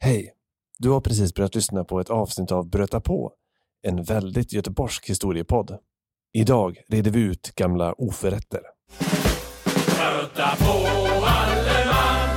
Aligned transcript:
Hej! 0.00 0.32
Du 0.78 0.90
har 0.90 1.00
precis 1.00 1.34
börjat 1.34 1.54
lyssna 1.54 1.84
på 1.84 2.00
ett 2.00 2.10
avsnitt 2.10 2.52
av 2.52 2.68
Bröta 2.70 3.00
på, 3.00 3.32
en 3.86 4.02
väldigt 4.02 4.52
göteborgsk 4.52 5.08
historiepodd. 5.10 5.78
Idag 6.32 6.78
reder 6.88 7.10
vi 7.10 7.20
ut 7.20 7.54
gamla 7.54 7.92
oförrätter. 7.92 8.60
Bröta 9.96 10.56
på 10.56 10.72
alle 11.26 11.84
man 11.86 12.28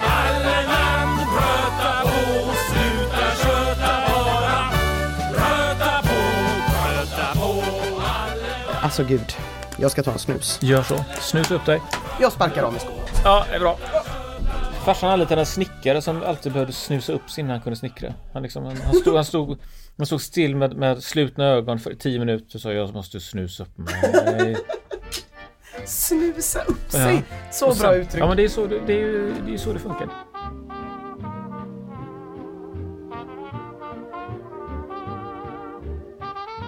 Alle 0.00 0.66
man 0.66 1.16
bröta 1.16 2.02
på 2.02 2.52
Sluta 2.68 3.26
köta 3.42 3.92
bara 4.08 4.70
Bröta 5.32 6.02
på, 6.02 6.18
bröta 6.72 7.34
på 7.34 7.48
alle 7.50 7.96
man 7.96 8.82
Alltså 8.82 9.04
gud, 9.04 9.32
jag 9.78 9.90
ska 9.90 10.02
ta 10.02 10.12
en 10.12 10.18
snus. 10.18 10.58
Gör 10.62 10.82
så. 10.82 11.04
Snus 11.20 11.50
upp 11.50 11.66
dig. 11.66 11.80
Jag 12.20 12.32
sparkar 12.32 12.62
av 12.62 12.72
mig 12.72 12.80
skon. 12.80 12.94
Ja, 13.24 13.44
det 13.50 13.56
är 13.56 13.60
bra. 13.60 13.78
Farsan 14.84 15.10
hade 15.10 15.22
lite 15.22 15.34
en 15.34 15.46
snickare 15.46 16.02
som 16.02 16.22
alltid 16.22 16.52
behövde 16.52 16.72
snusa 16.72 17.12
upp 17.12 17.30
sig 17.30 17.40
innan 17.42 17.50
han 17.50 17.60
kunde 17.60 17.76
snickra. 17.76 18.14
Han, 18.32 18.42
liksom, 18.42 18.64
han, 18.64 18.76
han, 18.76 18.94
stod, 18.94 19.14
han, 19.14 19.24
stod, 19.24 19.58
han 19.96 20.06
stod 20.06 20.20
still 20.20 20.56
med, 20.56 20.76
med 20.76 21.02
slutna 21.02 21.44
ögon 21.44 21.78
för 21.78 21.94
tio 21.94 22.18
minuter 22.18 22.56
och 22.56 22.60
sa 22.60 22.72
jag 22.72 22.94
måste 22.94 23.20
snusa 23.20 23.62
upp 23.62 23.78
mig. 23.78 24.56
Snusa 25.86 26.62
upp 26.62 26.76
Ja. 26.92 26.98
sig. 26.98 27.22
Så 27.52 27.66
Och 27.68 27.76
bra 27.76 27.92
sen- 27.92 28.00
uttryck. 28.00 28.22
Ja 28.22 28.28
men 28.28 28.36
det 28.36 28.44
är 28.44 28.48
så 28.48 28.66
det, 28.66 28.80
det, 28.86 28.92
är, 28.92 28.98
ju- 29.06 29.34
det 29.46 29.54
är 29.54 29.58
så 29.58 29.72
det 29.72 29.78
funkar. 29.78 30.08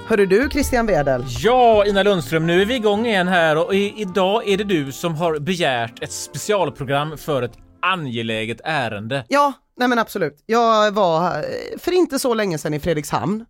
Hörru 0.07 0.27
du 0.27 0.49
Christian 0.53 0.87
Wedel. 0.87 1.25
Ja, 1.29 1.85
Ina 1.87 2.03
Lundström, 2.03 2.47
nu 2.47 2.63
är 2.63 2.67
vi 2.67 2.75
igång 2.75 3.07
igen 3.07 3.29
här 3.29 3.57
och 3.67 3.75
i, 3.75 3.95
idag 4.01 4.49
är 4.49 4.57
det 4.57 4.65
du 4.65 4.93
som 4.93 5.15
har 5.15 5.39
begärt 5.39 6.03
ett 6.03 6.13
specialprogram 6.13 7.19
för 7.19 7.43
ett 7.43 7.53
angeläget 7.85 8.61
ärende. 8.65 9.25
Ja, 9.29 9.53
nej 9.77 9.89
men 9.89 9.99
absolut. 9.99 10.43
Jag 10.47 10.93
var 10.93 11.45
för 11.79 11.93
inte 11.93 12.19
så 12.19 12.35
länge 12.35 12.59
sedan 12.59 12.75
i 12.75 12.81
Fredrikshamn. 12.81 13.45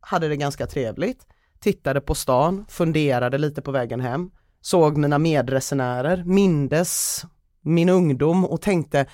Hade 0.00 0.28
det 0.28 0.36
ganska 0.36 0.66
trevligt. 0.66 1.26
Tittade 1.60 2.00
på 2.00 2.14
stan, 2.14 2.66
funderade 2.68 3.38
lite 3.38 3.62
på 3.62 3.70
vägen 3.70 4.00
hem. 4.00 4.30
Såg 4.60 4.96
mina 4.96 5.18
medresenärer, 5.18 6.24
mindes 6.26 7.22
min 7.62 7.88
ungdom 7.88 8.44
och 8.44 8.62
tänkte 8.62 9.06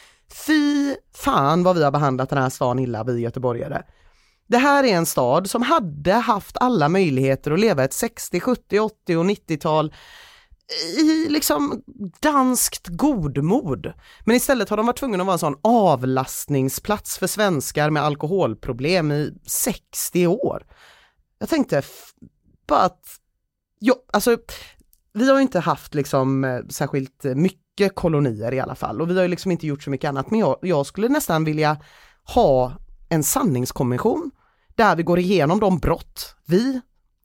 fy 0.47 0.95
fan 1.15 1.63
vad 1.63 1.77
vi 1.77 1.85
har 1.85 1.91
behandlat 1.91 2.29
den 2.31 2.43
här 2.43 2.51
stan 2.51 2.79
illa 2.79 3.05
vi 3.05 3.21
göteborgare. 3.21 3.83
Det 4.47 4.59
här 4.59 4.85
är 4.85 4.95
en 4.95 5.07
stad 5.07 5.51
som 5.51 5.63
hade 5.63 6.13
haft 6.13 6.57
alla 6.57 6.89
möjligheter 6.89 7.51
att 7.51 7.61
leva 7.61 7.85
ett 7.85 7.93
60, 7.93 8.41
70, 8.41 8.81
80 8.81 9.17
och 9.17 9.25
90-tal 9.25 9.95
i 10.99 11.29
liksom 11.29 11.83
danskt 12.21 12.89
godmod. 12.89 13.93
Men 14.25 14.37
istället 14.37 14.69
har 14.69 14.77
de 14.77 14.87
varit 14.87 14.99
tvungna 14.99 15.19
att 15.23 15.27
vara 15.27 15.33
en 15.33 15.39
sån 15.39 15.59
avlastningsplats 15.63 17.19
för 17.19 17.27
svenskar 17.27 17.91
med 17.91 18.03
alkoholproblem 18.03 19.13
i 19.13 19.33
60 19.47 20.27
år. 20.27 20.67
Jag 21.39 21.49
tänkte 21.49 21.83
bara 22.67 22.83
att, 22.83 23.05
ja, 23.79 23.95
alltså 24.13 24.37
vi 25.13 25.29
har 25.29 25.37
ju 25.37 25.43
inte 25.43 25.61
haft 25.61 25.95
liksom 25.95 26.45
eh, 26.45 26.61
särskilt 26.69 27.25
mycket 27.25 27.95
kolonier 27.95 28.55
i 28.55 28.61
alla 28.61 28.75
fall 28.75 29.01
och 29.01 29.11
vi 29.11 29.15
har 29.15 29.23
ju 29.23 29.29
liksom 29.29 29.51
inte 29.51 29.67
gjort 29.67 29.83
så 29.83 29.91
mycket 29.91 30.09
annat 30.09 30.31
men 30.31 30.41
jag, 30.41 30.59
jag 30.63 30.87
skulle 30.87 31.09
nästan 31.09 31.45
vilja 31.45 31.77
ha 32.35 32.73
en 33.09 33.23
sanningskommission 33.23 34.31
där 34.75 34.97
vi 34.97 35.03
går 35.03 35.19
igenom 35.19 35.61
de 35.61 35.79
brott 35.79 36.37
vi 36.47 36.81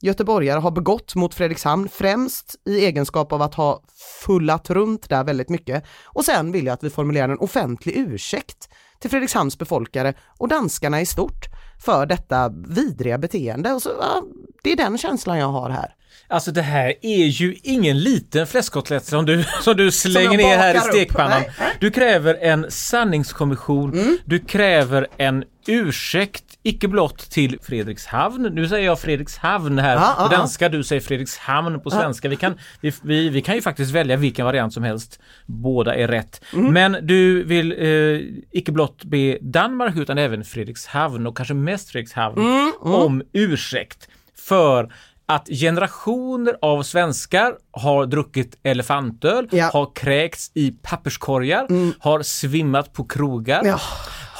göteborgare 0.05 0.59
har 0.59 0.71
begått 0.71 1.15
mot 1.15 1.33
Fredrikshamn, 1.33 1.89
främst 1.89 2.55
i 2.65 2.85
egenskap 2.85 3.33
av 3.33 3.41
att 3.41 3.55
ha 3.55 3.81
fullat 4.25 4.69
runt 4.69 5.09
där 5.09 5.23
väldigt 5.23 5.49
mycket. 5.49 5.83
Och 6.03 6.25
sen 6.25 6.51
vill 6.51 6.65
jag 6.65 6.73
att 6.73 6.83
vi 6.83 6.89
formulerar 6.89 7.29
en 7.29 7.39
offentlig 7.39 7.97
ursäkt 7.97 8.69
till 8.99 9.09
Fredrikshamns 9.09 9.57
befolkare 9.57 10.13
och 10.37 10.47
danskarna 10.47 11.01
i 11.01 11.05
stort 11.05 11.45
för 11.85 12.05
detta 12.05 12.49
vidriga 12.67 13.17
beteende. 13.17 13.73
Och 13.73 13.81
så, 13.81 13.89
ja, 13.99 14.23
det 14.63 14.71
är 14.71 14.75
den 14.75 14.97
känslan 14.97 15.37
jag 15.37 15.47
har 15.47 15.69
här. 15.69 15.95
Alltså 16.27 16.51
det 16.51 16.61
här 16.61 16.93
är 17.01 17.25
ju 17.25 17.55
ingen 17.63 17.99
liten 17.99 18.47
fläskkotlett 18.47 19.05
som 19.05 19.25
du, 19.25 19.45
som 19.61 19.77
du 19.77 19.91
slänger 19.91 20.29
jag 20.29 20.37
ner 20.37 20.57
här 20.57 20.75
i 20.75 20.79
stekpannan. 20.79 21.43
Du 21.79 21.91
kräver 21.91 22.35
en 22.41 22.71
sanningskommission, 22.71 24.17
du 24.25 24.39
kräver 24.39 25.07
en 25.17 25.43
ursäkt, 25.67 26.44
icke 26.65 26.87
blott 26.87 27.17
till 27.17 27.57
Fredrikshavn. 27.61 28.43
Nu 28.43 28.67
säger 28.67 28.85
jag 28.85 28.99
Fredrikshavn 28.99 29.79
här 29.79 29.95
Ja, 29.95 30.15
ja, 30.17 30.27
på 30.27 30.33
ja. 30.33 30.37
danska, 30.37 30.69
du 30.69 30.83
säger 30.83 31.01
Fredrikshamn 31.01 31.79
på 31.79 31.91
svenska. 31.91 32.29
Vi 32.29 32.35
kan, 32.35 32.53
vi, 32.81 32.93
vi, 33.01 33.29
vi 33.29 33.41
kan 33.41 33.55
ju 33.55 33.61
faktiskt 33.61 33.91
välja 33.91 34.15
vilken 34.17 34.45
variant 34.45 34.73
som 34.73 34.83
helst. 34.83 35.19
Båda 35.45 35.95
är 35.95 36.07
rätt. 36.07 36.41
Mm. 36.53 36.73
Men 36.73 36.97
du 37.07 37.43
vill 37.43 37.71
eh, 37.71 38.21
icke 38.51 38.71
blott 38.71 39.03
be 39.03 39.37
Danmark 39.41 39.95
utan 39.97 40.17
även 40.17 40.43
Fredrikshavn 40.43 41.27
och 41.27 41.37
kanske 41.37 41.53
mest 41.53 41.89
Fredrikshavn 41.89 42.37
Mm, 42.37 42.71
om 42.81 43.21
ursäkt 43.33 44.07
för 44.47 44.93
att 45.27 45.47
generationer 45.47 46.55
av 46.61 46.83
svenskar 46.83 47.53
har 47.71 48.05
druckit 48.05 48.57
elefantöl, 48.63 49.47
Ja. 49.51 49.57
Mm. 49.57 49.69
har 49.73 49.91
kräkts 49.95 50.51
i 50.53 50.71
papperskorgar, 50.81 51.67
har 51.99 52.21
svimmat 52.21 52.93
på 52.93 53.03
krogar, 53.03 53.61
Ja. 53.65 53.79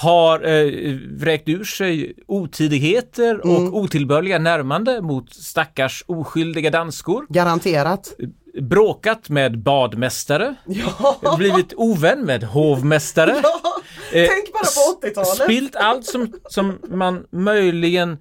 Har 0.05 0.47
eh, 0.47 0.95
vräkt 1.11 1.49
ur 1.49 1.63
sig 1.63 2.13
otidigheter 2.27 3.33
Mm. 3.43 3.55
och 3.67 3.77
otillbörliga 3.79 4.39
närmande 4.39 5.01
mot 5.01 5.33
stackars 5.33 6.03
oskyldiga 6.07 6.69
danskor, 6.69 7.25
Garanterat. 7.29 8.13
bråkat 8.61 9.29
med 9.29 9.59
badmästare, 9.59 10.55
blivit 11.37 11.73
ovän 11.77 12.21
med 12.25 12.43
hovmästare, 12.43 13.31
eh, 13.31 13.41
tänk 14.11 14.53
bara 14.53 14.63
på 14.63 15.07
80-talet. 15.07 15.29
spilt 15.43 15.75
allt 15.75 16.05
som, 16.05 16.33
som 16.49 16.79
man 16.89 17.25
möjligen 17.31 18.17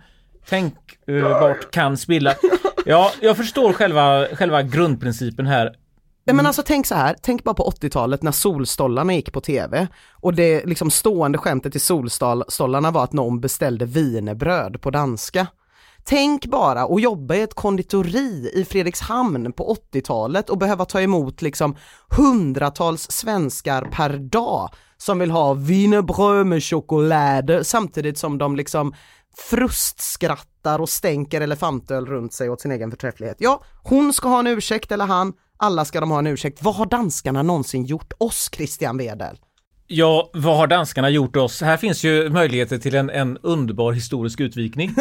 tänkbart 0.49 1.71
kan 1.71 1.97
spilla. 1.97 2.35
Ja, 2.87 3.13
jag 3.21 3.37
förstår 3.37 3.73
själva, 3.73 4.27
själva 4.33 4.63
grundprincipen 4.63 5.47
här. 5.47 5.73
Ja, 6.27 6.35
men 6.35 6.47
alltså 6.47 6.63
tänk 6.67 6.87
så 6.87 6.95
här, 6.95 7.17
tänk 7.23 7.45
bara 7.45 7.55
på 7.55 7.71
80-talet 7.71 8.23
när 8.23 8.33
Solstollarna 8.33 9.15
gick 9.15 9.33
på 9.33 9.41
tv 9.41 9.89
och 10.13 10.35
det 10.35 10.65
liksom 10.65 10.91
stående 10.91 11.39
skämtet 11.39 11.77
i 11.77 11.79
Solstollarna 11.79 12.91
var 12.91 13.05
att 13.05 13.13
någon 13.13 13.41
beställde 13.41 13.85
wienerbröd 13.85 14.81
på 14.81 14.91
danska. 14.91 15.47
Tänk 16.05 16.47
bara 16.47 16.83
att 16.83 17.03
jobba 17.03 17.35
i 17.35 17.43
ett 17.43 17.55
konditori 17.55 18.51
i 18.55 18.65
Fredrikshamn 18.65 19.53
på 19.53 19.77
80-talet 19.93 20.51
och 20.51 20.59
behöva 20.59 20.85
ta 20.85 21.01
emot 21.01 21.43
liksom 21.43 21.77
hundratals 22.17 23.11
svenskar 23.11 23.89
per 23.93 24.19
dag 24.19 24.71
som 24.97 25.19
vill 25.19 25.31
ha 25.31 25.55
wienerbröd 25.55 26.47
med 26.47 26.65
choklad 26.65 27.61
samtidigt 27.63 28.19
som 28.19 28.39
de 28.39 28.57
liksom 28.57 28.95
frustskrattar 29.37 30.79
och 30.79 30.89
stänker 30.89 31.41
elefantöl 31.41 32.07
runt 32.07 32.33
sig 32.33 32.51
åt 32.51 32.61
sin 32.61 32.73
egen 32.73 32.91
förträfflighet. 32.91 33.37
Ja, 33.41 33.65
hon 33.83 34.13
ska 34.13 34.29
ha 34.29 34.39
en 34.39 34.47
ursäkt 34.47 34.93
eller 34.93 35.07
han, 35.07 35.33
alla 35.57 35.85
ska 35.85 36.01
de 36.01 36.11
ha 36.11 36.19
en 36.19 36.27
ursäkt. 36.27 36.63
Vad 36.63 36.75
har 36.75 36.87
danskarna 36.87 37.43
någonsin 37.43 37.85
gjort 37.85 38.13
oss, 38.19 38.51
Christian 38.53 38.99
Wedel? 38.99 39.37
Ja, 39.87 40.31
vad 40.33 40.57
har 40.57 40.67
danskarna 40.67 41.11
gjort 41.11 41.37
oss? 41.37 41.61
Här 41.61 41.77
finns 41.77 42.05
ju 42.05 42.29
möjligheter 42.29 42.79
till 42.79 42.95
en, 42.95 43.11
en 43.11 43.39
underbar 43.43 43.93
historisk 43.93 44.41
utvikning. 44.41 44.95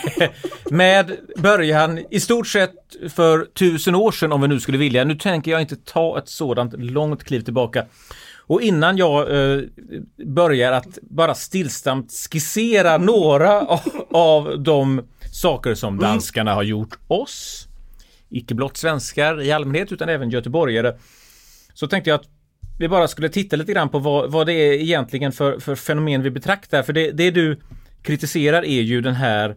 med 0.70 1.16
början 1.36 1.98
i 2.10 2.20
stort 2.20 2.46
sett 2.46 2.74
för 3.08 3.44
tusen 3.44 3.94
år 3.94 4.12
sedan 4.12 4.32
om 4.32 4.40
vi 4.40 4.48
nu 4.48 4.60
skulle 4.60 4.78
vilja. 4.78 5.04
Nu 5.04 5.14
tänker 5.14 5.50
jag 5.50 5.60
inte 5.60 5.76
ta 5.76 6.18
ett 6.18 6.28
sådant 6.28 6.72
långt 6.78 7.24
kliv 7.24 7.40
tillbaka. 7.40 7.84
Och 8.46 8.62
innan 8.62 8.96
jag 8.96 9.20
eh, 9.30 9.62
börjar 10.26 10.72
att 10.72 10.98
bara 11.02 11.34
stillsamt 11.34 12.12
skissera 12.32 12.98
några 12.98 13.60
av, 13.60 13.80
av 14.12 14.62
de 14.62 15.02
saker 15.32 15.74
som 15.74 15.98
danskarna 15.98 16.54
har 16.54 16.62
gjort 16.62 16.98
oss, 17.08 17.68
icke 18.36 18.54
blott 18.54 18.76
svenskar 18.76 19.42
i 19.42 19.52
allmänhet 19.52 19.92
utan 19.92 20.08
även 20.08 20.30
göteborgare, 20.30 20.96
så 21.74 21.86
tänkte 21.86 22.10
jag 22.10 22.20
att 22.20 22.28
vi 22.78 22.88
bara 22.88 23.08
skulle 23.08 23.28
titta 23.28 23.56
lite 23.56 23.72
grann 23.72 23.88
på 23.88 23.98
vad, 23.98 24.32
vad 24.32 24.46
det 24.46 24.52
är 24.52 24.72
egentligen 24.72 25.32
för, 25.32 25.58
för 25.58 25.74
fenomen 25.74 26.22
vi 26.22 26.30
betraktar. 26.30 26.82
För 26.82 26.92
det, 26.92 27.10
det 27.10 27.30
du 27.30 27.60
kritiserar 28.02 28.64
är 28.64 28.82
ju 28.82 29.00
den 29.00 29.14
här 29.14 29.56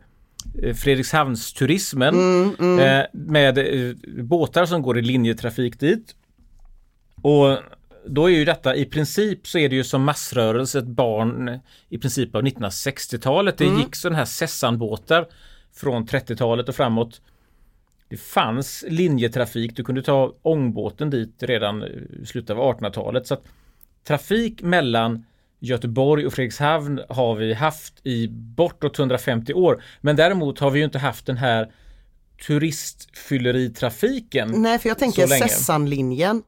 eh, 0.64 0.74
Fredrikshavnsturismen 0.74 2.16
eh, 2.80 3.06
med 3.12 3.58
eh, 3.58 3.96
båtar 4.24 4.66
som 4.66 4.82
går 4.82 4.98
i 4.98 5.02
linjetrafik 5.02 5.80
dit. 5.80 6.16
Och 7.22 7.58
då 8.06 8.30
är 8.30 8.36
ju 8.36 8.46
detta 8.46 8.76
i 8.76 8.86
princip 8.86 9.48
så 9.48 9.58
är 9.58 9.70
det 9.70 9.76
ju 9.76 9.84
som 9.84 10.04
massrörelse 10.04 10.80
ett 10.80 10.88
barn 10.88 11.60
i 11.90 11.98
princip 11.98 12.36
av 12.36 12.44
1960-talet. 12.44 13.58
Det 13.58 13.66
gick 13.66 13.96
sådana 13.96 14.18
här 14.18 14.26
Sessanbåtar 14.26 15.26
från 15.76 16.06
30-talet 16.06 16.70
och 16.70 16.76
framåt. 16.76 17.22
Det 18.10 18.18
fanns 18.18 18.86
linjetrafik, 18.88 19.76
du 19.76 19.84
kunde 19.84 20.02
ta 20.02 20.34
ångbåten 20.42 21.10
dit 21.10 21.36
redan 21.40 21.84
i 21.84 22.26
slutet 22.26 22.58
av 22.58 22.58
1800-talet. 22.58 23.28
Så 23.28 23.34
att 23.34 23.44
trafik 24.08 24.62
mellan 24.62 25.26
Göteborg 25.60 26.26
och 26.26 26.34
Fredrikshavn 26.34 27.02
har 27.10 27.36
vi 27.36 27.54
haft 27.54 27.94
i 28.04 28.28
bortåt 28.28 29.00
150 29.00 29.54
år. 29.54 29.84
Men 30.02 30.16
däremot 30.16 30.60
har 30.60 30.72
vi 30.72 30.80
ju 30.80 30.86
inte 30.86 31.00
haft 31.00 31.26
den 31.26 31.38
här 31.38 31.72
turistfylleritrafiken. 32.48 34.62
Nej, 34.62 34.80
för 34.80 34.90
jag 34.90 34.98
tänker. 34.98 35.28
Sessanlinjen. 35.28 36.44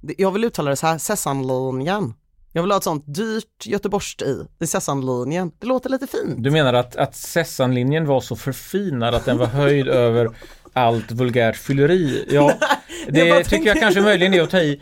Jag 0.00 0.30
vill 0.30 0.44
uttala 0.44 0.70
det 0.70 0.76
så 0.76 0.86
här, 0.86 0.98
Sessanlinjen. 0.98 2.14
Jag 2.56 2.62
vill 2.62 2.70
ha 2.70 2.78
ett 2.78 2.84
sånt 2.84 3.04
dyrt 3.06 3.66
Göteborgs 3.66 4.16
i, 4.22 4.64
i 4.64 4.66
Sessanlinjen. 4.66 5.52
Det 5.58 5.66
låter 5.66 5.90
lite 5.90 6.06
fint. 6.06 6.34
Du 6.36 6.50
menar 6.50 6.74
att, 6.74 6.96
att 6.96 7.14
Sessanlinjen 7.14 8.06
var 8.06 8.20
så 8.20 8.36
förfinad 8.36 9.14
att 9.14 9.24
den 9.24 9.38
var 9.38 9.46
höjd 9.46 9.88
över 10.06 10.30
allt 10.72 11.12
vulgärt 11.12 11.56
fylleri? 11.56 12.24
Ja, 12.30 12.52
Jag 13.06 13.14
det 13.14 13.30
bara 13.30 13.44
tycker 13.44 13.66
jag 13.66 13.80
kanske 13.80 14.00
möjligen 14.00 14.34
är 14.34 14.42
att 14.42 14.50
ta 14.50 14.58
i. 14.58 14.80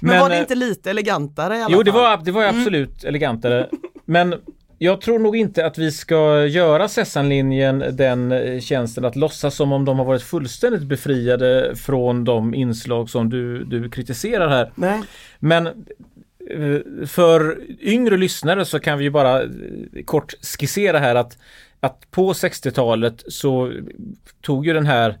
Men, 0.00 0.20
var 0.20 0.28
det 0.28 0.34
eh, 0.34 0.40
inte 0.40 0.54
lite 0.54 0.90
elegantare 0.90 1.56
i 1.56 1.62
alla 1.62 1.72
Jo, 1.72 1.76
fall? 1.78 1.84
det 1.84 1.90
var, 1.90 2.16
det 2.24 2.32
var 2.32 2.42
ju 2.42 2.48
absolut 2.48 3.04
elegantare. 3.04 3.68
Men 4.04 4.34
jag 4.78 5.00
tror 5.00 5.18
nog 5.18 5.36
inte 5.36 5.66
att 5.66 5.78
vi 5.78 5.92
ska 5.92 6.46
göra 6.46 6.88
Sessanlinjen 6.88 7.84
den 7.92 8.32
eh, 8.32 8.60
tjänsten 8.60 9.04
att 9.04 9.16
låtsas 9.16 9.54
som 9.54 9.72
om 9.72 9.84
de 9.84 9.98
har 9.98 10.06
varit 10.06 10.22
fullständigt 10.22 10.82
befriade 10.82 11.76
från 11.76 12.24
de 12.24 12.54
inslag 12.54 13.10
som 13.10 13.30
du, 13.30 13.64
du 13.64 13.90
kritiserar 13.90 14.48
här. 14.48 14.72
Nej. 14.74 15.02
Men 15.38 15.68
för 17.06 17.60
yngre 17.80 18.16
lyssnare 18.16 18.64
så 18.64 18.80
kan 18.80 18.98
vi 18.98 19.04
ju 19.04 19.10
bara 19.10 19.42
eh, 19.42 19.48
kort 20.04 20.34
skissera 20.42 20.98
här 20.98 21.14
att, 21.14 21.38
att 21.80 22.10
på 22.10 22.32
60-talet 22.32 23.24
så 23.28 23.72
tog 24.42 24.66
ju 24.66 24.72
den 24.72 24.86
här 24.86 25.18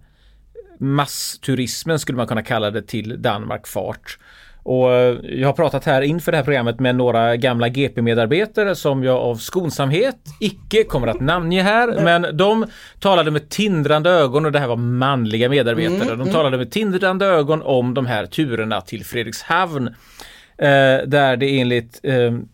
massturismen 0.78 1.98
skulle 1.98 2.16
man 2.16 2.26
kunna 2.26 2.42
kalla 2.42 2.70
det 2.70 2.82
till 2.82 3.22
Danmark 3.22 3.66
fart. 3.66 4.18
Och 4.62 4.92
eh, 4.92 5.18
jag 5.22 5.48
har 5.48 5.52
pratat 5.52 5.84
här 5.84 6.02
inför 6.02 6.32
det 6.32 6.38
här 6.38 6.44
programmet 6.44 6.80
med 6.80 6.96
några 6.96 7.36
gamla 7.36 7.68
GP-medarbetare 7.68 8.74
som 8.74 9.04
jag 9.04 9.16
av 9.16 9.36
skonsamhet 9.36 10.16
icke 10.40 10.84
kommer 10.84 11.06
att 11.06 11.20
namnge 11.20 11.62
här. 11.62 12.00
Men 12.04 12.36
de 12.36 12.66
talade 13.00 13.30
med 13.30 13.48
tindrande 13.48 14.10
ögon 14.10 14.46
och 14.46 14.52
det 14.52 14.58
här 14.58 14.66
var 14.66 14.76
manliga 14.76 15.48
medarbetare. 15.48 16.16
De 16.16 16.30
talade 16.30 16.58
med 16.58 16.70
tindrande 16.70 17.26
ögon 17.26 17.62
om 17.62 17.94
de 17.94 18.06
här 18.06 18.26
turerna 18.26 18.80
till 18.80 19.04
Fredrikshavn. 19.04 19.94
Eh, 20.58 21.06
där 21.06 21.36
det 21.36 21.60
enligt 21.60 22.00
ehm, 22.02 22.48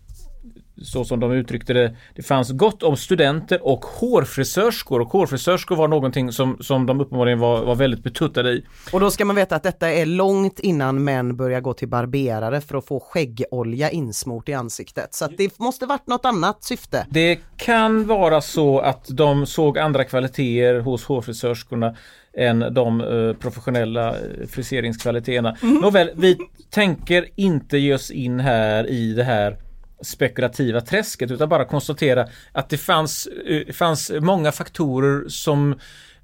så 0.85 1.05
som 1.05 1.21
de 1.21 1.33
uttryckte 1.33 1.73
det, 1.73 1.97
det 2.15 2.23
fanns 2.23 2.51
gott 2.51 2.83
om 2.83 2.97
studenter 2.97 3.67
och 3.67 3.85
hårfrisörskor 3.85 5.01
och 5.01 5.09
hårfrisörskor 5.09 5.77
var 5.77 5.89
någonting 5.89 6.33
som, 6.33 6.57
som 6.61 6.87
de 6.87 7.01
uppenbarligen 7.01 7.39
var, 7.39 7.65
var 7.65 7.75
väldigt 7.75 8.03
betuttade 8.03 8.51
i. 8.51 8.65
Och 8.93 9.01
då 9.01 9.11
ska 9.11 9.25
man 9.25 9.37
veta 9.37 9.57
att 9.57 9.63
detta 9.63 9.91
är 9.91 10.07
långt 10.07 10.61
innan 10.61 11.05
män 11.05 11.37
börjar 11.37 11.61
gå 11.61 11.75
till 11.75 11.89
barberare 11.89 12.61
för 12.61 12.79
att 12.79 12.87
få 12.87 13.01
skäggolja 13.01 13.91
insmort 13.91 14.49
i 14.49 14.53
ansiktet. 14.53 15.15
Så 15.15 15.25
att 15.25 15.37
det 15.37 15.59
måste 15.59 15.87
varit 15.87 16.07
något 16.07 16.25
annat 16.25 16.65
syfte. 16.65 17.07
Det 17.11 17.39
kan 17.57 18.07
vara 18.07 18.41
så 18.41 18.79
att 18.79 19.07
de 19.09 19.47
såg 19.47 19.79
andra 19.79 20.05
kvaliteter 20.05 20.81
hos 20.81 21.05
hårfrisörskorna 21.05 21.97
än 22.37 22.75
de 22.75 23.01
eh, 23.01 23.37
professionella 23.37 24.09
eh, 24.09 24.47
friseringskvaliteterna. 24.49 25.57
Nåväl, 25.63 26.11
vi 26.17 26.39
tänker 26.71 27.29
inte 27.37 27.79
ge 27.79 27.95
oss 27.95 28.11
in 28.11 28.41
här 28.41 28.91
i 28.91 29.13
det 29.13 29.25
här 29.25 29.57
spekulativa 30.03 30.81
träsket 30.81 31.31
utan 31.31 31.49
bara 31.49 31.65
konstatera 31.65 32.27
att 32.53 32.69
det 32.69 32.79
fanns, 32.79 33.27
eh, 33.27 33.73
fanns 33.73 34.13
många 34.21 34.53
faktorer 34.53 35.29
som 35.29 35.79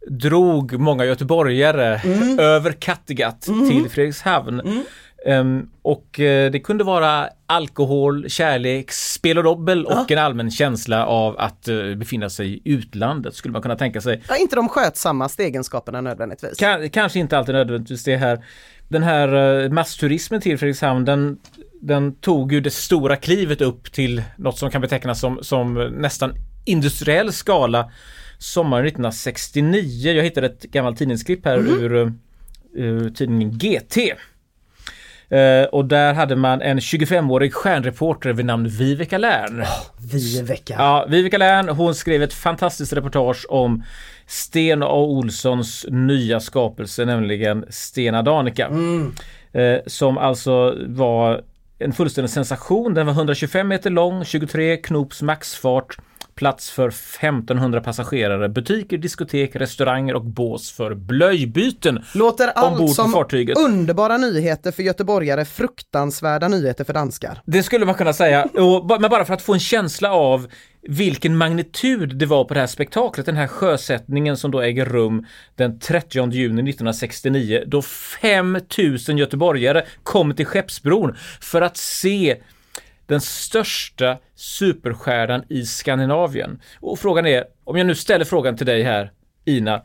drog 0.06 0.78
många 0.80 1.04
göteborgare 1.04 2.00
över 2.38 2.72
Kattegatt 2.72 3.42
till 3.42 3.88
Fredrikshavn. 3.90 4.84
Ehm, 5.26 5.68
och 5.82 6.20
eh, 6.20 6.50
det 6.50 6.60
kunde 6.60 6.84
vara 6.84 7.28
alkohol, 7.46 8.28
kärlek, 8.30 8.92
spel 8.92 9.38
och 9.38 9.44
dobbel 9.44 9.86
och 9.86 10.10
en 10.10 10.18
allmän 10.18 10.50
känsla 10.50 11.06
av 11.06 11.38
att 11.38 11.68
eh, 11.68 11.94
befinna 11.94 12.30
sig 12.30 12.54
i 12.54 12.60
utlandet 12.64 13.34
skulle 13.34 13.52
man 13.52 13.62
kunna 13.62 13.76
tänka 13.76 14.00
sig. 14.00 14.22
Ja, 14.28 14.36
inte 14.36 14.56
de 14.56 14.68
skötsammaste 14.68 15.44
egenskaperna 15.44 16.00
nödvändigtvis. 16.00 16.60
Ka- 16.60 16.88
kanske 16.88 17.18
inte 17.18 17.38
alltid 17.38 17.54
nödvändigtvis 17.54 18.04
det 18.04 18.16
här. 18.16 18.44
Den 18.88 19.02
här 19.02 19.62
eh, 19.64 19.70
massturismen 19.70 20.40
till 20.40 20.58
Fredrikshavn 20.58 21.04
den, 21.04 21.38
den 21.80 22.14
tog 22.14 22.52
ju 22.52 22.60
det 22.60 22.70
stora 22.70 23.16
klivet 23.16 23.60
upp 23.60 23.92
till 23.92 24.22
något 24.36 24.58
som 24.58 24.70
kan 24.70 24.80
betecknas 24.80 25.20
som, 25.20 25.38
som 25.42 25.74
nästan 25.74 26.34
industriell 26.64 27.32
skala 27.32 27.90
sommaren 28.38 28.86
1969. 28.86 30.12
Jag 30.12 30.24
hittade 30.24 30.46
ett 30.46 30.62
gammalt 30.62 30.98
tidningsklipp 30.98 31.44
här 31.44 31.58
ur, 31.58 31.96
eh, 31.96 32.12
ur 32.74 33.10
tidningen 33.10 33.58
GT. 33.58 34.14
Eh, 35.30 35.64
och 35.64 35.84
där 35.84 36.14
hade 36.14 36.36
man 36.36 36.62
en 36.62 36.78
25-årig 36.78 37.54
stjärnreporter 37.54 38.32
vid 38.32 38.46
namn 38.46 38.68
Viveka 38.68 39.18
Lärn. 39.18 39.64
Viveka. 40.12 40.74
Ja, 40.78 41.06
Vivica 41.08 41.38
Lärn, 41.38 41.68
hon 41.68 41.94
skrev 41.94 42.22
ett 42.22 42.34
fantastiskt 42.34 42.92
reportage 42.92 43.46
om 43.48 43.84
Sten 44.26 44.82
A. 44.82 44.92
Olssons 44.92 45.86
nya 45.88 46.40
skapelse, 46.40 47.04
nämligen 47.04 47.64
Stena 47.68 48.22
Danica. 48.22 48.70
Eh, 49.52 49.78
som 49.86 50.18
alltså 50.18 50.76
var 50.86 51.42
en 51.78 51.92
fullständig 51.92 52.30
sensation. 52.30 52.94
Den 52.94 53.06
var 53.06 53.12
125 53.12 53.68
meter 53.68 53.90
lång, 53.90 54.24
23 54.24 54.76
knops 54.76 55.22
maxfart, 55.22 55.96
plats 56.34 56.70
för 56.70 56.88
1500 56.88 57.80
passagerare, 57.80 58.48
butiker, 58.48 58.98
diskotek, 58.98 59.56
restauranger 59.56 60.14
och 60.14 60.24
bås 60.24 60.70
för 60.72 60.94
blöjbyten. 60.94 62.04
Låter 62.14 62.48
allt 62.48 62.94
som 62.94 63.12
fartyget. 63.12 63.58
underbara 63.58 64.16
nyheter 64.16 64.72
för 64.72 64.82
göteborgare, 64.82 65.44
fruktansvärda 65.44 66.48
nyheter 66.48 66.84
för 66.84 66.92
danskar. 66.92 67.42
Det 67.44 67.62
skulle 67.62 67.86
man 67.86 67.94
kunna 67.94 68.12
säga, 68.12 68.44
och, 68.44 69.00
men 69.00 69.10
bara 69.10 69.24
för 69.24 69.34
att 69.34 69.42
få 69.42 69.54
en 69.54 69.60
känsla 69.60 70.12
av 70.12 70.46
vilken 70.90 71.36
magnitud 71.36 72.16
det 72.16 72.26
var 72.26 72.44
på 72.44 72.54
det 72.54 72.60
här 72.60 72.66
spektaklet, 72.66 73.26
den 73.26 73.36
här 73.36 73.46
sjösättningen 73.46 74.36
som 74.36 74.50
då 74.50 74.60
äger 74.60 74.84
rum 74.84 75.26
den 75.54 75.78
30 75.78 76.30
juni 76.30 76.70
1969, 76.70 77.64
då 77.66 77.82
5000 77.82 79.18
göteborgare 79.18 79.84
kom 80.02 80.34
till 80.34 80.46
Skeppsbron 80.46 81.16
för 81.40 81.62
att 81.62 81.76
se 81.76 82.36
den 83.06 83.20
största 83.20 84.18
superstjärnan 84.34 85.44
i 85.48 85.66
Skandinavien. 85.66 86.60
Och 86.80 86.98
frågan 86.98 87.26
är, 87.26 87.44
om 87.64 87.76
jag 87.76 87.86
nu 87.86 87.94
ställer 87.94 88.24
frågan 88.24 88.56
till 88.56 88.66
dig 88.66 88.82
här, 88.82 89.12
Ina, 89.44 89.82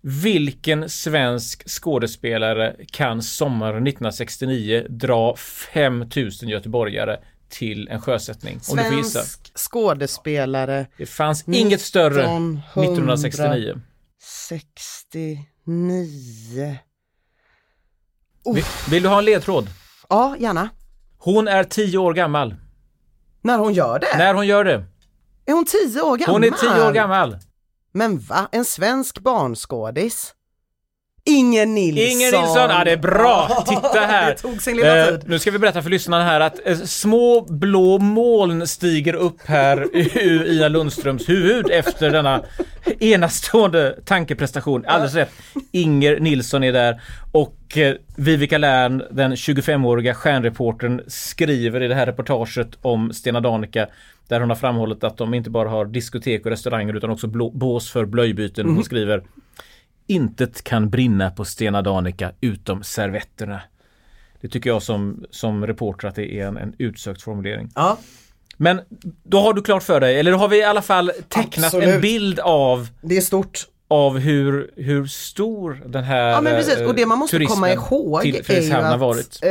vilken 0.00 0.88
svensk 0.88 1.68
skådespelare 1.68 2.76
kan 2.92 3.22
sommaren 3.22 3.86
1969 3.86 4.86
dra 4.88 5.36
5000 5.36 6.48
göteborgare 6.48 7.18
till 7.48 7.88
en 7.88 8.00
sjösättning? 8.00 8.60
Om 8.70 8.76
du 8.76 8.84
får 8.84 8.94
gissa. 8.94 9.10
Svensk 9.18 9.52
skådespelare 9.58 10.86
Det 10.98 11.06
fanns 11.06 11.48
inget 11.48 11.80
större 11.80 12.22
1900. 12.22 12.62
1969. 12.74 13.80
69. 14.48 16.78
Vill, 18.54 18.64
vill 18.90 19.02
du 19.02 19.08
ha 19.08 19.18
en 19.18 19.24
ledtråd? 19.24 19.68
Ja, 20.08 20.36
gärna. 20.38 20.68
Hon 21.18 21.48
är 21.48 21.64
10 21.64 21.98
år 21.98 22.14
gammal. 22.14 22.54
När 23.42 23.58
hon 23.58 23.72
gör 23.74 23.98
det? 23.98 24.18
När 24.18 24.34
hon 24.34 24.46
gör 24.46 24.64
det. 24.64 24.84
Är 25.46 25.52
hon 25.52 25.64
10 25.64 26.00
år 26.02 26.16
gammal? 26.16 26.34
Hon 26.34 26.44
är 26.44 26.50
10 26.50 26.88
år 26.88 26.92
gammal. 26.92 27.38
Men 27.92 28.18
va? 28.18 28.48
En 28.52 28.64
svensk 28.64 29.18
barnskådis? 29.18 30.34
Inger 31.26 31.66
Nilsson! 31.66 32.04
Inger 32.04 32.32
Nilsson, 32.40 32.70
ja 32.70 32.84
det 32.84 32.90
är 32.92 32.96
bra! 32.96 33.64
Titta 33.68 34.00
här! 34.00 34.34
tog 34.34 34.62
sin 34.62 34.76
lilla 34.76 34.98
Eh, 34.98 35.06
tid. 35.18 35.28
nu 35.28 35.38
ska 35.38 35.50
vi 35.50 35.58
berätta 35.58 35.82
för 35.82 35.90
lyssnarna 35.90 36.24
här 36.24 36.40
att 36.40 36.66
eh, 36.66 36.76
små 36.76 37.40
blå 37.50 37.98
moln 37.98 38.66
stiger 38.66 39.14
upp 39.14 39.40
här 39.46 39.86
ur 40.18 40.52
Ina 40.52 40.68
Lundströms 40.68 41.28
huvud 41.28 41.70
efter 41.70 42.10
denna 42.10 42.42
enastående 43.00 43.96
tankeprestation. 44.04 44.84
Alldeles 44.86 45.14
rätt. 45.14 45.30
Inger 45.72 46.20
Nilsson 46.20 46.64
är 46.64 46.72
där 46.72 47.00
och 47.32 47.76
eh, 47.76 47.94
Vivica 48.16 48.58
Lärn, 48.58 49.02
den 49.10 49.34
25-åriga 49.34 50.14
stjärnreportern, 50.14 51.00
skriver 51.06 51.82
i 51.82 51.88
det 51.88 51.94
här 51.94 52.06
reportaget 52.06 52.68
om 52.82 53.12
Stena 53.12 53.40
Danica 53.40 53.86
där 54.28 54.40
hon 54.40 54.48
har 54.48 54.56
framhållit 54.56 55.04
att 55.04 55.16
de 55.16 55.34
inte 55.34 55.50
bara 55.50 55.68
har 55.68 55.84
diskotek 55.84 56.44
och 56.44 56.50
restauranger 56.50 56.94
utan 56.96 57.10
också 57.10 57.26
blå, 57.26 57.50
bås 57.50 57.90
för 57.90 58.04
blöjbyten. 58.04 58.66
Hon 58.74 58.84
skriver 58.84 59.22
Intet 60.06 60.64
kan 60.64 60.90
brinna 60.90 61.30
på 61.30 61.44
Stena 61.44 61.82
Danica 61.82 62.32
utom 62.40 62.82
servetterna. 62.84 63.60
Det 64.40 64.48
tycker 64.48 64.70
jag 64.70 64.82
som, 64.82 65.24
som 65.30 65.66
reporter 65.66 66.08
att 66.08 66.14
det 66.14 66.32
är 66.40 66.46
en, 66.46 66.56
en 66.56 66.74
utsökt 66.78 67.22
formulering. 67.22 67.70
Ja, 67.74 67.98
Men 68.56 68.80
då 69.22 69.40
har 69.40 69.52
du 69.54 69.62
klart 69.62 69.82
för 69.82 70.00
dig, 70.00 70.18
eller 70.20 70.32
då 70.32 70.38
har 70.38 70.48
vi 70.48 70.58
i 70.58 70.64
alla 70.64 70.82
fall 70.82 71.12
tecknat 71.28 71.74
en 71.74 71.80
Absolut. 71.80 72.02
bild 72.02 72.38
av, 72.40 72.88
det 73.02 73.16
är 73.16 73.20
stort. 73.20 73.66
av 73.88 74.18
hur, 74.18 74.70
hur 74.76 75.06
stor 75.06 75.82
den 75.86 76.04
här 76.04 76.28
Ja 76.30 76.40
men 76.40 76.56
precis, 76.56 76.80
och 76.80 76.94
det 76.94 77.06
man 77.06 77.18
måste 77.18 77.36
turismen 77.36 77.54
komma 77.54 77.72
ihåg 77.72 78.22
till 78.22 78.34
är 78.34 78.38
ju 78.38 78.44
Fredrikshamn 78.44 78.84
har 78.84 78.94
att 78.94 79.00
varit. 79.00 79.38
eh, 79.42 79.50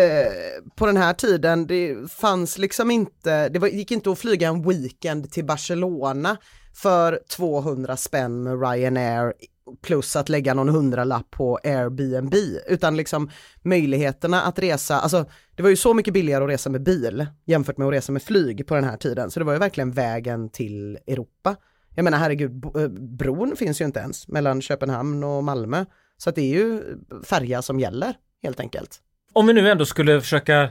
på 0.76 0.86
den 0.86 0.98
här 0.98 1.14
tiden 1.14 1.68
det 1.68 2.12
fanns 2.12 2.58
liksom 2.58 2.92
inte, 2.92 3.50
det 3.50 3.60
var, 3.60 3.68
gick 3.68 3.92
inte 3.92 4.12
att 4.12 4.20
flyga 4.20 4.48
en 4.48 4.62
weekend 4.70 5.32
till 5.32 5.46
Barcelona 5.46 6.38
för 6.74 7.20
200 7.30 7.98
spänn 7.98 8.44
med 8.44 8.62
Ryanair 8.62 9.34
plus 9.82 10.16
att 10.16 10.30
lägga 10.30 10.54
någon 10.54 10.70
hundralapp 10.70 11.32
på 11.32 11.60
Airbnb 11.64 12.34
utan 12.68 12.98
liksom 12.98 13.30
möjligheterna 13.64 14.42
att 14.42 14.60
resa, 14.60 15.00
alltså 15.00 15.26
det 15.56 15.64
var 15.64 15.70
ju 15.70 15.76
så 15.76 15.94
mycket 15.94 16.14
billigare 16.14 16.44
att 16.44 16.50
resa 16.50 16.70
med 16.70 16.84
bil 16.84 17.26
jämfört 17.46 17.78
med 17.78 17.88
att 17.88 17.94
resa 17.94 18.12
med 18.12 18.24
flyg 18.24 18.68
på 18.68 18.76
den 18.76 18.84
här 18.84 18.98
tiden 18.98 19.32
så 19.32 19.40
det 19.40 19.46
var 19.46 19.54
ju 19.54 19.60
verkligen 19.60 19.92
vägen 19.92 20.50
till 20.50 20.98
Europa. 21.08 21.56
Jag 21.96 22.04
menar 22.04 22.18
herregud, 22.18 22.66
eh, 22.66 22.88
bron 22.90 23.56
finns 23.56 23.82
ju 23.82 23.86
inte 23.86 24.00
ens 24.00 24.28
mellan 24.28 24.62
Köpenhamn 24.62 25.24
och 25.24 25.44
Malmö. 25.44 25.86
Så 26.18 26.30
att 26.30 26.36
det 26.36 26.42
är 26.42 26.56
ju 26.56 26.82
färja 27.24 27.62
som 27.62 27.80
gäller 27.80 28.14
helt 28.44 28.60
enkelt. 28.60 29.02
Om 29.34 29.48
vi 29.48 29.54
nu 29.54 29.70
ändå 29.70 29.86
skulle 29.86 30.22
försöka 30.22 30.70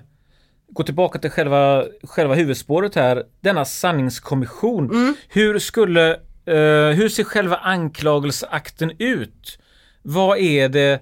gå 0.69 0.83
tillbaka 0.83 1.19
till 1.19 1.31
själva, 1.31 1.85
själva 2.03 2.35
huvudspåret 2.35 2.95
här, 2.95 3.25
denna 3.41 3.65
sanningskommission. 3.65 4.91
Mm. 4.91 5.15
Hur 5.29 5.59
skulle, 5.59 6.21
Eh, 6.47 6.89
hur 6.89 7.09
ser 7.09 7.25
själva 7.25 7.57
anklagelseakten 7.57 8.93
ut? 8.99 9.59
Vad 10.03 10.39
är 10.39 10.69
det 10.69 11.01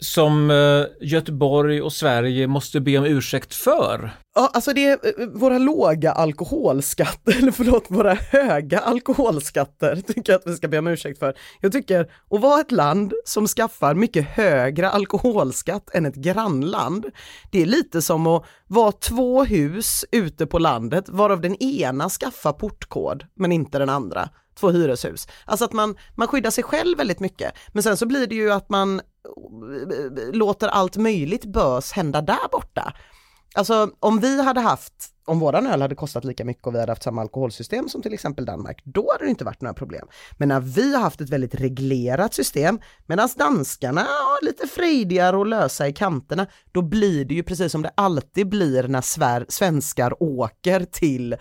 som 0.00 0.50
eh, 0.50 1.06
Göteborg 1.08 1.82
och 1.82 1.92
Sverige 1.92 2.46
måste 2.46 2.80
be 2.80 2.98
om 2.98 3.04
ursäkt 3.04 3.54
för? 3.54 4.10
Ja, 4.34 4.50
alltså 4.54 4.72
det 4.72 4.86
är 4.86 5.20
eh, 5.20 5.26
våra 5.26 5.58
låga 5.58 6.12
alkoholskatter, 6.12 7.38
eller 7.38 7.52
förlåt, 7.52 7.84
våra 7.88 8.14
höga 8.14 8.78
alkoholskatter 8.78 9.96
tycker 10.06 10.32
jag 10.32 10.38
att 10.38 10.46
vi 10.46 10.56
ska 10.56 10.68
be 10.68 10.78
om 10.78 10.86
ursäkt 10.86 11.18
för. 11.18 11.34
Jag 11.60 11.72
tycker 11.72 12.00
att 12.00 12.40
vara 12.40 12.60
ett 12.60 12.72
land 12.72 13.12
som 13.24 13.46
skaffar 13.46 13.94
mycket 13.94 14.26
högre 14.28 14.90
alkoholskatt 14.90 15.94
än 15.94 16.06
ett 16.06 16.14
grannland, 16.14 17.06
det 17.50 17.62
är 17.62 17.66
lite 17.66 18.02
som 18.02 18.26
att 18.26 18.44
vara 18.66 18.92
två 18.92 19.44
hus 19.44 20.04
ute 20.12 20.46
på 20.46 20.58
landet 20.58 21.08
varav 21.08 21.40
den 21.40 21.62
ena 21.62 22.08
skaffar 22.08 22.52
portkod 22.52 23.26
men 23.34 23.52
inte 23.52 23.78
den 23.78 23.88
andra. 23.88 24.28
Två 24.60 24.70
hyreshus. 24.70 25.28
Alltså 25.44 25.64
att 25.64 25.72
man, 25.72 25.96
man 26.14 26.28
skyddar 26.28 26.50
sig 26.50 26.64
själv 26.64 26.98
väldigt 26.98 27.20
mycket. 27.20 27.52
Men 27.72 27.82
sen 27.82 27.96
så 27.96 28.06
blir 28.06 28.26
det 28.26 28.34
ju 28.34 28.52
att 28.52 28.68
man 28.68 29.00
låter 30.32 30.68
allt 30.68 30.96
möjligt 30.96 31.44
bös 31.44 31.92
hända 31.92 32.20
där 32.20 32.48
borta. 32.52 32.92
Alltså 33.54 33.90
om 34.00 34.20
vi 34.20 34.42
hade 34.42 34.60
haft, 34.60 34.92
om 35.24 35.38
våran 35.38 35.66
öl 35.66 35.82
hade 35.82 35.94
kostat 35.94 36.24
lika 36.24 36.44
mycket 36.44 36.66
och 36.66 36.74
vi 36.74 36.80
hade 36.80 36.92
haft 36.92 37.02
samma 37.02 37.20
alkoholsystem 37.20 37.88
som 37.88 38.02
till 38.02 38.14
exempel 38.14 38.44
Danmark, 38.44 38.82
då 38.84 39.12
hade 39.12 39.24
det 39.24 39.30
inte 39.30 39.44
varit 39.44 39.60
några 39.60 39.74
problem. 39.74 40.08
Men 40.32 40.48
när 40.48 40.60
vi 40.60 40.94
har 40.94 41.00
haft 41.00 41.20
ett 41.20 41.30
väldigt 41.30 41.54
reglerat 41.54 42.34
system, 42.34 42.80
medan 43.06 43.28
danskarna 43.36 44.00
har 44.00 44.44
lite 44.46 44.66
frejdigare 44.66 45.36
och 45.36 45.46
lösa 45.46 45.88
i 45.88 45.92
kanterna, 45.92 46.46
då 46.72 46.82
blir 46.82 47.24
det 47.24 47.34
ju 47.34 47.42
precis 47.42 47.72
som 47.72 47.82
det 47.82 47.90
alltid 47.94 48.48
blir 48.48 48.88
när 48.88 49.00
svär, 49.00 49.46
svenskar 49.48 50.22
åker 50.22 50.84
till 50.84 51.36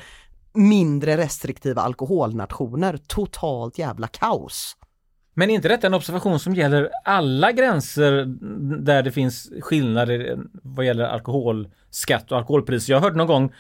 mindre 0.54 1.18
restriktiva 1.18 1.82
alkoholnationer, 1.82 3.00
totalt 3.08 3.78
jävla 3.78 4.08
kaos. 4.08 4.76
Men 5.40 5.50
är 5.50 5.54
inte 5.54 5.68
detta 5.68 5.88
en 5.88 5.94
observation 5.94 6.40
som 6.40 6.56
gäller 6.56 6.90
alla 7.04 7.52
gränser 7.52 8.26
där 8.84 9.04
det 9.04 9.12
finns 9.12 9.50
skillnader 9.62 10.38
vad 10.52 10.86
gäller 10.86 11.04
alkoholskatt 11.04 12.32
och 12.32 12.38
alkoholpris? 12.38 12.90
Jag 12.90 13.00
hörde 13.00 13.18
någon 13.18 13.28
gång, 13.28 13.54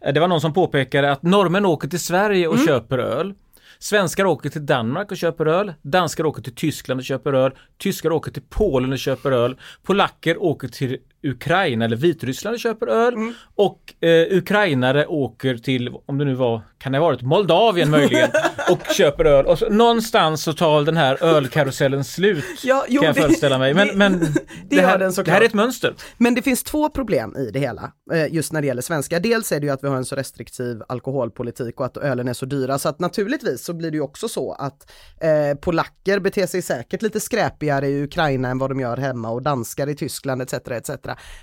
eh, 0.00 0.12
det 0.12 0.20
var 0.20 0.28
någon 0.28 0.40
som 0.40 0.52
påpekade 0.52 1.12
att 1.12 1.22
norrmän 1.22 1.66
åker 1.66 1.88
till 1.88 2.00
Sverige 2.00 2.48
och 2.48 2.58
köper 2.66 2.98
öl. 2.98 3.34
Svenskar 3.78 4.24
åker 4.24 4.50
till 4.50 4.66
Danmark 4.66 5.10
och 5.10 5.16
köper 5.16 5.46
öl. 5.46 5.72
Danskar 5.82 6.24
åker 6.24 6.42
till 6.42 6.54
Tyskland 6.54 7.00
och 7.00 7.04
köper 7.04 7.32
öl. 7.32 7.52
Tyskar 7.78 8.12
åker 8.12 8.30
till 8.30 8.42
Polen 8.48 8.92
och 8.92 8.98
köper 8.98 9.32
öl. 9.32 9.56
Polacker 9.82 10.42
åker 10.42 10.68
till 10.68 10.98
Ukraina 11.22 11.84
eller 11.84 11.96
Vitryssland 11.96 12.54
och 12.54 12.60
köper 12.60 12.86
öl. 12.86 13.14
Och 13.54 14.04
eh, 14.04 14.36
ukrainare 14.38 15.06
åker 15.06 15.56
till, 15.56 15.88
om 16.06 16.18
det 16.18 16.24
nu 16.24 16.34
var, 16.34 16.62
kan 16.78 16.92
det 16.92 16.98
ha 16.98 17.04
varit 17.06 17.22
Moldavien 17.22 17.90
möjligen, 17.90 18.30
och 18.70 18.86
köper 18.94 19.24
öl. 19.24 19.46
Och 19.46 19.58
så, 19.58 19.68
någonstans 19.68 20.42
så 20.42 20.52
tar 20.52 20.82
den 20.82 20.96
här 20.96 21.24
ölkarusellen 21.24 22.04
slut. 22.04 22.44
Ja, 22.64 22.84
jo, 22.88 23.00
kan 23.00 23.06
jag 23.06 23.14
det- 23.14 23.20
föreställa 23.22 23.58
mig. 23.58 23.74
Men, 23.74 23.88
det- 23.88 23.94
men 23.94 24.18
det 24.20 24.26
det, 24.68 24.80
här, 24.80 25.22
det 25.24 25.30
här 25.30 25.40
är 25.40 25.44
ett 25.44 25.54
mönster. 25.54 25.94
Men 26.18 26.34
det 26.34 26.42
finns 26.42 26.62
två 26.62 26.88
problem 26.88 27.36
i 27.36 27.50
det 27.50 27.58
hela, 27.58 27.92
eh, 28.12 28.34
just 28.34 28.52
när 28.52 28.60
det 28.60 28.66
gäller 28.66 28.82
svenska. 28.82 29.20
Dels 29.20 29.52
är 29.52 29.60
det 29.60 29.66
ju 29.66 29.72
att 29.72 29.84
vi 29.84 29.88
har 29.88 29.96
en 29.96 30.04
så 30.04 30.16
restriktiv 30.16 30.82
alkoholpolitik 30.88 31.80
och 31.80 31.86
att 31.86 31.96
ölen 31.96 32.28
är 32.28 32.32
så 32.32 32.46
dyra, 32.46 32.78
så 32.78 32.88
att 32.88 33.00
naturligtvis 33.00 33.64
så 33.64 33.72
blir 33.72 33.90
det 33.90 33.96
ju 33.96 34.00
också 34.02 34.28
så 34.28 34.52
att 34.52 34.90
eh, 35.20 35.58
polacker 35.60 36.18
beter 36.18 36.46
sig 36.46 36.62
säkert 36.62 37.02
lite 37.02 37.20
skräpigare 37.20 37.88
i 37.88 38.02
Ukraina 38.02 38.48
än 38.48 38.58
vad 38.58 38.70
de 38.70 38.80
gör 38.80 38.96
hemma 38.96 39.30
och 39.30 39.42
danskar 39.42 39.86
i 39.88 39.94
Tyskland 39.94 40.42
etc. 40.42 40.52
etc. 40.54 40.90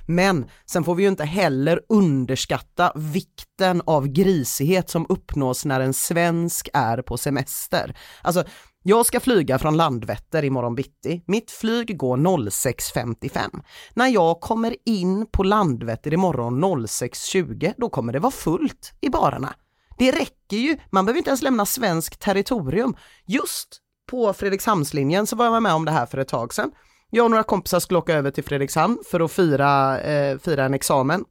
Men 0.05 0.49
sen 0.65 0.83
får 0.83 0.95
vi 0.95 1.03
ju 1.03 1.09
inte 1.09 1.25
heller 1.25 1.81
underskatta 1.89 2.91
vikten 2.95 3.81
av 3.85 4.07
grisighet 4.07 4.89
som 4.89 5.05
uppnås 5.09 5.65
när 5.65 5.79
en 5.79 5.93
svensk 5.93 6.69
är 6.73 7.01
på 7.01 7.17
semester. 7.17 7.97
Alltså 8.21 8.43
jag 8.83 9.05
ska 9.05 9.19
flyga 9.19 9.59
från 9.59 9.77
Landvetter 9.77 10.43
imorgon 10.43 10.75
bitti. 10.75 11.23
Mitt 11.27 11.51
flyg 11.51 11.97
går 11.97 12.17
06.55. 12.17 13.63
När 13.93 14.07
jag 14.07 14.41
kommer 14.41 14.75
in 14.85 15.25
på 15.31 15.43
Landvetter 15.43 16.13
imorgon 16.13 16.63
06.20, 16.63 17.73
då 17.77 17.89
kommer 17.89 18.13
det 18.13 18.19
vara 18.19 18.31
fullt 18.31 18.93
i 19.01 19.09
barerna. 19.09 19.53
Det 19.97 20.11
räcker 20.11 20.57
ju, 20.57 20.77
man 20.89 21.05
behöver 21.05 21.17
inte 21.17 21.29
ens 21.29 21.41
lämna 21.41 21.65
svensk 21.65 22.19
territorium. 22.19 22.95
Just 23.25 23.81
på 24.09 24.33
Fredrikshamnslinjen 24.33 25.27
så 25.27 25.35
var 25.35 25.45
jag 25.45 25.63
med 25.63 25.73
om 25.73 25.85
det 25.85 25.91
här 25.91 26.05
för 26.05 26.17
ett 26.17 26.27
tag 26.27 26.53
sedan. 26.53 26.71
Jag 27.09 27.23
och 27.23 27.31
några 27.31 27.43
kompisar 27.43 27.79
skulle 27.79 27.97
åka 27.97 28.13
över 28.13 28.31
till 28.31 28.43
Fredrikshamn 28.43 28.97
för 29.05 29.19
att 29.19 29.31
fira, 29.31 30.01
eh, 30.01 30.37
fira 30.37 30.65
en 30.65 30.73
examen. 30.73 31.25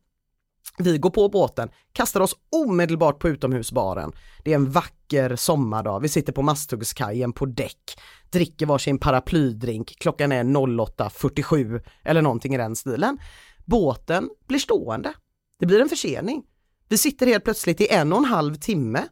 Vi 0.79 0.99
går 0.99 1.11
på 1.11 1.29
båten, 1.29 1.71
kastar 1.93 2.21
oss 2.21 2.37
omedelbart 2.53 3.19
på 3.19 3.29
utomhusbaren. 3.29 4.13
Det 4.45 4.51
är 4.51 4.55
en 4.55 4.71
vacker 4.71 5.37
sommardag, 5.37 6.01
vi 6.01 6.09
sitter 6.09 6.33
på 6.33 6.43
Masthuggskajen 6.43 7.33
på 7.33 7.47
däck, 7.47 7.99
dricker 8.31 8.67
varsin 8.67 8.99
paraplydrink, 8.99 9.97
klockan 9.99 10.33
är 10.33 10.45
08.47 10.45 11.83
eller 12.05 12.23
någonting 12.23 12.55
i 12.55 12.59
den 12.59 12.77
stilen. 12.77 13.19
Båten 13.65 14.31
blir 14.49 14.59
stående. 14.59 15.13
Det 15.59 15.67
blir 15.67 15.81
en 15.81 15.89
försening. 15.89 16.43
Vi 16.89 16.99
sitter 16.99 17.27
helt 17.27 17.45
plötsligt 17.45 17.81
i 17.81 17.89
en 17.91 18.13
och 18.13 18.19
en 18.19 18.25
halv 18.25 18.55
timme 18.55 19.05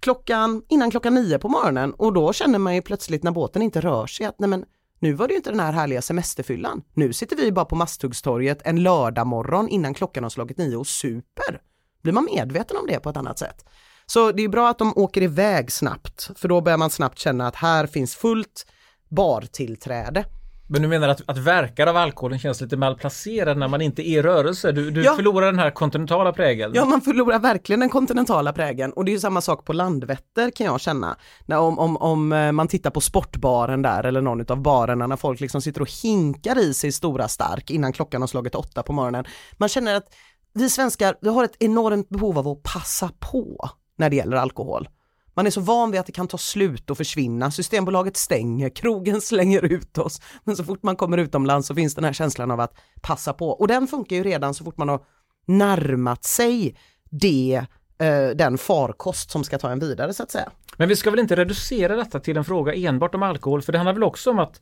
klockan, 0.00 0.62
innan 0.68 0.90
klockan 0.90 1.14
nio 1.14 1.38
på 1.38 1.48
morgonen 1.48 1.94
och 1.94 2.12
då 2.12 2.32
känner 2.32 2.58
man 2.58 2.74
ju 2.74 2.82
plötsligt 2.82 3.22
när 3.22 3.30
båten 3.30 3.62
inte 3.62 3.80
rör 3.80 4.06
sig 4.06 4.26
att 4.26 4.38
nej 4.38 4.48
men 4.48 4.64
nu 5.00 5.12
var 5.12 5.28
det 5.28 5.32
ju 5.32 5.36
inte 5.36 5.50
den 5.50 5.60
här 5.60 5.72
härliga 5.72 6.02
semesterfyllan. 6.02 6.82
Nu 6.94 7.12
sitter 7.12 7.36
vi 7.36 7.52
bara 7.52 7.64
på 7.64 7.76
Masthuggstorget 7.76 8.60
en 8.64 8.82
lördag 8.82 9.26
morgon 9.26 9.68
innan 9.68 9.94
klockan 9.94 10.22
har 10.22 10.30
slagit 10.30 10.58
nio 10.58 10.76
och 10.76 10.86
super. 10.86 11.60
Blir 12.02 12.12
man 12.12 12.24
medveten 12.24 12.76
om 12.76 12.86
det 12.86 13.00
på 13.00 13.10
ett 13.10 13.16
annat 13.16 13.38
sätt? 13.38 13.64
Så 14.06 14.32
det 14.32 14.42
är 14.42 14.48
bra 14.48 14.68
att 14.68 14.78
de 14.78 14.92
åker 14.96 15.22
iväg 15.22 15.72
snabbt, 15.72 16.30
för 16.36 16.48
då 16.48 16.60
börjar 16.60 16.78
man 16.78 16.90
snabbt 16.90 17.18
känna 17.18 17.46
att 17.46 17.56
här 17.56 17.86
finns 17.86 18.14
fullt 18.14 18.66
bartillträde. 19.08 20.24
Men 20.72 20.82
du 20.82 20.88
menar 20.88 21.08
att, 21.08 21.22
att 21.26 21.38
verkar 21.38 21.86
av 21.86 21.96
alkoholen 21.96 22.38
känns 22.38 22.60
lite 22.60 22.76
malplacerad 22.76 23.58
när 23.58 23.68
man 23.68 23.80
inte 23.80 24.02
är 24.08 24.18
i 24.18 24.22
rörelse? 24.22 24.72
Du, 24.72 24.90
du 24.90 25.04
Ja. 25.04 25.16
förlorar 25.16 25.46
den 25.46 25.58
här 25.58 25.70
kontinentala 25.70 26.32
prägeln? 26.32 26.72
Ja, 26.74 26.84
man 26.84 27.00
förlorar 27.00 27.38
verkligen 27.38 27.80
den 27.80 27.88
kontinentala 27.88 28.52
prägen 28.52 28.92
och 28.92 29.04
det 29.04 29.10
är 29.10 29.12
ju 29.12 29.20
samma 29.20 29.40
sak 29.40 29.64
på 29.64 29.72
Landvetter 29.72 30.50
kan 30.50 30.66
jag 30.66 30.80
känna. 30.80 31.16
När 31.46 31.58
om, 31.58 31.78
om, 31.78 31.96
om 31.96 32.32
eh, 32.32 32.52
man 32.52 32.68
tittar 32.68 32.90
på 32.90 33.00
sportbaren 33.00 33.82
där 33.82 34.04
eller 34.04 34.20
någon 34.20 34.44
av 34.48 34.62
barerna 34.62 35.06
när 35.06 35.16
folk 35.16 35.40
liksom 35.40 35.62
sitter 35.62 35.82
och 35.82 35.90
hinkar 36.02 36.58
i 36.58 36.74
sig 36.74 36.92
stora 36.92 37.28
stark 37.28 37.70
innan 37.70 37.92
klockan 37.92 38.22
har 38.22 38.28
slagit 38.28 38.54
åtta 38.54 38.82
på 38.82 38.92
morgonen. 38.92 39.24
Man 39.56 39.68
känner 39.68 39.94
att 39.94 40.06
vi 40.54 40.70
svenskar, 40.70 41.14
vi 41.20 41.28
har 41.28 41.44
ett 41.44 41.56
enormt 41.58 42.08
behov 42.08 42.38
av 42.38 42.48
att 42.48 42.62
passa 42.62 43.10
på 43.32 43.70
när 43.98 44.10
det 44.10 44.16
gäller 44.16 44.36
alkohol. 44.36 44.88
Man 45.34 45.46
är 45.46 45.50
så 45.50 45.60
van 45.60 45.90
vid 45.90 46.00
att 46.00 46.06
det 46.06 46.12
kan 46.12 46.28
ta 46.28 46.38
slut 46.38 46.90
och 46.90 46.96
försvinna. 46.96 47.50
Systembolaget 47.50 48.16
stänger, 48.16 48.68
krogen 48.74 49.20
slänger 49.20 49.64
ut 49.64 49.98
oss. 49.98 50.20
Men 50.44 50.56
så 50.56 50.64
fort 50.64 50.82
man 50.82 50.96
kommer 50.96 51.18
utomlands 51.18 51.68
så 51.68 51.74
finns 51.74 51.94
den 51.94 52.04
här 52.04 52.12
känslan 52.12 52.50
av 52.50 52.60
att 52.60 52.74
passa 53.00 53.32
på. 53.32 53.48
Och 53.48 53.68
den 53.68 53.86
funkar 53.86 54.16
ju 54.16 54.22
redan 54.22 54.54
så 54.54 54.64
fort 54.64 54.76
man 54.76 54.88
har 54.88 55.00
närmat 55.46 56.24
sig 56.24 56.76
det, 57.10 57.66
eh, 57.98 58.28
den 58.34 58.58
farkost 58.58 59.30
som 59.30 59.44
ska 59.44 59.58
ta 59.58 59.70
en 59.70 59.78
vidare 59.78 60.14
så 60.14 60.22
att 60.22 60.30
säga. 60.30 60.50
Men 60.76 60.88
vi 60.88 60.96
ska 60.96 61.10
väl 61.10 61.20
inte 61.20 61.36
reducera 61.36 61.96
detta 61.96 62.20
till 62.20 62.36
en 62.36 62.44
fråga 62.44 62.74
enbart 62.74 63.14
om 63.14 63.22
alkohol, 63.22 63.62
för 63.62 63.72
det 63.72 63.78
handlar 63.78 63.92
väl 63.92 64.02
också 64.02 64.30
om 64.30 64.38
att 64.38 64.60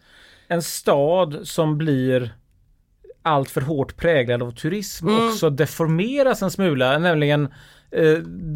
en 0.49 0.63
stad 0.63 1.39
som 1.43 1.79
blir 1.79 2.35
allt 3.23 3.51
för 3.51 3.61
hårt 3.61 3.97
präglad 3.97 4.43
av 4.43 4.51
turism 4.51 5.09
Mm. 5.09 5.29
också 5.29 5.51
deformeras 5.51 6.43
en 6.43 6.51
smula, 6.51 6.99
nämligen 6.99 7.49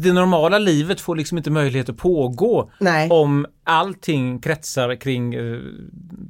det 0.01 0.13
normala 0.13 0.59
livet 0.59 1.01
får 1.01 1.15
liksom 1.15 1.37
inte 1.37 1.51
möjlighet 1.51 1.89
att 1.89 1.97
pågå 1.97 2.71
Nej. 2.79 3.09
om 3.09 3.45
allting 3.63 4.39
kretsar 4.39 4.95
kring 4.95 5.33
eh, 5.33 5.59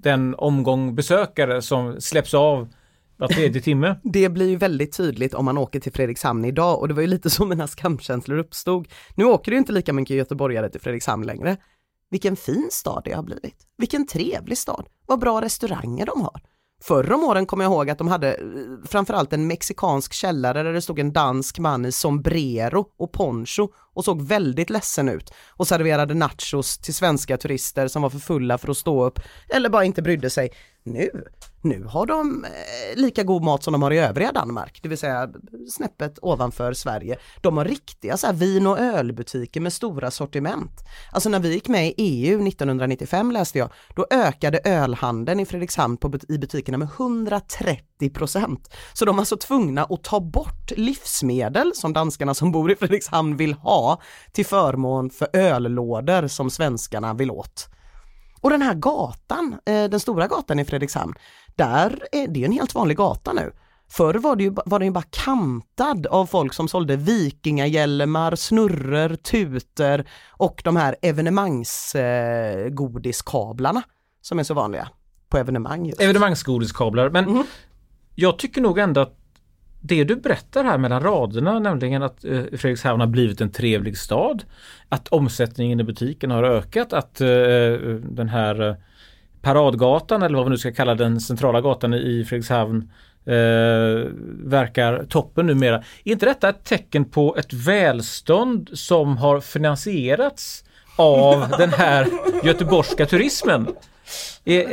den 0.01 0.35
omgång 0.35 0.95
besökare 0.95 1.61
som 1.61 2.01
släpps 2.01 2.33
av 2.33 2.67
var 3.17 3.27
tredje 3.27 3.61
timme. 3.61 3.95
Det 4.03 4.29
blir 4.29 4.49
ju 4.49 4.55
väldigt 4.55 4.97
tydligt 4.97 5.33
om 5.33 5.45
man 5.45 5.57
åker 5.57 5.79
till 5.79 5.91
Fredrikshamn 5.91 6.45
idag 6.45 6.79
och 6.79 6.87
det 6.87 6.93
var 6.93 7.01
ju 7.01 7.07
lite 7.07 7.29
så 7.29 7.45
mina 7.45 7.67
skamkänslor 7.67 8.37
uppstod. 8.37 8.87
Nu 9.15 9.25
åker 9.25 9.51
det 9.51 9.57
inte 9.57 9.71
lika 9.71 9.93
mycket 9.93 10.15
göteborgare 10.15 10.69
till 10.69 10.81
Fredrikshamn 10.81 11.25
längre. 11.25 11.57
Vilken 12.09 12.35
fin 12.35 12.67
stad 12.71 13.01
det 13.05 13.13
har 13.13 13.23
blivit. 13.23 13.55
Vilken 13.77 14.07
trevlig 14.07 14.57
stad. 14.57 14.85
Vad 15.05 15.19
bra 15.19 15.41
restauranger 15.41 16.05
de 16.05 16.21
har. 16.21 16.41
Förr 16.85 17.11
om 17.13 17.23
åren 17.23 17.45
kommer 17.45 17.63
jag 17.63 17.71
ihåg 17.71 17.89
att 17.89 17.97
de 17.97 18.07
hade 18.07 18.33
eh, 18.33 18.43
framförallt 18.85 19.33
en 19.33 19.47
mexikansk 19.47 20.13
källare 20.13 20.63
där 20.63 20.73
det 20.73 20.81
stod 20.81 20.99
en 20.99 21.13
dansk 21.13 21.59
man 21.59 21.85
i 21.85 21.91
sombrero 21.91 22.85
och 22.97 23.11
poncho 23.11 23.67
och 23.93 24.05
såg 24.05 24.21
väldigt 24.21 24.69
ledsen 24.69 25.09
ut 25.09 25.33
och 25.49 25.67
serverade 25.67 26.13
nachos 26.13 26.77
till 26.77 26.93
svenska 26.93 27.37
turister 27.37 27.87
som 27.87 28.01
var 28.01 28.09
för 28.09 28.19
fulla 28.19 28.57
för 28.57 28.71
att 28.71 28.77
stå 28.77 29.05
upp 29.05 29.19
eller 29.49 29.69
bara 29.69 29.85
inte 29.85 30.01
brydde 30.01 30.29
sig. 30.29 30.49
Nu, 30.85 31.09
nu 31.61 31.83
har 31.83 32.05
de 32.05 32.45
eh, 32.45 33.01
lika 33.01 33.23
god 33.23 33.43
mat 33.43 33.63
som 33.63 33.71
de 33.71 33.81
har 33.81 33.91
i 33.91 33.97
övriga 33.97 34.31
Danmark, 34.31 34.79
det 34.83 34.89
vill 34.89 34.97
säga 34.97 35.29
snäppet 35.69 36.19
ovanför 36.21 36.73
Sverige. 36.73 37.17
De 37.41 37.57
har 37.57 37.65
riktiga 37.65 38.17
så 38.17 38.27
här 38.27 38.33
vin 38.33 38.67
och 38.67 38.79
ölbutiker 38.79 39.61
med 39.61 39.73
stora 39.73 40.11
sortiment. 40.11 40.71
Alltså 41.11 41.29
när 41.29 41.39
vi 41.39 41.53
gick 41.53 41.67
med 41.67 41.87
i 41.87 41.93
EU 41.97 42.47
1995 42.47 43.31
läste 43.31 43.59
jag, 43.59 43.69
då 43.95 44.07
ökade 44.11 44.59
ölhandeln 44.63 45.39
i 45.39 45.45
Fredrikshamn 45.45 45.97
på, 45.97 46.11
i 46.29 46.37
butikerna 46.37 46.77
med 46.77 46.89
130 46.97 48.09
procent. 48.13 48.73
Så 48.93 49.05
de 49.05 49.17
var 49.17 49.25
så 49.25 49.37
tvungna 49.37 49.83
att 49.83 50.03
ta 50.03 50.19
bort 50.19 50.71
livsmedel 50.71 51.71
som 51.75 51.93
danskarna 51.93 52.33
som 52.33 52.51
bor 52.51 52.71
i 52.71 52.75
Fredrikshamn 52.75 53.37
vill 53.37 53.53
ha 53.53 54.01
till 54.31 54.45
förmån 54.45 55.09
för 55.09 55.27
öllådor 55.33 56.27
som 56.27 56.49
svenskarna 56.49 57.13
vill 57.13 57.31
åt. 57.31 57.69
Och 58.43 58.49
den 58.49 58.61
här 58.61 58.73
gatan, 58.73 59.57
eh, 59.65 59.83
den 59.83 59.99
stora 59.99 60.27
gatan 60.27 60.59
i 60.59 60.65
Fredrikshamn, 60.65 61.13
där 61.55 62.03
är 62.11 62.27
det 62.27 62.45
en 62.45 62.51
helt 62.51 62.75
vanlig 62.75 62.97
gata 62.97 63.33
nu. 63.33 63.51
Förr 63.89 64.13
var, 64.13 64.35
det 64.35 64.43
ju, 64.43 64.55
var 64.65 64.79
den 64.79 64.85
ju 64.85 64.91
bara 64.91 65.03
kantad 65.09 66.07
av 66.07 66.25
folk 66.25 66.53
som 66.53 66.67
sålde 66.67 66.95
vikingahjälmar, 66.95 68.35
snurror, 68.35 69.15
tuter 69.15 70.09
och 70.31 70.61
de 70.63 70.75
här 70.75 70.95
evenemangsgodiskablarna 71.01 72.65
eh, 72.65 72.69
godiskablarna 72.69 73.83
som 74.21 74.39
är 74.39 74.43
så 74.43 74.53
vanliga 74.53 74.87
på 75.29 75.37
evenemang. 75.37 75.85
Just. 75.85 76.01
Evenemangsgodiskablar. 76.01 77.09
Men 77.09 77.25
Mhm. 77.25 77.43
jag 78.15 78.39
tycker 78.39 78.61
nog 78.61 78.79
ändå 78.79 79.01
att 79.01 79.17
det 79.85 80.03
du 80.03 80.15
berättar 80.15 80.63
här 80.63 80.77
mellan 80.77 81.03
raderna, 81.03 81.59
nämligen 81.59 82.03
att 82.03 82.25
eh, 82.25 82.41
Fredrikshamn 82.43 82.99
har 82.99 83.07
blivit 83.07 83.41
en 83.41 83.51
trevlig 83.51 83.97
stad, 83.97 84.43
att 84.89 85.07
omsättningen 85.07 85.79
i 85.79 85.83
butiken 85.83 86.31
har 86.31 86.43
ökat, 86.43 86.93
att 86.93 87.21
eh, 87.21 87.27
den 88.01 88.29
här 88.29 88.69
eh, 88.69 88.75
paradgatan 89.41 90.23
eller 90.23 90.37
vad 90.37 90.45
vi 90.45 90.49
nu 90.49 90.57
ska 90.57 90.71
kalla 90.71 90.95
den 90.95 91.21
centrala 91.21 91.61
gatan 91.61 91.93
i 91.93 92.25
Fredrikshamn 92.25 92.91
eh, 93.25 93.33
verkar 94.43 95.05
toppen 95.09 95.45
numera. 95.45 95.75
Är 96.03 96.11
inte 96.11 96.25
detta 96.25 96.49
ett 96.49 96.63
tecken 96.63 97.05
på 97.05 97.35
ett 97.37 97.53
välstånd 97.53 98.69
som 98.73 99.17
har 99.17 99.39
finansierats 99.39 100.63
av 100.95 101.49
den 101.57 101.69
här 101.69 102.07
göteborgska 102.43 103.05
turismen? 103.05 103.67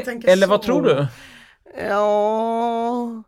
Tänker 0.04 0.28
eller 0.28 0.46
vad 0.46 0.62
tror 0.62 0.82
du? 0.82 1.06
Ja, 1.88 3.22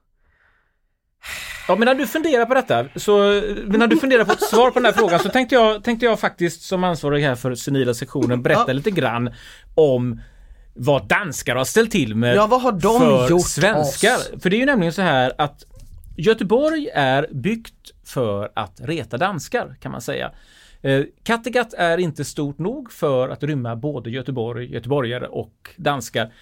Ja, 1.69 1.77
medan 1.77 1.97
du 1.97 2.07
funderar 2.07 2.47
på 2.47 2.55
detta, 2.55 2.85
så 2.97 3.43
medan 3.67 3.89
du 3.89 3.97
funderar 3.97 4.25
på 4.25 4.33
ett 4.33 4.43
svar 4.43 4.71
på 4.71 4.79
den 4.79 4.85
här 4.87 4.93
frågan 4.93 5.19
så 5.21 5.29
tänkte 5.29 5.55
jag, 5.55 5.85
tänkte 5.85 6.07
jag 6.07 6.21
faktiskt 6.21 6.63
som 6.63 6.85
ansvarig 6.85 7.23
här 7.23 7.35
för 7.35 7.55
senila 7.55 7.95
sektionen 7.95 8.43
berätta 8.43 8.65
Ja. 8.67 8.73
lite 8.73 8.91
grann 8.91 9.31
om 9.75 10.21
vad 10.75 11.09
danskar 11.09 11.57
har 11.57 11.65
ställt 11.65 11.91
till 11.91 12.15
med 12.17 12.37
Ja, 12.37 12.47
vad 12.47 12.63
har 12.63 12.73
de 12.73 13.01
för 13.01 13.31
gjort 13.31 13.47
svenskar. 13.47 14.15
oss? 14.17 14.31
För 14.43 14.51
det 14.51 14.57
är 14.57 14.59
ju 14.61 14.67
nämligen 14.67 14.93
så 14.93 15.03
här 15.03 15.33
att 15.39 15.65
Göteborg 16.17 16.89
är 16.95 17.27
byggt 17.33 17.91
för 18.05 18.51
att 18.55 18.81
reta 18.81 19.17
danskar 19.19 19.77
kan 19.81 19.93
man 19.93 20.01
säga. 20.01 20.31
Eh, 20.83 21.03
Kattegatt 21.25 21.75
är 21.75 21.99
inte 21.99 22.25
stort 22.25 22.59
nog 22.59 22.93
för 22.93 23.29
att 23.29 23.43
rymma 23.43 23.77
både 23.77 24.11
Göteborg, 24.11 24.73
göteborgare 24.73 25.27
och 25.27 25.71
danskar. 25.77 26.33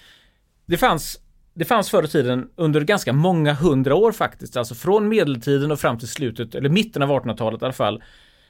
Det 0.66 0.76
fanns, 0.76 1.18
det 1.60 1.64
fanns 1.66 1.90
förr 1.90 2.02
i 2.04 2.08
tiden 2.08 2.48
under 2.56 2.80
ganska 2.80 3.12
många 3.12 3.54
hundra 3.54 3.94
år 3.94 4.12
faktiskt, 4.12 4.56
alltså 4.56 4.74
från 4.74 5.08
medeltiden 5.08 5.70
och 5.70 5.80
fram 5.80 5.98
till 5.98 6.08
slutet, 6.08 6.54
eller 6.54 6.68
mitten 6.68 7.02
av 7.02 7.08
1800-talet 7.10 7.62
i 7.62 7.64
alla 7.64 7.72
fall, 7.72 8.02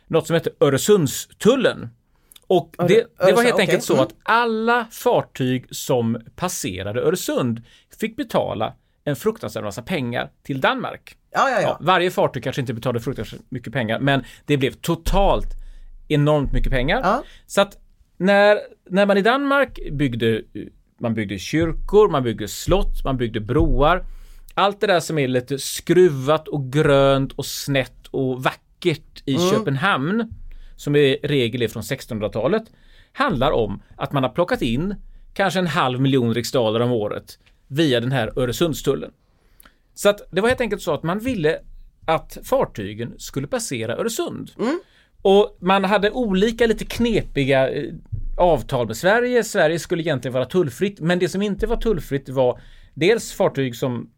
något 0.06 0.26
som 0.26 0.34
hette 0.34 0.50
Öresundstullen. 0.60 1.88
Och 2.46 2.74
det, 2.78 3.06
det 3.26 3.32
var 3.32 3.42
helt 3.42 3.58
enkelt 3.58 3.82
så 3.84 3.92
Mm. 3.92 4.02
att 4.04 4.14
alla 4.22 4.86
fartyg 4.90 5.66
som 5.70 6.18
passerade 6.36 7.00
Öresund 7.00 7.62
fick 8.00 8.16
betala 8.16 8.74
en 9.04 9.16
fruktansvärd 9.16 9.64
massa 9.64 9.82
pengar 9.82 10.30
till 10.42 10.60
Danmark. 10.60 11.16
ja, 11.30 11.50
ja. 11.50 11.60
Ja, 11.60 11.78
varje 11.80 12.10
fartyg 12.10 12.44
kanske 12.44 12.60
inte 12.60 12.74
betalade 12.74 13.00
fruktansvärt 13.00 13.40
mycket 13.48 13.72
pengar, 13.72 14.00
men 14.00 14.24
det 14.46 14.56
blev 14.56 14.72
totalt 14.72 15.54
enormt 16.08 16.52
mycket 16.52 16.72
pengar. 16.72 17.22
Så 17.46 17.60
att 17.60 17.76
när, 18.16 18.58
när 18.90 19.06
man 19.06 19.18
i 19.18 19.22
Danmark 19.22 19.78
byggde, 19.92 20.42
man 21.00 21.14
byggde 21.14 21.38
kyrkor, 21.38 22.08
man 22.08 22.22
byggde 22.22 22.48
slott, 22.48 23.04
man 23.04 23.16
byggde 23.16 23.40
broar. 23.40 24.04
Allt 24.54 24.80
det 24.80 24.86
där 24.86 25.00
som 25.00 25.18
är 25.18 25.28
lite 25.28 25.58
skruvat 25.58 26.48
och 26.48 26.72
grönt 26.72 27.32
och 27.32 27.46
snett 27.46 28.06
och 28.10 28.42
vackert 28.42 29.22
i 29.24 29.36
Köpenhamn, 29.50 30.34
som 30.76 30.96
i 30.96 31.18
regel 31.22 31.62
är 31.62 31.68
från 31.68 31.82
1600-talet, 31.82 32.62
handlar 33.12 33.50
om 33.50 33.82
att 33.96 34.12
man 34.12 34.22
har 34.22 34.30
plockat 34.30 34.62
in 34.62 34.94
kanske 35.34 35.58
en 35.58 35.66
halv 35.66 36.00
miljon 36.00 36.34
riksdaler 36.34 36.80
om 36.80 36.92
året 36.92 37.38
via 37.66 38.00
den 38.00 38.12
här 38.12 38.38
Öresundstullen. 38.38 39.10
Så 39.94 40.08
att 40.08 40.20
det 40.30 40.40
var 40.40 40.48
helt 40.48 40.60
enkelt 40.60 40.82
så 40.82 40.94
att 40.94 41.02
man 41.02 41.18
ville 41.18 41.58
att 42.04 42.38
fartygen 42.44 43.14
skulle 43.18 43.46
passera 43.46 43.96
Öresund. 43.96 44.50
Och 45.22 45.56
man 45.60 45.84
hade 45.84 46.10
olika 46.10 46.66
lite 46.66 46.84
knepiga 46.84 47.70
eh, 47.70 47.92
avtal 48.40 48.86
med 48.86 48.96
Sverige. 48.96 49.44
Sverige 49.44 49.78
skulle 49.78 50.02
egentligen 50.02 50.32
vara 50.32 50.44
tullfritt, 50.44 51.00
men 51.00 51.18
det 51.18 51.28
som 51.28 51.42
inte 51.42 51.66
var 51.66 51.76
tullfritt 51.76 52.28
var 52.28 52.60
dels 52.94 53.32
fartyg 53.32 53.76
som 53.76 54.10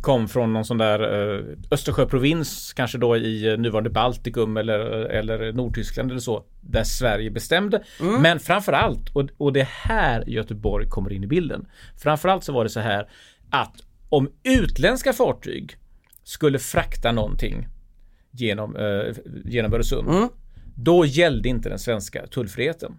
kom 0.00 0.28
från 0.28 0.52
någon 0.52 0.64
sån 0.64 0.78
där 0.78 1.00
eh, 1.00 1.44
Östersjöprovins, 1.70 2.72
kanske 2.72 2.98
då 2.98 3.16
i 3.16 3.52
eh, 3.52 3.58
nuvarande 3.58 3.90
Baltikum 3.90 4.56
eller, 4.56 4.78
eller 5.04 5.52
Nordtyskland 5.52 6.10
eller 6.10 6.20
så, 6.20 6.44
där 6.60 6.84
Sverige 6.84 7.30
bestämde. 7.30 7.82
Men 8.20 8.40
framförallt, 8.40 9.10
och, 9.16 9.28
och 9.36 9.52
det 9.52 9.60
är 9.60 9.68
här 9.88 10.24
Göteborg 10.26 10.88
kommer 10.88 11.12
in 11.12 11.24
i 11.24 11.26
bilden. 11.26 11.66
Framförallt 11.96 12.44
så 12.44 12.52
var 12.52 12.64
det 12.64 12.70
så 12.70 12.80
här 12.80 13.08
att 13.50 13.76
om 14.08 14.30
utländska 14.42 15.12
fartyg 15.12 15.76
skulle 16.24 16.58
frakta 16.58 17.12
någonting 17.12 17.68
genom, 18.30 18.76
eh, 18.76 19.14
genom 19.44 19.74
Öresund, 19.74 20.08
då 20.76 21.04
gällde 21.04 21.48
inte 21.48 21.68
den 21.68 21.78
svenska 21.78 22.26
tullfriheten. 22.26 22.92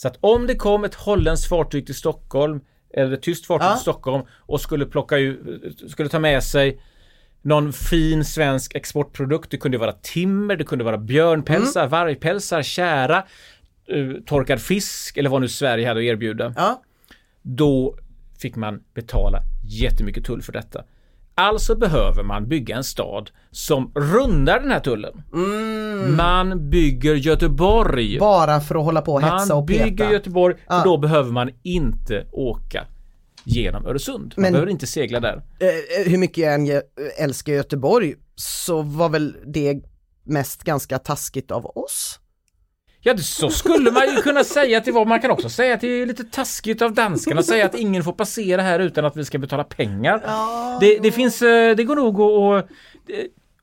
Så 0.00 0.08
att 0.08 0.16
om 0.20 0.46
det 0.46 0.54
kom 0.54 0.84
ett 0.84 0.94
holländskt 0.94 1.48
fartyg 1.48 1.86
till 1.86 1.94
Stockholm 1.94 2.60
eller 2.94 3.12
ett 3.12 3.22
tyskt 3.22 3.46
fartyg 3.46 3.66
Ja. 3.66 3.72
till 3.72 3.80
Stockholm 3.82 4.24
och 4.32 4.60
skulle 4.60 4.86
plocka 4.86 5.16
ut, 5.16 5.90
skulle 5.90 6.08
ta 6.08 6.18
med 6.18 6.42
sig 6.42 6.80
någon 7.42 7.72
fin 7.72 8.24
svensk 8.24 8.74
exportprodukt. 8.74 9.50
Det 9.50 9.56
kunde 9.56 9.78
vara 9.78 9.92
timmer, 9.92 10.56
det 10.56 10.64
kunde 10.64 10.84
vara 10.84 10.98
björnpälsar, 10.98 11.86
vargpälsar, 11.86 12.62
kära, 12.62 13.16
eh, 13.86 14.12
torkad 14.26 14.60
fisk 14.60 15.16
eller 15.16 15.30
vad 15.30 15.40
nu 15.40 15.48
Sverige 15.48 15.88
hade 15.88 16.00
att 16.00 16.04
erbjuda 16.04 16.54
ja. 16.56 16.82
då 17.42 17.98
fick 18.38 18.56
man 18.56 18.82
betala 18.94 19.42
jättemycket 19.64 20.24
tull 20.24 20.42
för 20.42 20.52
detta. 20.52 20.84
Alltså 21.40 21.74
behöver 21.76 22.22
man 22.22 22.48
bygga 22.48 22.76
en 22.76 22.84
stad 22.84 23.30
som 23.50 23.92
rundar 23.94 24.60
den 24.60 24.70
här 24.70 24.80
tullen. 24.80 25.22
Man 26.16 26.70
bygger 26.70 27.14
Göteborg. 27.14 28.18
Bara 28.18 28.60
för 28.60 28.74
att 28.74 28.84
hålla 28.84 29.02
på 29.02 29.12
och 29.12 29.22
hetsa 29.22 29.54
Man 29.54 29.62
och 29.62 29.68
peta. 29.68 29.84
bygger 29.84 30.10
Göteborg, 30.10 30.56
för 30.68 30.84
då 30.84 30.98
behöver 30.98 31.32
man 31.32 31.50
inte 31.62 32.26
åka 32.32 32.84
genom 33.44 33.86
Öresund. 33.86 34.34
Man 34.36 34.42
Men- 34.42 34.52
behöver 34.52 34.70
inte 34.72 34.86
segla 34.86 35.20
där. 35.20 35.36
eh, 35.36 36.10
hur 36.10 36.18
mycket 36.18 36.38
jag 36.38 36.54
än 36.54 36.82
älskar 37.18 37.52
Göteborg 37.52 38.14
så 38.34 38.82
var 38.82 39.08
väl 39.08 39.36
det 39.46 39.82
mest 40.24 40.62
ganska 40.64 40.98
taskigt 40.98 41.50
av 41.50 41.66
oss. 41.66 42.20
Ja, 43.02 43.16
så 43.18 43.50
skulle 43.50 43.90
man 43.90 44.02
ju 44.14 44.22
kunna 44.22 44.44
säga 44.44 44.78
att 44.78 44.84
det 44.84 44.92
var. 44.92 45.04
Man 45.04 45.20
kan 45.20 45.30
också 45.30 45.48
säga 45.48 45.74
att 45.74 45.80
det 45.80 45.86
är 45.88 46.06
lite 46.06 46.24
taskigt 46.24 46.82
av 46.82 46.94
danskarna 46.94 47.40
att 47.40 47.46
säga 47.46 47.66
att 47.66 47.74
ingen 47.74 48.04
får 48.04 48.12
passera 48.12 48.62
här 48.62 48.78
utan 48.80 49.04
att 49.04 49.16
vi 49.16 49.24
ska 49.24 49.38
betala 49.38 49.64
pengar. 49.64 50.22
Det, 50.80 50.98
det 50.98 51.12
finns, 51.12 51.42
eh, 51.42 51.76
det 51.76 51.84
går 51.84 51.96
nog 51.96 52.20
att 52.20 52.64
och, 52.64 52.70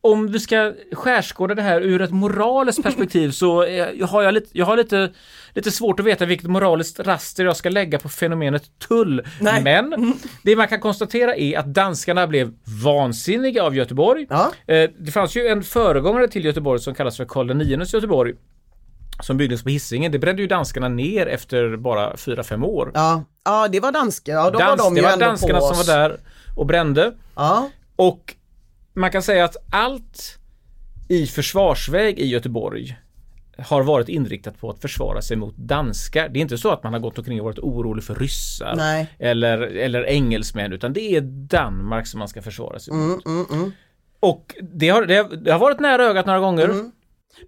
om 0.02 0.28
vi 0.32 0.40
ska 0.40 0.74
skärskåda 0.94 1.56
det 1.56 1.62
här 1.62 1.82
ur 1.82 2.02
ett 2.02 2.12
moraliskt 2.12 2.84
perspektiv 2.84 3.32
så 3.32 3.64
eh, 3.64 4.08
har 4.08 4.24
jag 4.24 4.34
lite, 4.34 4.50
jag 4.52 4.66
har 4.66 4.78
lite, 4.78 5.12
lite 5.54 5.72
svårt 5.72 6.00
att 6.00 6.06
veta 6.06 6.26
vilket 6.26 6.50
moraliskt 6.50 7.00
raster 7.00 7.46
jag 7.46 7.58
ska 7.58 7.70
lägga 7.70 8.00
på 8.00 8.10
fenomenet 8.10 8.80
tull. 8.88 9.24
Nej. 9.42 9.64
Men 9.64 10.14
det 10.44 10.56
man 10.56 10.68
kan 10.68 10.80
konstatera 10.80 11.36
är 11.36 11.58
att 11.60 11.66
danskarna 11.66 12.28
blev 12.28 12.54
vansinniga 12.84 13.64
av 13.64 13.76
Göteborg. 13.76 14.28
Ja. 14.30 14.52
Eh, 14.68 14.90
Det 15.00 15.12
fanns 15.12 15.36
ju 15.36 15.48
en 15.48 15.64
föregångare 15.64 16.28
till 16.28 16.46
Göteborg 16.46 16.80
som 16.80 16.96
kallas 16.96 17.18
för 17.18 17.26
Karl 17.26 17.62
IX 17.62 17.94
Göteborg. 17.94 18.34
Som 19.24 19.38
byggdes 19.38 19.64
på 19.64 19.70
Hisingen. 19.70 20.12
Det 20.12 20.20
brände 20.20 20.42
ju 20.42 20.48
danskarna 20.48 20.88
ner 20.90 21.26
efter 21.26 21.78
bara 21.78 22.14
4-5 22.14 22.66
år. 22.66 22.92
Ja, 22.94 23.24
ja 23.46 23.68
det 23.68 23.80
var 23.80 23.92
danska, 23.92 24.32
ja 24.32 24.50
då 24.50 24.60
Dans, 24.60 24.82
var 24.82 24.90
de 24.90 24.96
det 24.96 25.02
ju 25.02 25.08
var 25.08 25.18
danskarna 25.18 25.62
som 25.62 25.78
var 25.78 25.86
där 25.86 26.18
och 26.56 26.66
brände. 26.66 27.14
Ja, 27.36 27.70
Och 27.96 28.36
man 28.94 29.12
kan 29.12 29.22
säga 29.22 29.46
att 29.46 29.58
allt 29.72 30.38
i 31.08 31.28
försvarsväg 31.28 32.20
i 32.20 32.28
Göteborg 32.28 32.98
har 33.58 33.84
varit 33.84 34.10
inriktat 34.10 34.60
på 34.60 34.70
att 34.70 34.82
försvara 34.82 35.22
sig 35.22 35.38
mot 35.38 35.58
danskar. 35.58 36.30
Det 36.30 36.40
är 36.40 36.42
inte 36.42 36.58
så 36.58 36.72
att 36.72 36.84
man 36.84 36.94
har 36.94 37.00
gått 37.00 37.18
omkring 37.18 37.40
och 37.40 37.46
varit 37.46 37.60
orolig 37.60 38.04
för 38.04 38.16
ryssar 38.16 38.74
Nej. 38.78 39.08
eller, 39.20 39.58
eller 39.58 40.04
engelsmän 40.04 40.74
utan 40.74 40.94
det 40.94 41.16
är 41.16 41.22
Danmark 41.22 42.08
som 42.08 42.20
man 42.20 42.28
ska 42.28 42.42
försvara 42.42 42.80
sig 42.80 42.94
mot. 42.94 43.26
mm, 43.26 43.46
mm. 43.52 43.72
Och 44.20 44.56
det 44.62 44.90
har, 44.90 45.06
det, 45.06 45.28
det 45.46 45.52
har 45.52 45.60
varit 45.60 45.80
nära 45.80 46.04
ögat 46.06 46.26
några 46.26 46.40
gånger. 46.40 46.92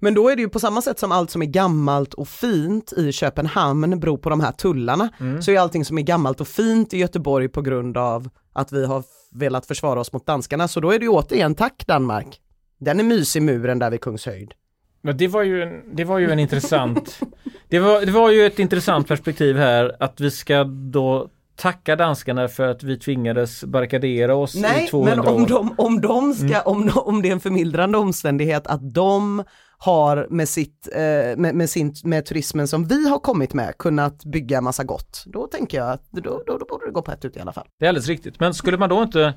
Men 0.02 0.14
då 0.14 0.30
är 0.30 0.36
det 0.36 0.42
ju 0.42 0.50
på 0.50 0.60
samma 0.60 0.82
sätt 0.82 1.00
som 1.00 1.12
allt 1.12 1.32
som 1.32 1.42
är 1.42 1.46
gammalt 1.46 2.14
och 2.14 2.28
fint 2.28 2.94
i 2.98 3.12
Köpenhamn 3.12 4.00
beror 4.00 4.18
på 4.18 4.30
de 4.30 4.40
här 4.40 4.52
tullarna. 4.52 5.10
Mm. 5.20 5.42
Så 5.42 5.52
är 5.52 5.60
allting 5.60 5.86
som 5.86 5.98
är 5.98 6.02
gammalt 6.02 6.42
och 6.42 6.48
fint 6.48 6.94
i 6.94 6.98
Göteborg 6.98 7.50
på 7.50 7.62
grund 7.62 7.98
av 7.98 8.30
att 8.54 8.72
vi 8.72 8.86
har 8.86 9.04
velat 9.34 9.66
försvara 9.66 10.00
oss 10.00 10.14
mot 10.14 10.26
danskarna. 10.26 10.68
Så 10.68 10.80
då 10.80 10.92
är 10.92 11.00
det 11.00 11.06
ju 11.06 11.10
återigen 11.12 11.56
tack 11.56 11.84
Danmark. 11.88 12.40
Den 12.80 13.00
är 13.00 13.04
mysig 13.04 13.42
muren 13.42 13.80
där 13.80 13.90
vid 13.92 14.02
Kungshöjd. 14.02 14.54
Men 15.02 15.18
det 15.18 15.28
var 15.28 15.44
ju 15.44 15.64
en, 15.64 15.96
det 15.96 16.04
var 16.04 16.18
ju 16.20 16.32
en 16.32 16.40
intressant 16.40 17.20
det 17.70 17.80
var, 17.80 18.06
det 18.06 18.12
var 18.12 18.32
ju 18.32 18.46
ett 18.46 18.60
intressant 18.60 19.08
perspektiv 19.08 19.58
här 19.58 19.96
att 20.00 20.20
vi 20.20 20.32
ska 20.32 20.64
då 20.64 21.30
tacka 21.56 21.96
danskarna 21.96 22.48
för 22.48 22.68
att 22.68 22.84
vi 22.84 22.98
tvingades 23.00 23.64
barrikadera 23.64 24.36
oss 24.36 24.56
i 24.56 24.62
Nej, 24.62 24.88
200 24.88 25.16
men 25.16 25.34
om 25.34 25.44
år. 25.44 25.48
de, 25.48 25.74
om 25.78 26.02
de 26.02 26.34
ska, 26.34 26.46
Mm. 26.46 26.62
om, 26.66 26.92
om 26.96 27.22
det 27.22 27.28
är 27.28 27.34
en 27.34 27.40
förmildrande 27.40 27.98
omständighet 27.98 28.68
att 28.68 28.94
de 28.94 29.44
har 29.82 30.28
med 30.30 30.50
sitt, 30.50 30.90
eh, 30.92 31.02
med, 31.38 31.56
med, 31.56 31.70
sin, 31.70 31.94
med 32.04 32.26
turismen 32.26 32.68
som 32.68 32.86
vi 32.86 33.10
har 33.10 33.20
kommit 33.20 33.54
med 33.54 33.78
kunnat 33.78 34.26
bygga 34.26 34.62
massa 34.62 34.84
gott, 34.84 35.24
då 35.26 35.48
tänker 35.48 35.78
jag 35.78 35.92
att 35.92 36.12
då, 36.12 36.44
då, 36.48 36.58
då 36.58 36.66
borde 36.70 36.86
det 36.86 36.92
gå 36.92 37.02
på 37.02 37.12
ett 37.12 37.26
ut 37.26 37.38
i 37.38 37.40
alla 37.40 37.54
fall. 37.54 37.68
Det 37.80 37.86
är 37.86 37.90
alldeles 37.90 38.08
riktigt. 38.08 38.40
Men 38.40 38.54
skulle 38.54 38.78
man 38.78 38.90
då 38.90 39.04
inte 39.04 39.34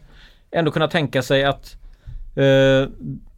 ändå 0.51 0.71
kunna 0.71 0.89
tänka 0.89 1.23
sig 1.23 1.45
att 1.45 1.77
eh, 2.37 2.89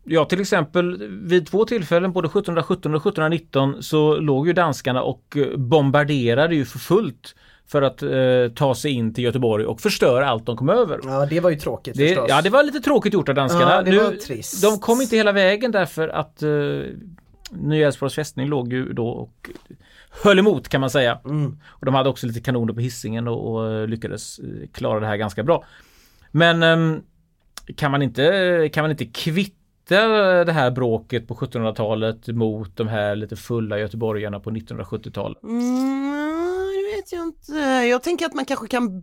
Ja 0.07 0.25
till 0.25 0.41
exempel 0.41 1.09
vid 1.09 1.47
två 1.47 1.65
tillfällen 1.65 2.13
både 2.13 2.27
1717 2.27 2.95
och 2.95 3.01
1719 3.01 3.83
så 3.83 4.17
låg 4.17 4.47
ju 4.47 4.53
danskarna 4.53 5.03
och 5.03 5.37
bombarderade 5.57 6.55
ju 6.55 6.65
för 6.65 6.79
fullt 6.79 7.35
för 7.69 7.83
att 7.83 8.03
eh, 8.03 8.55
ta 8.55 8.75
sig 8.75 8.93
in 8.93 9.15
till 9.15 9.25
Göteborg 9.25 9.67
och 9.67 9.81
förstöra 9.81 10.29
allt 10.29 10.47
de 10.47 10.57
kom 10.57 10.69
över. 10.69 11.01
Ja, 11.05 11.27
det 11.27 11.41
var 11.41 11.51
ju 11.51 11.57
tråkigt 11.57 11.97
Det, 11.97 12.09
förstås. 12.09 12.27
ja 12.29 12.43
det 12.43 12.51
var 12.51 12.63
lite 12.63 12.81
tråkigt 12.81 13.15
gjort 13.15 13.29
av 13.29 13.35
danskarna. 13.35 13.71
Ja, 13.75 13.83
det 13.83 13.99
var 13.99 14.11
trist. 14.13 14.63
De 14.63 14.79
kom 14.79 15.01
inte 15.01 15.17
hela 15.17 15.33
vägen 15.33 15.73
därför 15.73 16.09
att 16.09 16.43
eh, 16.43 16.49
Nya 17.51 17.87
Älvsborgs 17.87 18.15
fästning 18.15 18.47
låg 18.49 18.73
ju 18.73 18.93
då 18.93 19.09
och 19.09 19.51
höll 20.23 20.39
emot 20.39 20.69
kan 20.69 20.81
man 20.81 20.91
säga. 20.91 21.19
Mm. 21.25 21.59
Och 21.67 21.87
de 21.87 21.95
hade 21.95 22.09
också 22.09 22.27
lite 22.27 22.41
kanoner 22.41 22.75
på 22.75 22.81
hissingen 22.81 23.29
och, 23.29 23.55
och 23.55 23.73
eh, 23.73 23.87
lyckades 23.87 24.39
eh, 24.39 24.45
klara 24.73 25.01
det 25.01 25.07
här 25.07 25.17
ganska 25.17 25.43
bra. 25.43 25.65
Men 26.31 26.63
ehm, 26.63 27.03
kan 27.77 27.91
man 27.91 28.03
inte, 28.03 28.71
kan 28.73 28.85
man 28.85 28.91
inte 28.91 29.05
kvitta 29.05 29.55
det 30.45 30.53
här 30.53 30.71
bråket 30.71 31.29
på 31.29 31.35
1700-talet 31.35 32.27
mot 32.27 32.77
de 32.77 32.89
här 32.89 33.17
lite 33.17 33.37
fulla 33.37 33.79
göteborgarna 33.79 34.41
på 34.41 34.51
1970-talet? 34.51 35.43
Mm, 35.43 36.84
vet 36.97 37.13
jag 37.13 37.23
inte. 37.23 37.53
Jag 37.89 38.03
tänker 38.03 38.27
att 38.27 38.35
man 38.35 38.45
kanske 38.45 38.69
kan 38.69 39.03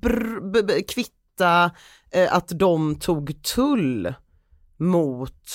kvitta 0.87 1.71
eh, 2.11 2.33
att 2.33 2.47
de 2.47 2.99
tog 2.99 3.43
tull 3.43 4.13
mot 4.77 5.45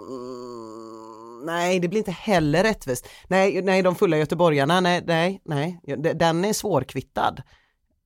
Mm, 0.00 1.46
nej, 1.46 1.80
det 1.80 1.88
blir 1.88 1.98
inte 1.98 2.10
heller 2.10 2.62
rättvist. 2.62 3.08
Nej, 3.28 3.62
nej, 3.62 3.82
de 3.82 3.94
fulla 3.94 4.18
göteborgarna, 4.18 4.80
nej, 4.80 5.02
nej, 5.06 5.40
nej, 5.44 5.80
den 6.14 6.44
är 6.44 6.52
svårkvittad. 6.52 7.42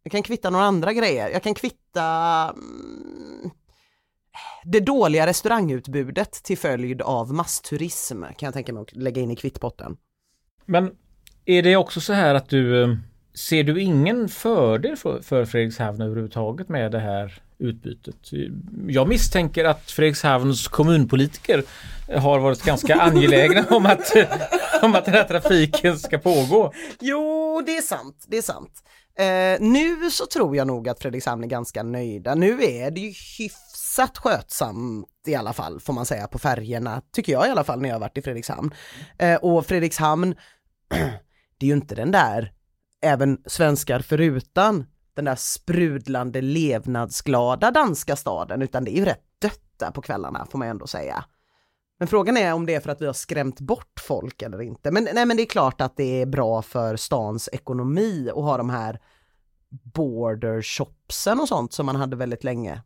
Jag 0.03 0.13
kan 0.13 0.23
kvitta 0.23 0.51
några 0.51 0.65
andra 0.65 0.93
grejer. 0.93 1.29
Jag 1.29 1.43
kan 1.43 1.55
kvitta 1.55 2.05
mm, 2.57 3.51
det 4.65 4.81
dåliga 4.81 5.27
restaurangutbudet 5.27 6.33
till 6.33 6.59
följd 6.59 7.03
av 7.03 7.33
massturism 7.33 8.23
kan 8.23 8.47
jag 8.47 8.55
tänka 8.55 8.73
mig 8.73 8.83
att 8.83 8.97
lägga 8.97 9.23
in 9.23 9.31
i 9.31 9.37
kvittpotten. 9.37 9.97
Men 10.67 10.91
är 11.45 11.63
det 11.63 11.77
också 11.77 12.01
så 12.01 12.13
här 12.13 12.35
att 12.35 12.49
du 12.49 12.83
eh, 12.83 12.97
ser 13.35 13.65
du 13.65 13.83
ingen 13.83 14.29
fördel 14.29 14.97
för, 14.97 15.21
för 15.21 15.45
Fredrikshavn 15.45 16.01
överhuvudtaget 16.01 16.69
med 16.69 16.93
det 16.93 17.01
här 17.01 17.43
utbytet? 17.59 18.31
Jag 18.89 19.09
misstänker 19.09 19.65
att 19.65 19.91
Fredrikshavns 19.91 20.69
kommunpolitiker 20.69 21.65
har 22.17 22.39
varit 22.39 22.63
ganska 22.63 22.95
angelägna 23.01 23.65
om 23.71 23.87
att, 23.87 24.13
om 24.83 24.95
att 24.95 25.05
den 25.05 25.15
här 25.15 25.25
trafiken 25.25 25.99
ska 25.99 26.19
pågå. 26.19 26.73
Jo, 27.01 27.63
det 27.67 27.77
är 27.77 27.83
sant, 27.83 28.25
det 28.29 28.37
är 28.39 28.43
sant. 28.43 28.83
Eh, 29.19 29.61
nu 29.61 30.11
så 30.11 30.27
tror 30.27 30.57
jag 30.57 30.67
nog 30.67 30.89
att 30.89 31.03
Fredrikshamn 31.03 31.45
är 31.45 31.49
ganska 31.49 31.83
nöjda. 31.83 32.35
Nu 32.35 32.65
är 32.65 32.91
det 32.91 33.01
ju 33.01 33.13
hyfsat 33.39 34.19
skötsamt 34.19 35.07
i 35.27 35.35
alla 35.35 35.53
fall, 35.53 35.81
får 35.81 35.93
man 35.93 36.07
säga, 36.07 36.27
på 36.27 36.39
färgerna, 36.39 37.03
tycker 37.13 37.33
jag 37.33 37.47
i 37.47 37.51
alla 37.51 37.65
fall 37.65 37.81
när 37.81 37.89
jag 37.89 37.95
har 37.95 38.01
varit 38.01 38.19
i 38.19 38.23
Fredrikshamn. 38.23 38.75
Eh, 39.19 39.35
och 39.35 39.67
Fredrikshamn, 39.67 40.35
det 41.59 41.67
är 41.67 41.69
ju 41.69 41.73
inte 41.75 41.95
den 41.95 42.11
där, 42.11 42.53
även 43.05 43.39
svenskar 43.47 44.01
förutan, 44.01 44.87
den 45.15 45.25
där 45.25 45.37
sprudlande 45.37 46.41
levnadsglada 46.41 47.71
danska 47.71 48.17
staden, 48.17 48.63
utan 48.63 48.85
det 48.85 48.91
är 48.91 48.99
ju 48.99 49.05
rätt 49.05 49.25
dött 49.39 49.61
där 49.77 49.91
på 49.91 50.03
kvällarna, 50.03 50.47
får 50.51 50.59
man 50.59 50.69
ändå 50.69 50.87
säga. 50.87 51.25
Men 51.99 52.09
frågan 52.09 52.37
är 52.37 52.53
om 52.53 52.67
det 52.67 52.75
är 52.75 52.81
för 52.81 52.91
att 52.91 53.01
vi 53.01 53.07
har 53.07 53.13
skrämt 53.13 53.61
bort 53.61 54.01
folk 54.01 54.43
eller 54.43 54.63
inte. 54.63 54.91
Men, 54.91 55.09
nej, 55.15 55.27
men 55.27 55.37
det 55.37 55.43
är 55.43 55.47
klart 55.47 55.81
att 55.81 55.97
det 55.97 56.23
är 56.23 56.27
bra 56.27 56.63
för 56.63 56.97
stans 56.97 57.49
ekonomi 57.53 58.29
att 58.31 58.43
ha 58.43 58.57
de 58.57 58.71
här 58.71 59.01
border 59.95 60.63
shopsen 60.63 61.41
och 61.41 61.49
sånt 61.49 61.73
som 61.73 61.87
man 61.87 61.97
hade 61.97 62.17
väldigt 62.17 62.45
länge. 62.45 62.83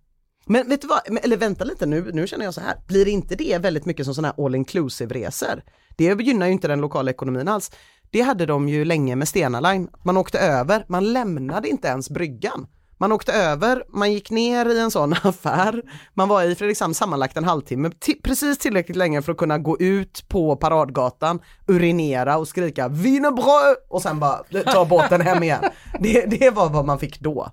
Men 0.46 0.68
vet 0.68 0.82
du 0.82 0.88
vad, 0.88 1.00
eller 1.22 1.36
vänta 1.36 1.64
lite 1.64 1.86
nu, 1.86 2.10
nu 2.12 2.26
känner 2.26 2.44
jag 2.44 2.54
så 2.54 2.60
här, 2.60 2.76
blir 2.86 3.08
inte 3.08 3.36
det 3.36 3.58
väldigt 3.58 3.84
mycket 3.84 4.04
som 4.04 4.14
sådana 4.14 4.34
här 4.36 4.44
all 4.44 4.54
inclusive 4.54 5.14
resor? 5.14 5.62
Det 5.96 6.04
gynnar 6.04 6.46
ju 6.46 6.52
inte 6.52 6.68
den 6.68 6.80
lokala 6.80 7.10
ekonomin 7.10 7.48
alls. 7.48 7.70
Det 8.10 8.20
hade 8.20 8.46
de 8.46 8.68
ju 8.68 8.84
länge 8.84 9.16
med 9.16 9.28
Stena 9.28 9.60
Line. 9.60 9.88
Man 10.04 10.16
åkte 10.16 10.38
över, 10.38 10.84
man 10.88 11.12
lämnade 11.12 11.68
inte 11.68 11.88
ens 11.88 12.10
bryggan. 12.10 12.66
Man 13.00 13.12
åkte 13.12 13.32
över, 13.32 13.84
man 13.88 14.12
gick 14.12 14.30
ner 14.30 14.66
i 14.68 14.80
en 14.80 14.90
sån 14.90 15.12
affär, 15.22 15.82
man 16.14 16.28
var 16.28 16.42
i 16.42 16.54
Fredrikshamn 16.54 16.94
sammanlagt 16.94 17.36
en 17.36 17.44
halvtimme, 17.44 17.88
ti- 17.88 18.22
precis 18.22 18.58
tillräckligt 18.58 18.96
länge 18.96 19.22
för 19.22 19.32
att 19.32 19.38
kunna 19.38 19.58
gå 19.58 19.78
ut 19.78 20.24
på 20.28 20.56
paradgatan, 20.56 21.40
urinera 21.66 22.38
och 22.38 22.48
skrika 22.48 22.88
wienerbröd 22.88 23.76
och 23.88 24.02
sen 24.02 24.20
bara 24.20 24.42
ta 24.72 24.84
båten 24.84 25.20
hem 25.20 25.42
igen. 25.42 25.60
Det, 26.00 26.24
det 26.26 26.50
var 26.50 26.68
vad 26.70 26.84
man 26.84 26.98
fick 26.98 27.20
då. 27.20 27.52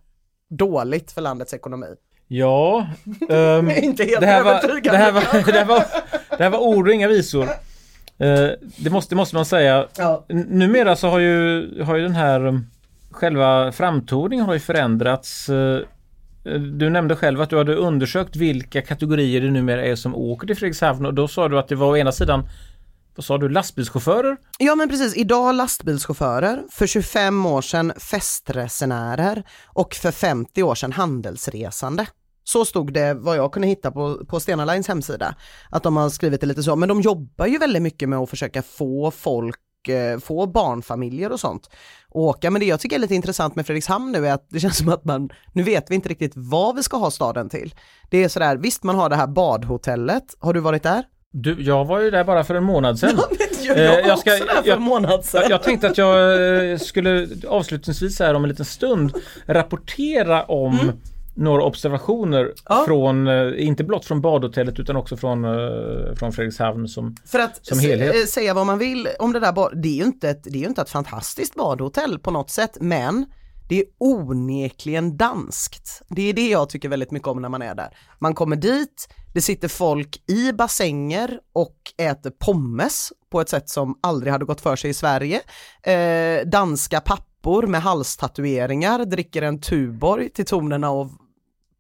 Dåligt 0.50 1.12
för 1.12 1.22
landets 1.22 1.54
ekonomi. 1.54 1.88
Ja, 2.28 2.88
ehm, 3.30 3.70
Inte 3.70 4.04
helt 4.04 4.20
det, 4.22 4.26
här 4.28 4.44
var, 4.44 4.82
det, 4.84 4.98
här 4.98 5.12
var, 5.12 5.22
det, 5.22 5.52
här 5.60 5.66
var, 5.66 5.86
det 6.38 6.44
här 6.44 6.50
var 6.50 6.60
ord 6.60 6.88
och 6.88 6.94
inga 6.94 7.08
visor. 7.08 7.50
Eh, 8.18 8.50
det, 8.78 8.90
måste, 8.90 9.16
det 9.16 9.18
måste 9.18 9.36
man 9.36 9.46
säga. 9.46 9.88
Ja. 9.98 10.26
Numera 10.30 10.96
så 10.96 11.10
har 11.10 11.20
ju, 11.20 11.84
har 11.84 11.96
ju 11.96 12.04
den 12.04 12.16
här 12.16 12.46
um, 12.46 12.68
själva 13.12 13.72
framtoningen 13.72 14.46
har 14.46 14.54
ju 14.54 14.60
förändrats. 14.60 15.50
Eh, 15.50 15.80
Du 16.78 16.90
nämnde 16.90 17.16
själv 17.16 17.42
att 17.42 17.50
du 17.50 17.58
hade 17.58 17.76
undersökt 17.76 18.36
vilka 18.36 18.82
kategorier 18.82 19.42
det 19.42 19.52
numera 19.52 19.86
är 19.86 19.96
som 19.96 20.16
åker 20.16 20.48
till 20.48 20.56
Fredrikshavn 20.56 21.06
och 21.06 21.14
då 21.14 21.28
sa 21.28 21.48
du 21.50 21.60
att 21.60 21.68
det 21.68 21.76
var 21.76 21.88
å 21.88 21.98
ena 21.98 22.12
sidan 22.12 22.48
vad 23.16 23.26
sa 23.26 23.38
du, 23.38 23.50
lastbilschaufförer? 23.50 24.38
Ja 24.60 24.76
men 24.76 24.90
precis, 24.90 25.16
idag 25.18 25.56
lastbilschaufförer, 25.56 26.64
för 26.72 26.88
25 26.88 27.46
år 27.46 27.62
sedan 27.62 27.94
festresenärer 27.98 29.44
och 29.66 29.94
för 29.96 30.12
50 30.12 30.64
år 30.64 30.76
sedan 30.76 30.92
handelsresande. 30.92 32.06
Så 32.48 32.66
stod 32.66 32.94
det 32.94 33.14
vad 33.14 33.38
jag 33.38 33.52
kunde 33.52 33.68
hitta 33.68 33.92
på, 33.92 34.26
på 34.26 34.40
Stena 34.40 34.66
Lines 34.66 34.88
hemsida. 34.88 35.36
Att 35.70 35.84
de 35.84 35.98
har 35.98 36.10
skrivit 36.10 36.42
det 36.42 36.48
lite 36.48 36.64
så, 36.64 36.76
men 36.76 36.90
de 36.90 37.02
jobbar 37.02 37.46
ju 37.46 37.58
väldigt 37.58 37.82
mycket 37.82 38.10
med 38.10 38.20
att 38.20 38.30
försöka 38.30 38.62
få 38.62 39.12
folk, 39.12 39.88
eh, 39.88 40.20
få 40.20 40.48
barnfamiljer 40.48 41.32
och 41.32 41.40
sånt 41.40 41.68
att 42.10 42.16
åka. 42.16 42.52
Men 42.52 42.60
det 42.60 42.66
jag 42.66 42.80
tycker 42.80 42.96
är 42.96 43.00
lite 43.00 43.16
intressant 43.16 43.56
med 43.56 43.66
Fredrikshamn 43.66 44.12
nu 44.12 44.28
är 44.28 44.34
att 44.34 44.48
det 44.50 44.60
känns 44.66 44.78
som 44.78 44.90
att 44.90 45.06
man, 45.06 45.30
nu 45.54 45.64
vet 45.64 45.92
vi 45.92 45.96
inte 45.96 46.10
riktigt 46.10 46.34
vad 46.36 46.76
vi 46.76 46.84
ska 46.84 46.98
ha 46.98 47.12
staden 47.12 47.50
till. 47.50 47.74
Det 48.10 48.24
är 48.24 48.30
sådär, 48.30 48.58
visst 48.58 48.84
man 48.84 48.96
har 48.96 49.10
det 49.10 49.16
här 49.16 49.28
badhotellet, 49.28 50.24
har 50.40 50.54
du 50.54 50.60
varit 50.60 50.84
där? 50.84 51.04
Du, 51.38 51.62
jag 51.64 51.86
var 51.86 52.00
ju 52.02 52.12
där 52.12 52.24
bara 52.24 52.44
för 52.44 52.56
en 52.56 52.64
månad 52.64 53.00
sedan. 53.00 53.20
jag, 53.64 53.78
Eh, 53.78 53.84
jag 53.84 54.20
ska- 54.20 54.32
också 54.34 54.46
där 54.46 54.62
för 54.62 54.68
jag- 54.70 54.78
en 54.78 54.84
månad 54.84 55.26
sedan. 55.26 55.42
Jag, 55.42 55.52
jag 55.52 55.64
tänkte 55.64 55.88
att 55.90 55.98
jag 55.98 56.72
eh, 56.72 56.78
skulle 56.78 57.28
avslutningsvis 57.48 58.20
här 58.20 58.34
om 58.34 58.44
en 58.44 58.50
liten 58.50 58.66
stund 58.66 59.14
rapportera 59.46 60.44
om 60.44 60.92
några 61.36 61.64
observationer. 61.64 62.54
Ja. 62.66 62.84
från, 62.88 63.28
eh, 63.28 63.66
inte 63.68 63.84
blott 63.84 64.06
från 64.06 64.22
badhotellet 64.22 64.80
utan 64.80 64.96
också 64.96 65.18
från, 65.18 65.46
eh, 65.46 66.16
från 66.16 66.32
Fredrikshavn 66.34 66.88
som 66.88 67.16
För 67.26 67.40
att 67.40 67.66
som 67.66 67.80
helhet. 67.80 68.16
eh, 68.16 68.22
säga 68.22 68.54
vad 68.54 68.66
man 68.66 68.78
vill 68.78 69.08
om 69.20 69.34
det 69.34 69.40
där 69.40 69.52
bad, 69.54 69.82
det 69.82 69.88
är 69.90 69.94
ju 69.96 70.04
inte 70.04 70.30
ett, 70.30 70.44
det 70.44 70.64
är 70.64 70.68
inte 70.68 70.82
ett 70.82 70.90
fantastiskt 70.90 71.56
badhotell 71.56 72.20
på 72.20 72.32
något 72.32 72.50
sätt, 72.50 72.78
men 72.82 73.26
det 73.70 73.80
är 73.80 73.86
onekligen 73.98 75.18
danskt. 75.18 76.02
Det 76.10 76.30
är 76.30 76.34
det 76.34 76.50
jag 76.50 76.70
tycker 76.70 76.90
väldigt 76.90 77.12
mycket 77.12 77.28
om 77.28 77.42
när 77.42 77.50
man 77.50 77.62
är 77.62 77.76
där. 77.76 77.98
Man 78.20 78.34
kommer 78.36 78.56
dit, 78.56 79.10
det 79.34 79.42
sitter 79.42 79.68
folk 79.68 80.24
i 80.28 80.52
bassänger 80.54 81.40
och 81.54 81.78
äter 81.98 82.30
pommes 82.30 83.14
på 83.32 83.42
ett 83.42 83.50
sätt 83.50 83.70
som 83.70 84.00
aldrig 84.02 84.34
hade 84.34 84.46
gått 84.46 84.62
för 84.62 84.76
sig 84.76 84.90
i 84.90 84.94
Sverige. 84.94 85.42
Eh, 85.84 86.48
danska 86.48 87.00
pappor 87.02 87.68
med 87.68 87.82
halstatueringar 87.82 89.06
dricker 89.06 89.42
en 89.42 89.62
Tuborg 89.62 90.30
till 90.30 90.46
tonerna 90.46 90.90
av 90.90 91.12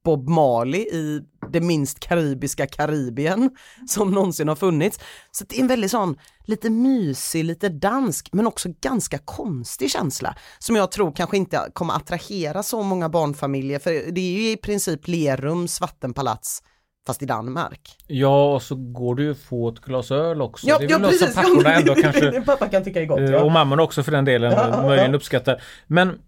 Bob 0.05 0.29
Marley 0.29 0.81
i 0.81 1.21
det 1.51 1.61
minst 1.61 1.99
karibiska 1.99 2.67
Karibien 2.67 3.49
som 3.87 4.11
någonsin 4.11 4.47
har 4.47 4.55
funnits. 4.55 4.99
Så 5.31 5.45
det 5.49 5.57
är 5.57 5.61
en 5.61 5.67
väldigt 5.67 5.91
sån, 5.91 6.17
lite 6.45 6.69
mysig, 6.69 7.43
lite 7.45 7.69
dansk, 7.69 8.29
men 8.31 8.47
också 8.47 8.69
ganska 8.81 9.17
konstig 9.17 9.91
känsla 9.91 10.35
som 10.59 10.75
jag 10.75 10.91
tror 10.91 11.11
kanske 11.11 11.37
inte 11.37 11.69
kommer 11.73 11.93
attrahera 11.93 12.63
så 12.63 12.83
många 12.83 13.09
barnfamiljer, 13.09 13.79
för 13.79 14.11
det 14.11 14.21
är 14.21 14.41
ju 14.41 14.51
i 14.51 14.57
princip 14.57 15.07
Lerums 15.07 15.81
vattenpalats 15.81 16.61
fast 17.07 17.21
i 17.21 17.25
Danmark. 17.25 17.95
Ja, 18.07 18.53
och 18.53 18.61
så 18.61 18.75
går 18.75 19.15
det 19.15 19.23
ju 19.23 19.31
att 19.31 19.39
få 19.39 19.69
ett 19.69 19.79
glas 19.79 20.11
öl 20.11 20.41
också. 20.41 20.67
Ja, 20.67 20.77
det 20.79 20.85
är 20.85 20.89
ja 20.89 20.97
väl 20.97 21.01
något 21.01 21.17
som 21.19 21.27
precis. 21.27 21.43
papporna 21.43 21.73
ändå 21.73 21.95
kanske 21.95 22.41
Pappa 22.41 22.67
kan 22.67 22.83
tycka 22.83 23.01
är 23.01 23.05
gott. 23.05 23.19
Eh, 23.19 23.25
Ja. 23.25 23.43
Och 23.43 23.51
mamman 23.51 23.79
också 23.79 24.03
för 24.03 24.11
den 24.11 24.25
delen 24.25 24.51
Ja, 24.51 24.69
ja, 24.69 24.81
möjligen 24.81 25.15
uppskattar. 25.15 25.61
Men 25.87 26.19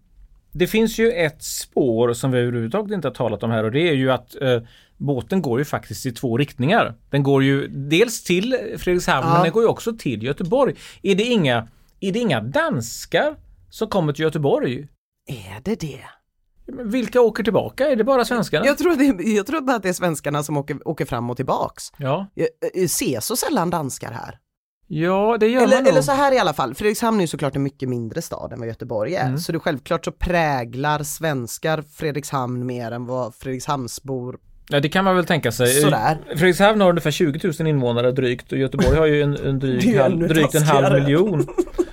det 0.57 0.67
finns 0.67 0.97
ju 0.97 1.11
ett 1.11 1.43
spår 1.43 2.13
som 2.13 2.31
vi 2.31 2.39
överhuvudtaget 2.39 2.91
inte 2.91 3.07
har 3.07 3.13
talat 3.15 3.43
om 3.43 3.51
här 3.51 3.63
och 3.63 3.71
det 3.71 3.89
är 3.89 3.93
ju 3.93 4.11
att 4.11 4.41
eh, 4.41 4.61
båten 4.97 5.41
går 5.41 5.59
ju 5.59 5.65
faktiskt 5.65 6.05
i 6.05 6.11
två 6.11 6.37
riktningar. 6.37 6.95
Den 7.09 7.23
går 7.23 7.43
ju 7.43 7.67
dels 7.67 8.23
till 8.23 8.57
Fredrikshavn 8.77 9.27
Ja. 9.27 9.33
men 9.33 9.43
den 9.43 9.51
går 9.51 9.63
ju 9.63 9.69
också 9.69 9.93
till 9.97 10.23
Göteborg. 10.23 10.75
Är 11.01 11.15
det 11.15 11.23
inga, 11.23 11.67
är 11.99 12.11
det 12.11 12.19
inga 12.19 12.41
danskar 12.41 13.35
som 13.69 13.87
kommer 13.89 14.13
till 14.13 14.23
Göteborg? 14.23 14.87
Är 15.27 15.61
det 15.63 15.75
det? 15.79 15.99
Vilka 16.83 17.21
åker 17.21 17.43
tillbaka? 17.43 17.87
Är 17.91 17.95
det 17.95 18.03
bara 18.03 18.25
svenskarna? 18.25 18.65
Jag 18.65 18.77
tror, 18.77 18.95
det, 18.95 19.23
jag 19.29 19.47
tror 19.47 19.61
bara 19.61 19.75
att 19.75 19.83
det 19.83 19.89
är 19.89 19.93
svenskarna 19.93 20.43
som 20.43 20.57
åker, 20.57 20.87
åker 20.87 21.05
fram 21.05 21.29
och 21.29 21.37
tillbaks. 21.37 21.83
Ja. 21.97 22.27
Jag, 22.33 22.47
jag 22.73 22.89
ser 22.89 23.19
så 23.19 23.35
sällan 23.35 23.69
danskar 23.69 24.11
här. 24.11 24.39
Ja, 24.87 25.37
det 25.39 25.47
gör 25.47 25.61
man 25.61 25.69
Eller, 25.69 25.81
nog. 25.81 25.87
eller 25.87 26.01
så 26.01 26.11
här 26.11 26.33
i 26.33 26.39
alla 26.39 26.53
fall, 26.53 26.75
Fredrikshamn 26.75 27.17
är 27.17 27.21
ju 27.21 27.27
såklart 27.27 27.55
en 27.55 27.63
mycket 27.63 27.89
mindre 27.89 28.21
stad 28.21 28.53
än 28.53 28.59
vad 28.59 28.67
Göteborg 28.67 29.15
är. 29.15 29.25
Mm. 29.25 29.37
Så 29.37 29.51
det 29.51 29.59
självklart 29.59 30.05
så 30.05 30.11
präglar 30.11 31.03
svenskar 31.03 31.83
Fredrikshamn 31.95 32.65
mer 32.65 32.91
än 32.91 33.05
vad 33.05 33.35
Fredrikshamnsbor 33.35 34.37
Ja, 34.69 34.79
det 34.79 34.89
kan 34.89 35.05
man 35.05 35.15
väl 35.15 35.25
tänka 35.25 35.51
sig. 35.51 35.67
Sådär. 35.67 36.17
Fredrikshavn 36.27 36.81
har 36.81 36.89
ungefär 36.89 37.11
20 37.11 37.53
000 37.59 37.67
invånare 37.67 38.11
drygt 38.11 38.51
och 38.51 38.57
Göteborg 38.57 38.97
har 38.97 39.05
ju 39.05 39.21
en, 39.21 39.35
en 39.35 39.59
dryg, 39.59 39.95
är 39.95 40.01
halv, 40.01 40.27
drygt 40.27 40.55
en 40.55 40.63
halv 40.63 41.01
miljon. 41.01 41.47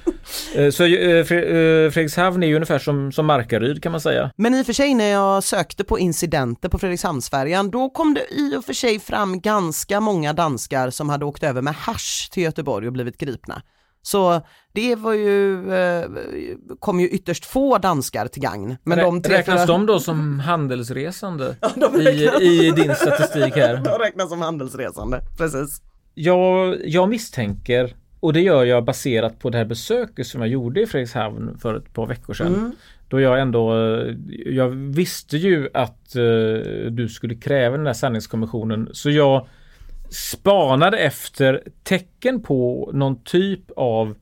Eh, 0.55 0.71
Så 0.71 0.85
eh, 0.85 1.19
eh, 1.19 1.25
Fredrikshavn 1.91 2.43
är 2.43 2.47
ju 2.47 2.55
ungefär 2.55 2.79
som, 2.79 3.13
som 3.13 3.27
Markaryd 3.27 3.83
kan 3.83 3.93
man 3.93 4.01
säga. 4.01 4.31
Men 4.37 4.55
i 4.55 4.63
och 4.63 4.67
för 4.67 4.73
sig 4.73 4.95
när 4.95 5.05
jag 5.11 5.45
sökte 5.45 5.85
på 5.85 5.99
incidenter 5.99 6.69
på 6.69 6.79
Fredrikshamnsfärjan 6.79 7.71
då 7.71 7.91
kom 7.91 8.15
det 8.15 8.35
i 8.35 8.57
och 8.57 8.65
för 8.65 8.73
sig 8.73 8.99
fram 9.01 9.41
ganska 9.41 10.01
många 10.01 10.33
danskar 10.33 10.91
som 10.91 11.09
hade 11.09 11.25
åkt 11.25 11.43
över 11.43 11.63
med 11.63 11.75
hasch 11.75 12.29
till 12.33 12.43
Göteborg 12.43 12.87
och 12.87 12.93
blivit 12.93 13.19
gripna. 13.19 13.63
Så 14.03 14.41
det 14.75 14.95
var 14.97 15.13
ju, 15.13 15.63
kom 16.81 17.01
ju 17.01 17.09
ytterst 17.09 17.45
få 17.47 17.79
danskar 17.79 18.27
till 18.29 18.43
gagn. 18.43 18.77
Men 18.85 18.99
de 18.99 19.23
tre, 19.23 19.37
Räknas 19.39 19.57
fyra- 19.61 19.67
de 19.67 19.87
då 19.87 20.01
som 20.01 20.41
handelsresande 20.41 21.57
de 21.75 22.01
i, 22.01 22.31
i 22.41 22.71
din 22.71 22.95
statistik 22.95 23.57
här? 23.57 23.77
De 23.85 23.99
räknas 24.05 24.29
som 24.29 24.41
handelsresande, 24.41 25.21
precis. 25.39 25.83
Jag, 26.15 26.77
jag 26.85 27.09
misstänker, 27.09 27.95
och 28.25 28.33
det 28.33 28.41
gör 28.41 28.65
jag 28.65 28.85
baserat 28.85 29.39
på 29.39 29.51
det 29.51 29.59
här 29.59 29.65
besöket 29.65 30.27
som 30.27 30.41
jag 30.41 30.51
gjorde 30.51 30.83
i 30.83 30.87
Fredrikshavn 30.87 31.59
för 31.59 31.75
ett 31.75 31.93
par 31.93 32.07
veckor 32.07 32.35
sedan. 32.35 32.55
Mm. 32.55 32.73
Då 33.09 33.21
jag 33.21 33.41
ändå, 33.41 33.75
jag 34.47 34.69
visste 34.69 35.37
ju 35.37 35.69
att 35.75 36.17
eh, 36.17 36.23
du 36.91 37.09
skulle 37.09 37.35
kräva 37.35 37.77
den 37.77 37.87
här 37.87 37.93
sanningskommissionen. 37.93 38.89
Så 38.93 39.11
jag 39.11 39.47
spanade 40.11 40.99
efter 40.99 41.63
tecken 41.83 42.43
på 42.43 42.91
någon 42.95 43.23
typ 43.25 43.71
av 43.77 44.15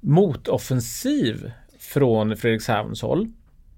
motoffensiv 0.00 1.52
från 1.78 2.36
Fredrikshavns 2.36 3.02
håll. 3.02 3.28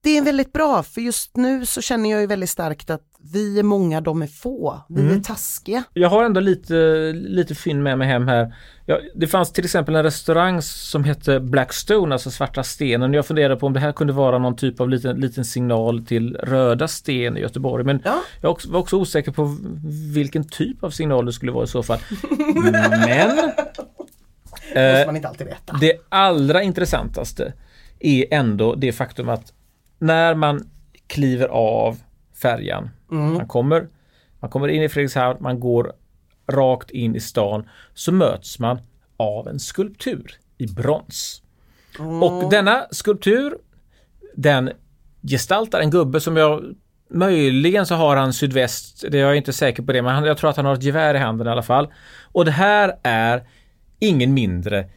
Det 0.00 0.18
är 0.18 0.24
väldigt 0.24 0.52
bra 0.52 0.82
för 0.82 1.00
just 1.00 1.36
nu 1.36 1.66
så 1.66 1.80
känner 1.80 2.10
jag 2.10 2.20
ju 2.20 2.26
väldigt 2.26 2.50
starkt 2.50 2.90
att 2.90 3.07
vi 3.32 3.58
är 3.58 3.62
många, 3.62 4.00
de 4.00 4.22
är 4.22 4.26
få. 4.26 4.80
Vi 4.88 5.00
Mm. 5.02 5.16
är 5.16 5.20
taskiga. 5.20 5.82
Jag 5.92 6.08
har 6.08 6.24
ändå 6.24 6.40
lite, 6.40 6.74
lite 7.14 7.54
fynd 7.54 7.82
med 7.82 7.98
mig 7.98 8.08
hem 8.08 8.28
här. 8.28 8.54
Ja, 8.86 8.98
det 9.14 9.26
fanns 9.26 9.52
till 9.52 9.64
exempel 9.64 9.94
en 9.96 10.02
restaurang 10.02 10.62
som 10.62 11.04
hette 11.04 11.40
Blackstone, 11.40 12.14
alltså 12.14 12.30
Svarta 12.30 12.62
stenen. 12.62 13.12
Jag 13.14 13.26
funderade 13.26 13.56
på 13.56 13.66
om 13.66 13.72
det 13.72 13.80
här 13.80 13.92
kunde 13.92 14.12
vara 14.12 14.38
någon 14.38 14.56
typ 14.56 14.80
av 14.80 14.88
liten, 14.88 15.16
liten 15.20 15.44
signal 15.44 16.06
till 16.06 16.36
Röda 16.36 16.88
sten 16.88 17.36
i 17.36 17.40
Göteborg. 17.40 17.84
Men 17.84 18.00
Ja. 18.04 18.22
jag 18.42 18.58
var 18.68 18.80
också 18.80 18.96
osäker 18.96 19.32
på 19.32 19.56
vilken 20.14 20.44
typ 20.48 20.84
av 20.84 20.90
signal 20.90 21.26
det 21.26 21.32
skulle 21.32 21.52
vara 21.52 21.64
i 21.64 21.68
så 21.68 21.82
fall. 21.82 21.98
Men 22.54 22.72
Det 22.72 23.26
måste 24.74 24.80
eh, 24.80 25.06
man 25.06 25.16
inte 25.16 25.28
alltid 25.28 25.46
veta. 25.46 25.72
det 25.80 25.92
allra 26.08 26.62
intressantaste 26.62 27.52
är 28.00 28.24
ändå 28.30 28.74
det 28.74 28.92
faktum 28.92 29.28
att 29.28 29.52
när 29.98 30.34
man 30.34 30.68
kliver 31.06 31.48
av 31.48 31.96
färjan, 32.42 32.90
man, 33.08 33.46
kommer, 33.46 33.88
man 34.40 34.50
kommer 34.50 34.68
in 34.68 34.82
i 34.82 34.88
Fredrikshavn, 34.88 35.42
man 35.42 35.60
går 35.60 35.92
rakt 36.48 36.90
in 36.90 37.16
i 37.16 37.20
stan, 37.20 37.68
så 37.94 38.12
möts 38.12 38.58
man 38.58 38.80
av 39.16 39.48
en 39.48 39.58
skulptur 39.58 40.32
i 40.58 40.66
brons. 40.66 41.42
Och 42.22 42.50
denna 42.50 42.86
skulptur, 42.90 43.58
den 44.34 44.70
gestaltar 45.22 45.80
en 45.80 45.90
gubbe 45.90 46.20
som 46.20 46.36
jag 46.36 46.74
Möjligen 47.10 47.86
så 47.86 47.94
har 47.94 48.16
han 48.16 48.32
sydväst, 48.32 49.04
det 49.10 49.18
är 49.18 49.22
jag 49.22 49.36
inte 49.36 49.52
säker 49.52 49.82
på 49.82 49.92
det, 49.92 50.02
men 50.02 50.24
jag 50.24 50.38
tror 50.38 50.50
att 50.50 50.56
han 50.56 50.66
har 50.66 50.74
ett 50.74 50.82
gevär 50.82 51.14
i 51.14 51.18
handen 51.18 51.46
i 51.46 51.50
alla 51.50 51.62
fall. 51.62 51.88
Och 52.32 52.44
det 52.44 52.50
här 52.50 52.98
är 53.02 53.48
ingen 53.98 54.34
mindre 54.34 54.88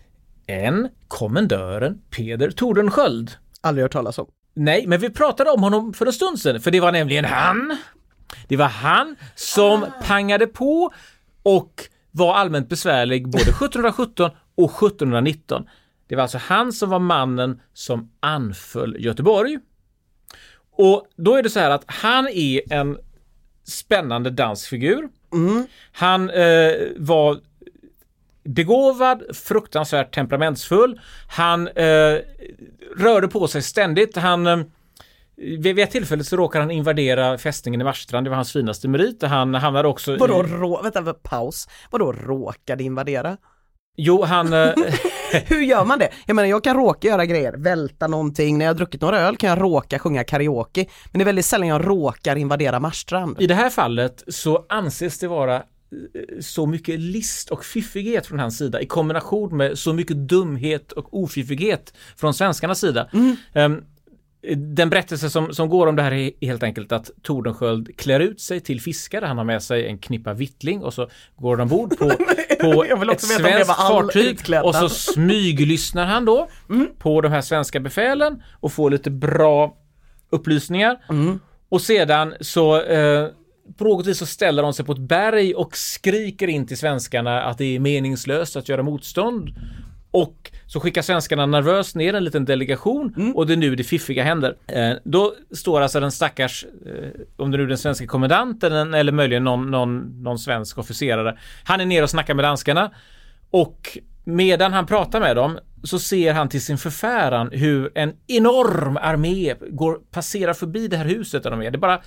än 0.47 0.89
kommendören 1.07 2.01
Peder 2.09 2.51
Tordenskjöld. 2.51 3.31
Aldrig 3.61 3.83
hört 3.83 3.91
talas 3.91 4.17
om. 4.17 4.27
Nej, 4.53 4.87
men 4.87 4.99
vi 4.99 5.09
pratade 5.09 5.49
om 5.49 5.63
honom 5.63 5.93
för 5.93 6.05
en 6.05 6.13
stund 6.13 6.39
sedan, 6.39 6.61
för 6.61 6.71
det 6.71 6.79
var 6.79 6.91
nämligen 6.91 7.25
han. 7.25 7.77
Det 8.47 8.57
var 8.57 8.67
han 8.67 9.15
som 9.35 9.85
pangade 10.03 10.47
på 10.47 10.93
och 11.43 11.83
var 12.11 12.35
allmänt 12.35 12.69
besvärlig 12.69 13.25
både 13.25 13.43
1717 13.43 14.31
och 14.55 14.71
1719. 14.71 15.67
Det 16.07 16.15
var 16.15 16.21
alltså 16.23 16.37
han 16.37 16.73
som 16.73 16.89
var 16.89 16.99
mannen 16.99 17.61
som 17.73 18.11
anföll 18.19 18.95
Göteborg. 18.99 19.59
Och 20.71 21.07
då 21.15 21.35
är 21.35 21.43
det 21.43 21.49
så 21.49 21.59
här 21.59 21.69
att 21.69 21.83
han 21.87 22.27
är 22.27 22.73
en 22.73 22.97
spännande 23.63 24.29
dansfigur. 24.29 25.09
Han 25.91 26.29
eh, 26.29 26.73
var 26.97 27.39
begåvad, 28.43 29.23
fruktansvärt 29.33 30.15
temperamentsfull. 30.15 31.01
Han 31.27 31.67
eh, 31.67 32.17
rörde 32.97 33.27
på 33.27 33.47
sig 33.47 33.61
ständigt. 33.61 34.17
Han 34.17 34.47
eh, 34.47 34.59
vid 35.35 35.79
ett 35.79 35.91
tillfälle 35.91 36.23
så 36.23 36.37
råkar 36.37 36.59
han 36.59 36.71
invadera 36.71 37.37
fästningen 37.37 37.81
i 37.81 37.83
Marstrand. 37.83 38.25
Det 38.25 38.29
var 38.29 38.35
hans 38.35 38.53
finaste 38.53 38.87
merit. 38.87 39.23
Han 39.23 39.55
hamnade 39.55 39.87
också 39.87 40.17
Vadå 40.17 40.43
i... 40.43 40.47
rå, 40.47 40.81
vänta, 40.81 41.13
paus. 41.13 41.67
Vadå 41.91 42.11
råkade 42.11 42.83
invadera? 42.83 43.37
Jo, 43.97 44.23
han... 44.23 44.53
Eh, 44.53 44.69
Hur 45.45 45.61
gör 45.61 45.85
man 45.85 45.99
det? 45.99 46.09
Jag 46.25 46.35
menar 46.35 46.49
jag 46.49 46.63
kan 46.63 46.75
råka 46.75 47.07
göra 47.07 47.25
grejer, 47.25 47.53
välta 47.57 48.07
någonting, 48.07 48.57
när 48.57 48.65
jag 48.65 48.69
har 48.69 48.77
druckit 48.77 49.01
några 49.01 49.19
öl 49.19 49.37
kan 49.37 49.49
jag 49.49 49.61
råka 49.61 49.99
sjunga 49.99 50.23
karaoke. 50.23 50.85
Men 51.11 51.19
det 51.19 51.23
är 51.23 51.25
väldigt 51.25 51.45
sällan 51.45 51.67
jag 51.67 51.87
råkar 51.87 52.35
invadera 52.35 52.79
Marstrand. 52.79 53.41
I 53.41 53.47
det 53.47 53.55
här 53.55 53.69
fallet 53.69 54.23
så 54.27 54.65
anses 54.69 55.19
det 55.19 55.27
vara 55.27 55.63
så 56.39 56.65
mycket 56.65 56.99
list 56.99 57.49
och 57.49 57.65
fiffighet 57.65 58.27
från 58.27 58.39
hans 58.39 58.57
sida 58.57 58.81
i 58.81 58.85
kombination 58.85 59.57
med 59.57 59.79
så 59.79 59.93
mycket 59.93 60.17
dumhet 60.17 60.91
och 60.91 61.23
ofiffighet 61.23 61.93
från 62.15 62.33
svenskarnas 62.33 62.79
sida. 62.79 63.09
Ehm, 63.53 63.83
den 64.55 64.89
berättelse 64.89 65.29
som, 65.29 65.53
som 65.53 65.69
går 65.69 65.87
om 65.87 65.95
det 65.95 66.01
här 66.01 66.11
är 66.11 66.31
helt 66.41 66.63
enkelt 66.63 66.91
att 66.91 67.11
Tordenskjöld 67.21 67.97
klär 67.97 68.19
ut 68.19 68.41
sig 68.41 68.59
till 68.59 68.81
fiskare. 68.81 69.25
Han 69.25 69.37
har 69.37 69.45
med 69.45 69.63
sig 69.63 69.87
en 69.87 69.97
knippa 69.97 70.33
vittling 70.33 70.83
och 70.83 70.93
så 70.93 71.09
går 71.35 71.57
han 71.57 71.61
ombord 71.61 71.97
på, 71.97 72.09
på 72.59 72.83
ett 73.11 73.21
svenskt 73.21 73.75
fartyg 73.75 74.39
och 74.63 74.75
så 74.75 74.89
smyglyssnar 74.89 76.05
han 76.05 76.25
då 76.25 76.47
på 76.97 77.21
de 77.21 77.31
här 77.31 77.41
svenska 77.41 77.79
befälen 77.79 78.43
och 78.59 78.71
får 78.71 78.91
lite 78.91 79.11
bra 79.11 79.77
upplysningar. 80.29 80.97
Och 81.69 81.81
sedan 81.81 82.33
så 82.41 82.81
eh, 82.81 83.27
på 83.77 83.83
något 83.83 84.07
vis 84.07 84.17
så 84.17 84.25
ställer 84.25 84.63
de 84.63 84.73
sig 84.73 84.85
på 84.85 84.91
ett 84.91 84.97
berg 84.97 85.55
och 85.55 85.77
skriker 85.77 86.47
in 86.47 86.67
till 86.67 86.77
svenskarna 86.77 87.43
att 87.43 87.57
det 87.57 87.75
är 87.75 87.79
meningslöst 87.79 88.55
att 88.55 88.69
göra 88.69 88.83
motstånd. 88.83 89.49
Och 90.11 90.51
så 90.67 90.79
skickar 90.79 91.01
svenskarna 91.01 91.45
nervöst 91.45 91.95
ner 91.95 92.13
en 92.13 92.23
liten 92.23 92.45
delegation 92.45 93.33
och 93.35 93.47
det 93.47 93.53
är 93.53 93.57
nu 93.57 93.75
det 93.75 93.83
fiffiga 93.83 94.23
händer. 94.23 94.55
Eh, 94.67 94.91
då 95.03 95.33
står 95.51 95.81
alltså 95.81 95.99
den 95.99 96.11
stackars, 96.11 96.65
eh, 96.85 97.21
om 97.37 97.51
det 97.51 97.57
nu 97.57 97.63
är 97.63 97.67
den 97.67 97.77
svenska 97.77 98.07
kommendanten 98.07 98.93
eller 98.93 99.11
möjligen 99.11 99.43
någon, 99.43 99.71
någon, 99.71 100.23
någon 100.23 100.39
svensk 100.39 100.77
officerare. 100.77 101.37
Han 101.63 101.81
är 101.81 101.85
nere 101.85 102.03
och 102.03 102.09
snackar 102.09 102.33
med 102.33 102.45
danskarna 102.45 102.91
och 103.49 103.97
medan 104.23 104.73
han 104.73 104.85
pratar 104.85 105.19
med 105.19 105.35
dem 105.35 105.59
så 105.83 105.99
ser 105.99 106.33
han 106.33 106.49
till 106.49 106.61
sin 106.61 106.77
förfäran 106.77 107.49
hur 107.51 107.91
en 107.95 108.13
enorm 108.27 108.97
armé 108.97 109.55
går, 109.69 109.97
passerar 110.11 110.53
förbi 110.53 110.87
det 110.87 110.97
här 110.97 111.05
huset 111.05 111.43
där 111.43 111.51
de 111.51 111.61
är. 111.61 111.71
Det 111.71 111.77
bara, 111.77 112.01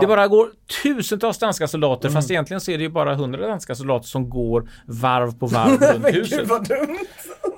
det 0.00 0.06
bara 0.06 0.28
går 0.28 0.48
tusentals 0.82 1.38
danska 1.38 1.68
soldater 1.68 2.08
fast 2.10 2.30
egentligen 2.30 2.60
så 2.60 2.70
är 2.70 2.78
det 2.78 2.84
ju 2.84 2.90
bara 2.90 3.14
hundra 3.14 3.46
danska 3.46 3.74
soldater 3.74 4.06
som 4.08 4.30
går 4.30 4.68
varv 4.86 5.38
på 5.38 5.46
varv 5.46 5.80
runt 5.80 6.14
huset. 6.14 6.50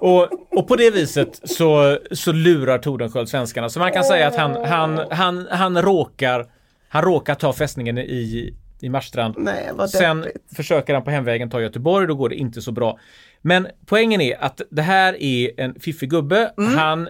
Och, 0.00 0.28
och 0.58 0.68
på 0.68 0.76
det 0.76 0.90
viset 0.90 1.40
så, 1.44 1.98
så 2.10 2.32
lurar 2.32 2.78
Tordenskjöld 2.78 3.28
svenskarna. 3.28 3.68
Så 3.68 3.78
man 3.78 3.92
kan 3.92 4.04
säga 4.04 4.28
att 4.28 4.36
han, 4.36 4.64
han, 4.64 5.00
han, 5.10 5.46
han 5.50 5.82
råkar 5.82 6.46
han 6.92 7.02
råkar 7.02 7.34
ta 7.34 7.52
fästningen 7.52 7.98
i, 7.98 8.54
i 8.80 8.88
Marstrand. 8.88 9.34
Nej, 9.38 9.70
Sen 9.88 10.26
försöker 10.56 10.94
han 10.94 11.04
på 11.04 11.10
hemvägen 11.10 11.50
ta 11.50 11.60
Göteborg, 11.60 12.06
då 12.06 12.14
går 12.14 12.28
det 12.28 12.34
inte 12.34 12.62
så 12.62 12.72
bra. 12.72 12.98
Men 13.42 13.66
poängen 13.86 14.20
är 14.20 14.44
att 14.44 14.60
det 14.70 14.82
här 14.82 15.22
är 15.22 15.60
en 15.60 15.80
fiffig 15.80 16.10
gubbe. 16.10 16.52
Mm. 16.58 16.78
Han, 16.78 17.08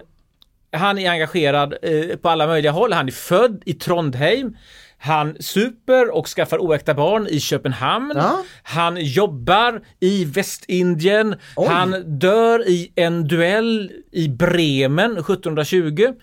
han 0.71 0.97
är 0.97 1.11
engagerad 1.11 1.75
eh, 1.81 2.17
på 2.17 2.29
alla 2.29 2.47
möjliga 2.47 2.71
håll. 2.71 2.93
Han 2.93 3.07
är 3.07 3.11
född 3.11 3.63
i 3.65 3.73
Trondheim. 3.73 4.57
Han 4.97 5.35
super 5.39 6.15
och 6.15 6.27
skaffar 6.27 6.57
oäkta 6.57 6.93
barn 6.93 7.27
i 7.27 7.39
Köpenhamn. 7.39 8.13
Ja. 8.15 8.43
Han 8.63 8.97
jobbar 9.05 9.81
i 9.99 10.25
Västindien. 10.25 11.35
Oj. 11.55 11.67
Han 11.67 12.19
dör 12.19 12.69
i 12.69 12.91
en 12.95 13.27
duell 13.27 13.91
i 14.11 14.27
Bremen 14.27 15.11
1720. 15.11 16.13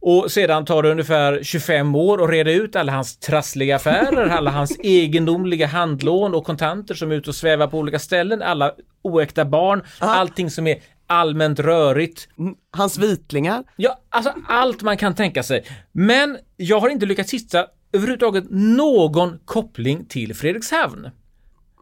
Och 0.00 0.30
sedan 0.30 0.64
tar 0.64 0.82
det 0.82 0.90
ungefär 0.90 1.42
25 1.42 1.94
år 1.94 2.24
att 2.24 2.30
reda 2.30 2.52
ut 2.52 2.76
alla 2.76 2.92
hans 2.92 3.16
trassliga 3.16 3.76
affärer, 3.76 4.28
alla 4.38 4.50
hans 4.50 4.78
egendomliga 4.78 5.66
handlån 5.66 6.34
och 6.34 6.44
kontanter 6.44 6.94
som 6.94 7.10
är 7.10 7.14
ute 7.14 7.30
och 7.30 7.36
svävar 7.36 7.66
på 7.66 7.78
olika 7.78 7.98
ställen, 7.98 8.42
alla 8.42 8.72
oäkta 9.04 9.44
barn, 9.44 9.82
allting 9.98 10.50
som 10.50 10.66
är 10.66 10.78
allmänt 11.06 11.60
rörigt. 11.60 12.28
Hans 12.70 12.98
vitlingar. 12.98 13.64
Ja, 13.76 14.00
alltså 14.08 14.32
allt 14.48 14.82
man 14.82 14.96
kan 14.96 15.14
tänka 15.14 15.42
sig. 15.42 15.64
Men 15.92 16.38
jag 16.56 16.80
har 16.80 16.88
inte 16.88 17.06
lyckats 17.06 17.34
hitta 17.34 17.66
överhuvudtaget 17.92 18.44
någon 18.50 19.38
koppling 19.44 20.04
till 20.04 20.34
Fredrikshavn. 20.34 21.10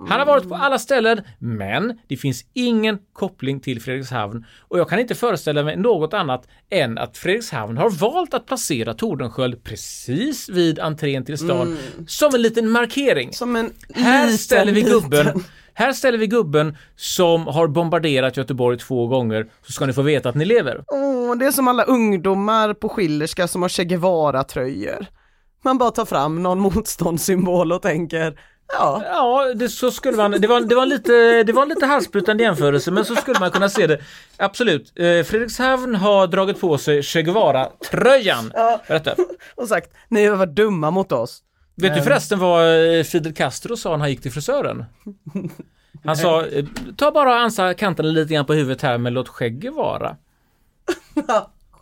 Han 0.08 0.18
har 0.18 0.26
varit 0.26 0.48
på 0.48 0.54
alla 0.54 0.78
ställen, 0.78 1.20
men 1.38 1.98
det 2.08 2.16
finns 2.16 2.44
ingen 2.52 2.98
koppling 3.12 3.60
till 3.60 3.82
Fredrikshavn 3.82 4.44
och 4.60 4.78
jag 4.78 4.88
kan 4.88 4.98
inte 4.98 5.14
föreställa 5.14 5.62
mig 5.62 5.76
något 5.76 6.14
annat 6.14 6.48
än 6.70 6.98
att 6.98 7.18
Fredrikshavn 7.18 7.76
har 7.76 7.90
valt 7.90 8.34
att 8.34 8.46
placera 8.46 8.94
Tordenskjöld 8.94 9.64
precis 9.64 10.48
vid 10.48 10.78
entrén 10.78 11.24
till 11.24 11.38
stan 11.38 11.78
som 12.06 12.34
en 12.34 12.42
liten 12.42 12.70
markering. 12.70 13.32
Som 13.32 13.56
en 13.56 13.72
Här 13.94 14.24
liten, 14.26 14.38
ställer 14.38 14.72
vi 14.72 14.82
gubben 14.82 15.26
liten- 15.26 15.44
här 15.74 15.92
ställer 15.92 16.18
vi 16.18 16.26
gubben 16.26 16.76
som 16.96 17.46
har 17.46 17.66
bombarderat 17.66 18.36
Göteborg 18.36 18.78
två 18.78 19.06
gånger, 19.06 19.46
så 19.66 19.72
ska 19.72 19.86
ni 19.86 19.92
få 19.92 20.02
veta 20.02 20.28
att 20.28 20.34
ni 20.34 20.44
lever. 20.44 20.84
Åh, 20.88 21.36
det 21.36 21.46
är 21.46 21.50
som 21.50 21.68
alla 21.68 21.82
ungdomar 21.82 22.74
på 22.74 22.88
Schillerska 22.88 23.48
som 23.48 23.62
har 23.62 23.68
Che 23.68 23.84
Guevara-tröjor. 23.84 25.06
Man 25.64 25.78
bara 25.78 25.90
tar 25.90 26.04
fram 26.04 26.42
någon 26.42 26.60
motståndssymbol 26.74 27.72
och 27.72 27.82
tänker, 27.82 28.38
ja, 28.72 29.02
Ja, 29.04 29.54
det, 29.54 29.68
så 29.68 29.90
skulle 29.90 30.16
man, 30.16 30.30
det 30.30 30.46
var, 30.48 30.60
det 30.60 30.74
var 30.74 30.86
lite, 30.86 31.42
det 31.42 31.52
var 31.52 31.62
en 31.62 31.68
lite 31.68 31.86
halsbrytande 31.86 32.42
jämförelse, 32.42 32.90
men 32.90 33.04
så 33.04 33.14
skulle 33.16 33.40
man 33.40 33.50
kunna 33.50 33.68
se 33.68 33.86
det. 33.86 33.98
Absolut. 34.36 34.92
Eh, 34.98 35.22
Fredrikshavn 35.22 35.94
har 35.94 36.26
dragit 36.26 36.60
på 36.60 36.78
sig 36.78 37.02
Che 37.02 37.22
Guevara-tröjan. 37.22 38.52
Berätta. 38.88 39.14
och 39.54 39.68
sagt, 39.68 39.90
ni 40.08 40.26
har 40.26 40.36
varit 40.36 40.54
dumma 40.54 40.90
mot 40.90 41.12
oss. 41.12 41.42
Vet 41.74 41.94
du 41.94 42.02
förresten 42.02 42.38
vad 42.38 42.96
eh, 42.98 43.04
Fidel 43.04 43.34
Castro 43.34 43.76
sa 43.76 43.90
när 43.90 43.98
han 43.98 44.10
gick 44.10 44.22
till 44.22 44.32
frisören? 44.32 44.84
Han 46.04 46.16
sa, 46.16 46.46
eh, 46.46 46.64
ta 46.96 47.10
bara 47.10 47.30
och 47.30 47.40
ansa 47.40 47.74
kanterna 47.74 48.08
lite 48.08 48.34
grann 48.34 48.46
på 48.46 48.54
huvudet 48.54 48.82
här, 48.82 48.98
men 48.98 49.14
låt 49.14 49.28
skägget 49.28 49.74
vara. 49.74 50.16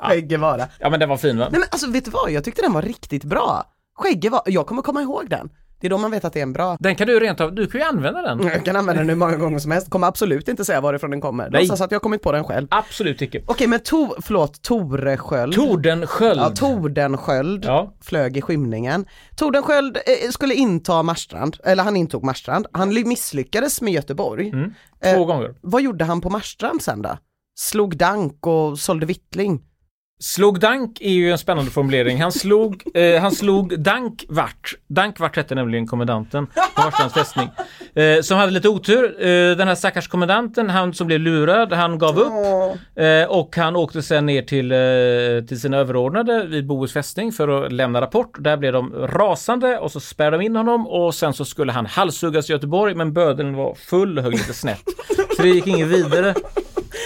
Che 0.09 0.20
Guevara. 0.20 0.68
Ja, 0.79 0.90
men 0.90 1.00
den 1.00 1.09
var 1.09 1.16
fin 1.16 1.38
va? 1.38 1.48
Nej 1.50 1.61
men 1.61 1.68
alltså 1.70 1.90
vet 1.90 2.05
du 2.05 2.11
vad, 2.11 2.31
jag 2.31 2.44
tyckte 2.44 2.62
den 2.62 2.72
var 2.72 2.83
riktigt 2.83 3.24
bra. 3.24 3.64
Che 4.03 4.14
Guevara, 4.14 4.42
jag 4.46 4.66
kommer 4.66 4.83
komma 4.83 5.03
ihåg 5.03 5.31
den. 5.31 5.50
Det 5.81 5.87
är 5.87 5.90
då 5.90 5.99
man 5.99 6.11
vet 6.11 6.25
att 6.25 6.33
det 6.33 6.38
är 6.40 6.43
en 6.43 6.53
bra. 6.53 6.77
Den 6.81 6.95
kan 6.97 7.07
du 7.07 7.21
rent 7.21 7.40
av, 7.40 7.55
du 7.55 7.66
kan 7.66 7.81
ju 7.81 7.87
använda 7.87 8.23
den. 8.23 8.43
Jag 8.47 8.64
kan 8.64 8.77
använda 8.77 9.01
den 9.03 9.09
hur 9.09 9.16
många 9.16 9.37
gånger 9.37 9.59
som 9.59 9.71
helst, 9.71 9.90
kommer 9.90 10.07
absolut 10.07 10.49
inte 10.49 10.64
säga 10.64 10.81
varifrån 10.81 11.11
den 11.11 11.21
kommer. 11.21 11.51
Nej. 11.51 11.61
Låtsas 11.62 11.81
att 11.81 11.90
jag 11.90 11.99
har 11.99 12.01
kommit 12.03 12.23
på 12.23 12.33
den 12.33 12.45
själv. 12.45 12.66
Absolut 12.71 13.23
icke. 13.23 13.43
Okej 13.47 13.66
men 13.66 13.81
to, 13.81 14.09
förlåt, 14.23 14.62
Toresköld. 14.62 15.55
Tordensköld. 15.55 16.40
Ja, 16.40 16.51
Tordenskjöld 16.51 17.64
Ja. 17.64 17.95
flög 18.03 18.37
i 18.37 18.40
skymningen. 18.43 19.07
Tordenskjöld 19.37 19.97
eh, 19.97 20.31
skulle 20.31 20.55
inta 20.55 21.03
Marstrand, 21.03 21.57
eller 21.64 21.83
han 21.85 21.97
intog 21.97 22.25
Marstrand. 22.25 22.66
Han 22.73 22.95
ly- 22.95 23.05
misslyckades 23.05 23.81
med 23.81 23.93
Göteborg. 23.93 24.49
Mm. 24.49 24.75
Eh, 25.03 25.14
Två 25.14 25.25
gånger. 25.25 25.55
Vad 25.61 25.83
gjorde 25.83 26.05
han 26.05 26.21
på 26.21 26.31
Marstrand 26.31 26.83
sen 26.83 27.03
då? 27.03 27.19
Slog 27.59 27.97
dank 27.97 28.47
och 28.47 28.79
sålde 28.79 29.07
vittling. 29.07 29.62
Slog 30.22 30.61
dank 30.61 31.00
är 31.00 31.11
ju 31.11 31.33
en 31.33 31.38
spännande 31.38 31.70
formulering. 31.70 32.22
Han 32.22 32.33
slog, 32.33 32.83
eh, 32.94 33.20
han 33.20 33.33
slog 33.33 33.80
dank 33.80 34.24
vart. 34.28 34.74
Dank 34.88 35.20
vart 35.20 35.37
hette 35.37 35.54
nämligen 35.54 35.87
kommendanten 35.87 36.46
på 36.46 36.83
Marstrands 36.83 37.14
fästning. 37.14 37.48
Eh, 37.94 38.20
som 38.22 38.38
hade 38.38 38.52
lite 38.52 38.68
otur. 38.68 39.04
Eh, 39.04 39.56
den 39.56 39.68
här 39.68 39.74
stackars 39.74 40.09
kommendanten, 40.09 40.70
han 40.70 40.94
som 40.94 41.06
blev 41.06 41.20
lurad, 41.20 41.72
han 41.72 41.98
gav 41.98 42.18
upp. 42.18 42.33
Eh, 42.96 43.30
och 43.30 43.56
han 43.56 43.76
åkte 43.76 44.02
sen 44.02 44.26
ner 44.26 44.42
till, 44.42 44.72
eh, 44.72 45.48
till 45.48 45.61
sina 45.61 45.76
överordnade 45.76 46.46
vid 46.46 46.66
Bohus 46.66 46.92
fästning 46.92 47.33
för 47.33 47.64
att 47.64 47.72
lämna 47.72 48.00
rapport. 48.00 48.37
Där 48.38 48.56
blev 48.56 48.72
de 48.72 48.92
rasande 48.92 49.78
och 49.78 49.92
så 49.92 50.00
spärrade 50.00 50.37
de 50.38 50.44
in 50.44 50.56
honom 50.56 50.87
och 50.87 51.14
sen 51.14 51.33
så 51.33 51.44
skulle 51.44 51.72
han 51.72 51.87
halshuggas 51.87 52.50
i 52.50 52.52
Göteborg 52.52 52.94
men 52.94 53.12
bödeln 53.12 53.56
var 53.56 53.74
full 53.74 54.18
och 54.18 54.24
högg 54.24 54.33
lite 54.33 54.54
snett. 54.54 54.85
Så 55.37 55.42
det 55.42 55.48
gick 55.48 55.66
inget 55.66 55.88
vidare 55.88 56.35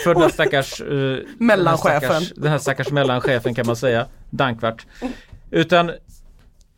för 0.05 0.15
den 0.15 0.23
här 0.23 0.29
stackars 0.29 0.81
eh, 0.81 1.19
Mellanchefen. 1.39 2.01
Den 2.01 2.11
här 2.11 2.21
stackars, 2.21 2.33
den 2.37 2.51
här 2.51 2.59
stackars 2.59 2.91
mellanchefen 2.91 3.55
kan 3.55 3.67
man 3.67 3.77
säga, 3.77 4.07
Dankvart. 4.31 4.87
Utan, 5.51 5.91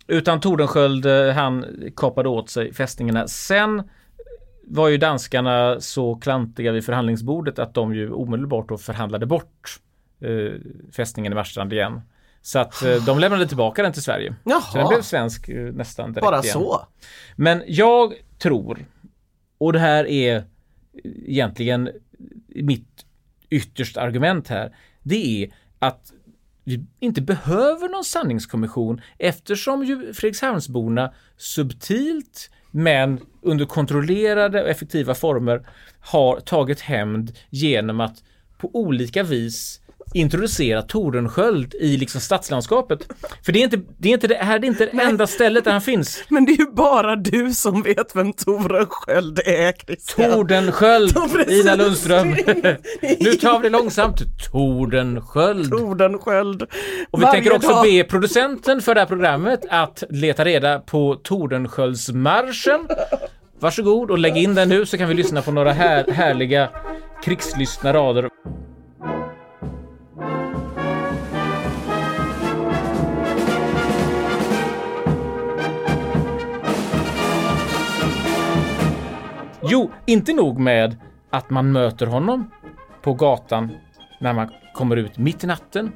utan 0.06 0.40
Tordenskjöld, 0.40 1.06
eh, 1.06 1.34
han 1.34 1.64
kapade 1.96 2.28
åt 2.28 2.50
sig 2.50 2.74
fästningarna. 2.74 3.28
Sen 3.28 3.82
var 4.68 4.88
ju 4.88 4.96
danskarna 4.96 5.80
så 5.80 6.14
klantiga 6.14 6.72
vid 6.72 6.84
förhandlingsbordet 6.84 7.58
att 7.58 7.74
de 7.74 7.94
ju 7.94 8.10
omedelbart 8.10 8.68
då 8.68 8.78
förhandlade 8.78 9.26
bort 9.26 9.80
eh, 10.20 10.52
fästningen 10.92 11.32
i 11.32 11.34
Marstrand 11.34 11.72
igen. 11.72 12.00
Så 12.42 12.58
att 12.58 12.82
eh, 12.82 13.04
de 13.04 13.18
lämnade 13.18 13.46
tillbaka 13.46 13.82
den 13.82 13.92
till 13.92 14.02
Sverige. 14.02 14.34
Jaha. 14.44 14.60
Så 14.60 14.78
den 14.78 14.88
blev 14.88 15.02
svensk 15.02 15.48
eh, 15.48 15.72
nästan 15.72 16.12
direkt 16.12 16.24
Bara 16.26 16.40
igen. 16.40 16.52
så? 16.52 16.86
Men 17.36 17.62
jag 17.66 18.14
tror, 18.38 18.86
och 19.58 19.72
det 19.72 19.78
här 19.78 20.06
är 20.06 20.44
egentligen 21.26 21.90
mitt 22.48 23.05
yttersta 23.50 24.00
argument 24.00 24.48
här, 24.48 24.76
det 25.02 25.42
är 25.44 25.50
att 25.78 26.12
vi 26.64 26.84
inte 27.00 27.22
behöver 27.22 27.88
någon 27.88 28.04
sanningskommission 28.04 29.00
eftersom 29.18 29.84
ju 29.84 30.14
Fredrikshamnsborna 30.14 31.14
subtilt 31.36 32.50
men 32.70 33.20
under 33.42 33.64
kontrollerade 33.64 34.62
och 34.62 34.68
effektiva 34.68 35.14
former 35.14 35.66
har 36.00 36.40
tagit 36.40 36.80
hämnd 36.80 37.32
genom 37.50 38.00
att 38.00 38.22
på 38.58 38.70
olika 38.72 39.22
vis 39.22 39.80
introducera 40.16 40.82
Tordenskjöld 40.82 41.74
i 41.74 41.96
liksom 41.96 42.20
stadslandskapet. 42.20 43.08
För 43.44 43.52
det 43.52 43.58
är 43.58 43.64
inte 43.64 43.80
det, 43.98 44.08
är 44.08 44.12
inte 44.12 44.26
det 44.28 44.34
här 44.34 44.56
är 44.58 44.64
inte 44.64 44.86
det 44.92 45.02
enda 45.02 45.26
stället 45.26 45.64
där 45.64 45.72
han 45.72 45.80
finns. 45.92 46.24
Men 46.28 46.44
det 46.44 46.52
är 46.52 46.58
ju 46.58 46.70
bara 46.72 47.16
du 47.16 47.54
som 47.54 47.82
vet 47.82 48.16
vem 48.16 48.32
Torensköld 48.32 49.38
är 49.38 49.72
Christian. 49.72 50.30
Tordenskjöld. 50.30 51.16
Ina 51.48 51.74
Lundström. 51.74 52.28
nu 53.20 53.32
tar 53.32 53.58
vi 53.60 53.62
det 53.62 53.70
långsamt. 53.78 54.18
Tordenskjöld. 54.52 55.70
Tordenskjöld. 55.70 56.62
Och 57.10 57.20
vi 57.20 57.24
Varje 57.24 57.32
tänker 57.34 57.56
också 57.56 57.68
dag. 57.68 57.84
be 57.84 58.04
producenten 58.04 58.80
för 58.80 58.94
det 58.94 59.00
här 59.00 59.06
programmet 59.06 59.60
att 59.70 60.02
leta 60.10 60.44
reda 60.44 60.78
på 60.78 61.14
Tordenskjöldsmarschen. 61.22 62.88
Varsågod 63.60 64.10
och 64.10 64.18
lägg 64.18 64.36
in 64.36 64.54
den 64.54 64.68
nu 64.68 64.86
så 64.86 64.98
kan 64.98 65.08
vi 65.08 65.14
lyssna 65.14 65.42
på 65.42 65.52
några 65.52 65.72
här, 65.72 66.04
härliga 66.12 66.68
krigslystna 67.24 67.92
rader. 67.92 68.28
Jo, 79.68 79.90
inte 80.06 80.32
nog 80.32 80.58
med 80.58 80.96
att 81.30 81.50
man 81.50 81.72
möter 81.72 82.06
honom 82.06 82.50
på 83.02 83.14
gatan 83.14 83.70
när 84.18 84.32
man 84.32 84.48
kommer 84.74 84.96
ut 84.96 85.18
mitt 85.18 85.44
i 85.44 85.46
natten 85.46 85.92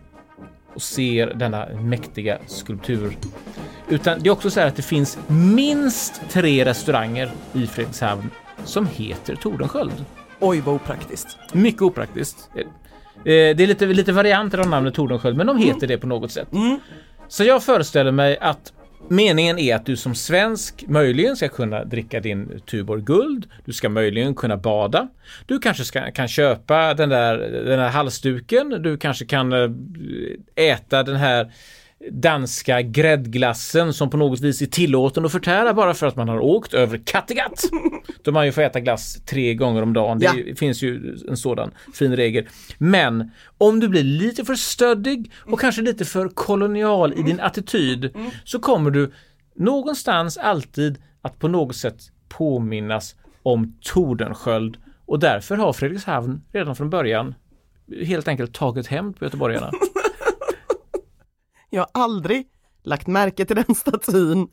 och 0.74 0.82
ser 0.82 1.26
denna 1.34 1.66
mäktiga 1.80 2.38
skulptur. 2.46 3.16
Utan 3.88 4.20
det 4.20 4.28
är 4.28 4.32
också 4.32 4.50
så 4.50 4.60
här 4.60 4.66
att 4.66 4.76
det 4.76 4.82
finns 4.82 5.18
minst 5.28 6.22
tre 6.28 6.64
restauranger 6.64 7.30
i 7.52 7.66
Fredrikshamn 7.66 8.30
som 8.64 8.86
heter 8.86 9.34
Tordenskjöld. 9.36 10.04
Oj 10.40 10.60
vad 10.60 10.74
opraktiskt. 10.74 11.38
Mycket 11.52 11.82
opraktiskt. 11.82 12.50
Eh, 12.54 12.64
Det 13.24 13.30
är 13.62 13.66
lite, 13.66 13.86
lite 13.86 14.12
varianter 14.12 14.58
av 14.58 14.68
namnet 14.68 14.94
Tordenskjöld, 14.94 15.36
men 15.36 15.46
de 15.46 15.56
heter 15.58 15.86
det 15.86 15.98
på 15.98 16.06
något 16.06 16.32
sätt. 16.32 16.48
Så 17.28 17.44
jag 17.44 17.62
föreställer 17.62 18.10
mig 18.12 18.38
att 18.38 18.72
meningen 19.08 19.58
är 19.58 19.76
att 19.76 19.86
du 19.86 19.96
som 19.96 20.14
svensk 20.14 20.84
möjligen 20.88 21.36
ska 21.36 21.48
kunna 21.48 21.84
dricka 21.84 22.20
din 22.20 22.60
Tuborg 22.66 23.02
Guld. 23.02 23.46
Du 23.64 23.72
ska 23.72 23.88
möjligen 23.88 24.34
kunna 24.34 24.56
bada. 24.56 25.08
Du 25.46 25.58
kanske 25.58 25.84
ska, 25.84 26.10
kan 26.10 26.28
köpa 26.28 26.94
den 26.94 27.08
där, 27.08 27.38
den 27.38 27.78
där 27.78 27.88
halsduken. 27.88 28.68
Du 28.82 28.96
kanske 28.96 29.24
kan 29.24 29.52
eh, 29.52 29.70
äta 30.54 31.02
den 31.02 31.16
här 31.16 31.52
danska 32.10 32.82
gräddglassen 32.82 33.92
som 33.92 34.10
på 34.10 34.16
något 34.16 34.40
vis 34.40 34.62
är 34.62 34.66
tillåten 34.66 35.24
att 35.24 35.32
förtära 35.32 35.74
bara 35.74 35.94
för 35.94 36.06
att 36.06 36.16
man 36.16 36.28
har 36.28 36.38
åkt 36.40 36.74
över 36.74 36.98
Kattegatt. 36.98 37.64
Då 38.22 38.32
man 38.32 38.46
ju 38.46 38.52
får 38.52 38.62
äta 38.62 38.80
glass 38.80 39.22
tre 39.26 39.54
gånger 39.54 39.82
om 39.82 39.92
dagen. 39.92 40.18
Det 40.18 40.24
Ja. 40.24 40.54
finns 40.56 40.82
ju 40.82 41.16
en 41.28 41.36
sådan 41.36 41.70
fin 41.94 42.16
regel. 42.16 42.48
Men 42.78 43.30
om 43.58 43.80
du 43.80 43.88
blir 43.88 44.02
lite 44.02 44.44
för 44.44 44.54
stöddig 44.54 45.32
och 45.38 45.60
kanske 45.60 45.82
lite 45.82 46.04
för 46.04 46.28
kolonial 46.28 47.12
i 47.18 47.22
din 47.22 47.40
attityd 47.40 48.10
så 48.44 48.58
kommer 48.58 48.90
du 48.90 49.12
någonstans 49.56 50.36
alltid 50.38 50.98
att 51.22 51.38
på 51.38 51.48
något 51.48 51.76
sätt 51.76 52.00
påminnas 52.28 53.14
om 53.42 53.74
Tordenskjöld 53.82 54.76
och 55.06 55.18
därför 55.18 55.56
har 55.56 55.72
Fredrikshavn 55.72 56.42
redan 56.52 56.76
från 56.76 56.90
början 56.90 57.34
helt 58.06 58.28
enkelt 58.28 58.52
tagit 58.54 58.86
hämnd 58.86 59.18
på 59.18 59.24
göteborgarna. 59.24 59.70
Jag 61.70 61.86
har 61.92 62.02
aldrig 62.02 62.46
lagt 62.82 63.06
märke 63.06 63.44
till 63.44 63.56
den 63.56 63.74
statyn. 63.74 64.48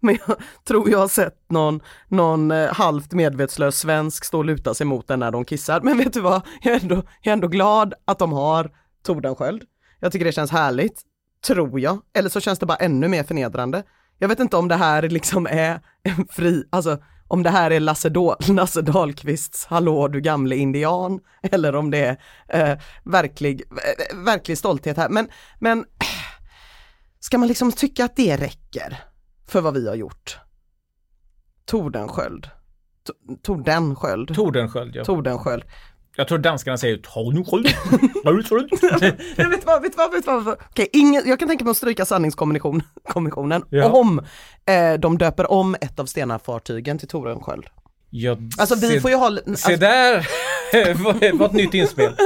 Men 0.00 0.18
jag 0.26 0.36
tror 0.64 0.90
jag 0.90 0.98
har 0.98 1.08
sett 1.08 1.50
någon, 1.50 1.80
någon 2.08 2.50
eh, 2.50 2.74
halvt 2.74 3.12
medvetslös 3.12 3.78
svensk 3.78 4.24
stå 4.24 4.38
och 4.38 4.44
luta 4.44 4.74
sig 4.74 4.86
mot 4.86 5.08
den 5.08 5.20
när 5.20 5.30
de 5.30 5.44
kissar. 5.44 5.80
Men 5.80 5.98
vet 5.98 6.12
du 6.12 6.20
vad, 6.20 6.42
jag 6.62 6.74
är 6.74 6.80
ändå, 6.80 6.94
jag 6.94 7.30
är 7.30 7.32
ändå 7.32 7.48
glad 7.48 7.94
att 8.04 8.18
de 8.18 8.32
har 8.32 8.70
Tordenskjöld. 9.02 9.64
Jag 10.00 10.12
tycker 10.12 10.24
det 10.24 10.32
känns 10.32 10.50
härligt, 10.50 11.02
tror 11.46 11.80
jag. 11.80 12.00
Eller 12.14 12.28
så 12.28 12.40
känns 12.40 12.58
det 12.58 12.66
bara 12.66 12.76
ännu 12.76 13.08
mer 13.08 13.24
förnedrande. 13.24 13.82
Jag 14.18 14.28
vet 14.28 14.40
inte 14.40 14.56
om 14.56 14.68
det 14.68 14.74
här 14.74 15.02
liksom 15.02 15.46
är 15.46 15.80
en 16.02 16.26
fri, 16.30 16.64
alltså 16.70 16.98
om 17.28 17.42
det 17.42 17.50
här 17.50 17.70
är 17.70 17.80
Lasse, 17.80 18.08
Dahl, 18.08 18.36
Lasse 18.48 18.82
Dahlqvists 18.82 19.66
Hallå 19.66 20.08
du 20.08 20.20
gamle 20.20 20.56
indian 20.56 21.20
eller 21.42 21.74
om 21.74 21.90
det 21.90 21.98
är 22.48 22.70
eh, 22.72 22.78
verklig, 23.04 23.62
eh, 23.70 24.16
verklig 24.16 24.58
stolthet 24.58 24.96
här. 24.96 25.08
Men, 25.08 25.28
men 25.58 25.84
Ska 27.20 27.38
man 27.38 27.48
liksom 27.48 27.72
tycka 27.72 28.04
att 28.04 28.16
det 28.16 28.36
räcker 28.36 28.96
för 29.48 29.60
vad 29.60 29.74
vi 29.74 29.88
har 29.88 29.94
gjort? 29.94 30.38
Tordenskjöld. 31.64 32.46
To- 33.08 33.36
Tordensköld. 33.42 34.34
Tordenskjöld, 34.34 34.96
ja. 34.96 35.04
Tordensköld. 35.04 35.64
Jag 36.16 36.28
tror 36.28 36.38
danskarna 36.38 36.78
säger. 36.78 36.98
Nej, 39.36 39.46
vet 39.48 39.66
vad, 39.66 39.82
vet 39.82 39.96
vad, 39.96 40.12
vet 40.12 40.26
vad? 40.26 40.48
Okej, 40.70 40.88
ingen, 40.92 41.22
jag 41.26 41.38
kan 41.38 41.48
tänka 41.48 41.64
mig 41.64 41.70
att 41.70 41.76
stryka 41.76 42.04
sanningskommissionen 42.04 42.82
kommissionen 43.08 43.62
Ja. 43.70 43.90
om 43.90 44.18
eh, 44.66 44.94
de 44.98 45.18
döper 45.18 45.50
om 45.50 45.76
ett 45.80 45.98
av 45.98 46.06
Stena-fartygen 46.06 46.98
till 46.98 47.08
Torensköld. 47.08 47.66
Jag 48.10 48.50
Alltså 48.58 48.74
vi 48.74 48.88
se, 48.88 49.00
får 49.00 49.10
ju 49.10 49.16
ha 49.16 49.28
li- 49.28 49.42
Se 49.44 49.50
alltså, 49.50 49.76
där! 49.76 50.28
vad, 51.04 51.38
vad 51.38 51.46
ett 51.48 51.52
nytt 51.52 51.74
inspel. 51.74 52.16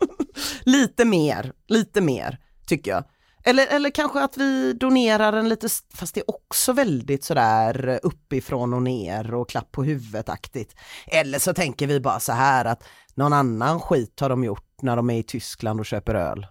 lite 0.64 1.04
mer, 1.04 1.52
lite 1.68 2.00
mer 2.00 2.38
tycker 2.66 2.90
jag. 2.90 3.04
Eller, 3.44 3.66
eller 3.66 3.90
kanske 3.90 4.24
att 4.24 4.36
vi 4.36 4.72
donerar 4.72 5.32
en 5.32 5.48
lite, 5.48 5.68
fast 5.94 6.14
det 6.14 6.20
är 6.20 6.30
också 6.30 6.72
väldigt 6.72 7.24
sådär 7.24 8.00
uppifrån 8.02 8.74
och 8.74 8.82
ner 8.82 9.34
och 9.34 9.48
klapp 9.48 9.72
på 9.72 9.84
huvudet-aktigt. 9.84 10.74
Eller 11.06 11.38
så 11.38 11.54
tänker 11.54 11.86
vi 11.86 12.00
bara 12.00 12.20
så 12.20 12.32
här 12.32 12.64
att 12.64 12.84
någon 13.14 13.32
annan 13.32 13.80
skit 13.80 14.20
har 14.20 14.28
de 14.28 14.44
gjort 14.44 14.82
när 14.82 14.96
de 14.96 15.10
är 15.10 15.18
i 15.18 15.22
Tyskland 15.22 15.80
och 15.80 15.86
köper 15.86 16.14
öl. 16.14 16.46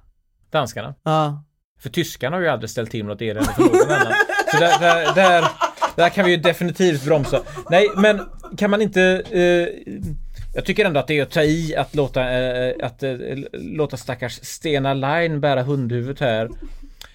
Danskarna. 0.51 0.95
Ja. 1.03 1.43
För 1.79 1.89
tyskarna 1.89 2.35
har 2.35 2.41
ju 2.41 2.47
aldrig 2.47 2.69
ställt 2.69 2.91
till 2.91 3.05
något 3.05 3.21
elände 3.21 3.53
för 3.53 3.63
någon 3.63 3.91
annan. 3.91 4.13
Så 4.51 4.57
där, 4.59 4.79
där, 4.79 5.15
där, 5.15 5.47
där 5.95 6.09
kan 6.09 6.25
vi 6.25 6.31
ju 6.31 6.37
definitivt 6.37 7.05
bromsa. 7.05 7.41
Nej, 7.69 7.87
men 7.95 8.21
kan 8.57 8.69
man 8.71 8.81
inte... 8.81 9.01
Eh, 9.31 9.93
jag 10.59 10.65
tycker 10.65 10.85
ändå 10.85 10.99
att 10.99 11.07
det 11.07 11.19
är 11.19 11.23
att 11.23 11.31
ta 11.31 11.43
i 11.43 11.75
att 11.75 11.95
låta, 11.95 12.21
eh, 12.31 12.75
att, 12.81 13.03
eh, 13.03 13.11
låta 13.51 13.97
stackars 13.97 14.39
Stena 14.43 14.93
Line 14.93 15.39
bära 15.39 15.63
hundhuvudet 15.63 16.19
här. 16.19 16.49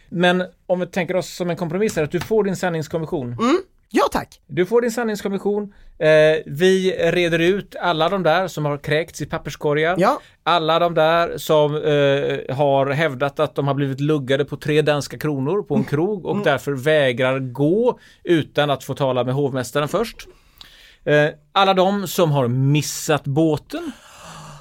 Men 0.08 0.44
om 0.66 0.80
vi 0.80 0.86
tänker 0.86 1.16
oss 1.16 1.34
som 1.34 1.50
en 1.50 1.56
kompromiss 1.56 1.96
här, 1.96 2.02
att 2.02 2.10
du 2.10 2.20
får 2.20 2.44
din 2.44 2.56
sanningskommission. 2.56 3.36
ja 3.90 4.02
tack! 4.12 4.40
Du 4.46 4.66
får 4.66 4.80
din 4.80 4.90
sanningskommission. 4.90 5.74
Eh, 5.98 6.08
vi 6.46 6.96
reder 6.98 7.38
ut 7.38 7.76
alla 7.80 8.08
de 8.08 8.22
där 8.22 8.48
som 8.48 8.64
har 8.64 8.78
kräkts 8.78 9.22
i 9.22 9.26
papperskorgar. 9.26 9.96
Ja. 9.98 10.20
Alla 10.42 10.78
de 10.78 10.94
där 10.94 11.38
som 11.38 11.74
eh, 11.74 12.56
har 12.56 12.90
hävdat 12.90 13.40
att 13.40 13.54
de 13.54 13.66
har 13.66 13.74
blivit 13.74 14.00
luggade 14.00 14.44
på 14.44 14.56
tre 14.56 14.82
danska 14.82 15.18
kronor 15.18 15.62
på 15.62 15.74
en 15.74 15.84
krog 15.84 16.26
och 16.26 16.44
därför 16.44 16.72
vägrar 16.72 17.38
gå 17.38 17.98
utan 18.24 18.70
att 18.70 18.84
få 18.84 18.94
tala 18.94 19.24
med 19.24 19.34
hovmästaren 19.34 19.88
först. 19.88 20.28
Eh, 21.04 21.28
alla 21.52 21.74
de 21.74 22.08
som 22.08 22.30
har 22.30 22.48
missat 22.48 23.24
båten. 23.24 23.92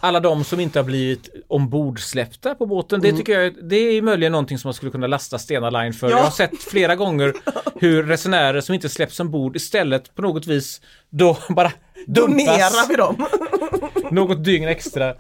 Alla 0.01 0.19
de 0.19 0.43
som 0.43 0.59
inte 0.59 0.79
har 0.79 0.83
blivit 0.83 1.29
ombordsläppta 1.47 2.55
på 2.55 2.65
båten. 2.65 3.01
Det 3.01 3.11
tycker 3.11 3.39
jag 3.39 3.69
det 3.69 3.75
är 3.75 4.01
möjligen 4.01 4.31
någonting 4.31 4.57
som 4.57 4.67
man 4.67 4.73
skulle 4.73 4.91
kunna 4.91 5.07
lasta 5.07 5.39
Stena 5.39 5.69
Line 5.69 5.93
för. 5.93 6.09
Ja. 6.09 6.17
Jag 6.17 6.23
har 6.23 6.31
sett 6.31 6.63
flera 6.63 6.95
gånger 6.95 7.33
hur 7.75 8.03
resenärer 8.03 8.61
som 8.61 8.75
inte 8.75 8.89
släpps 8.89 9.19
ombord 9.19 9.55
istället 9.55 10.15
på 10.15 10.21
något 10.21 10.47
vis 10.47 10.81
då 11.09 11.37
bara 11.49 11.71
Donerar 12.07 12.87
vi 12.87 12.95
dem? 12.95 13.27
något 14.11 14.43
dygn 14.43 14.67
extra 14.67 15.15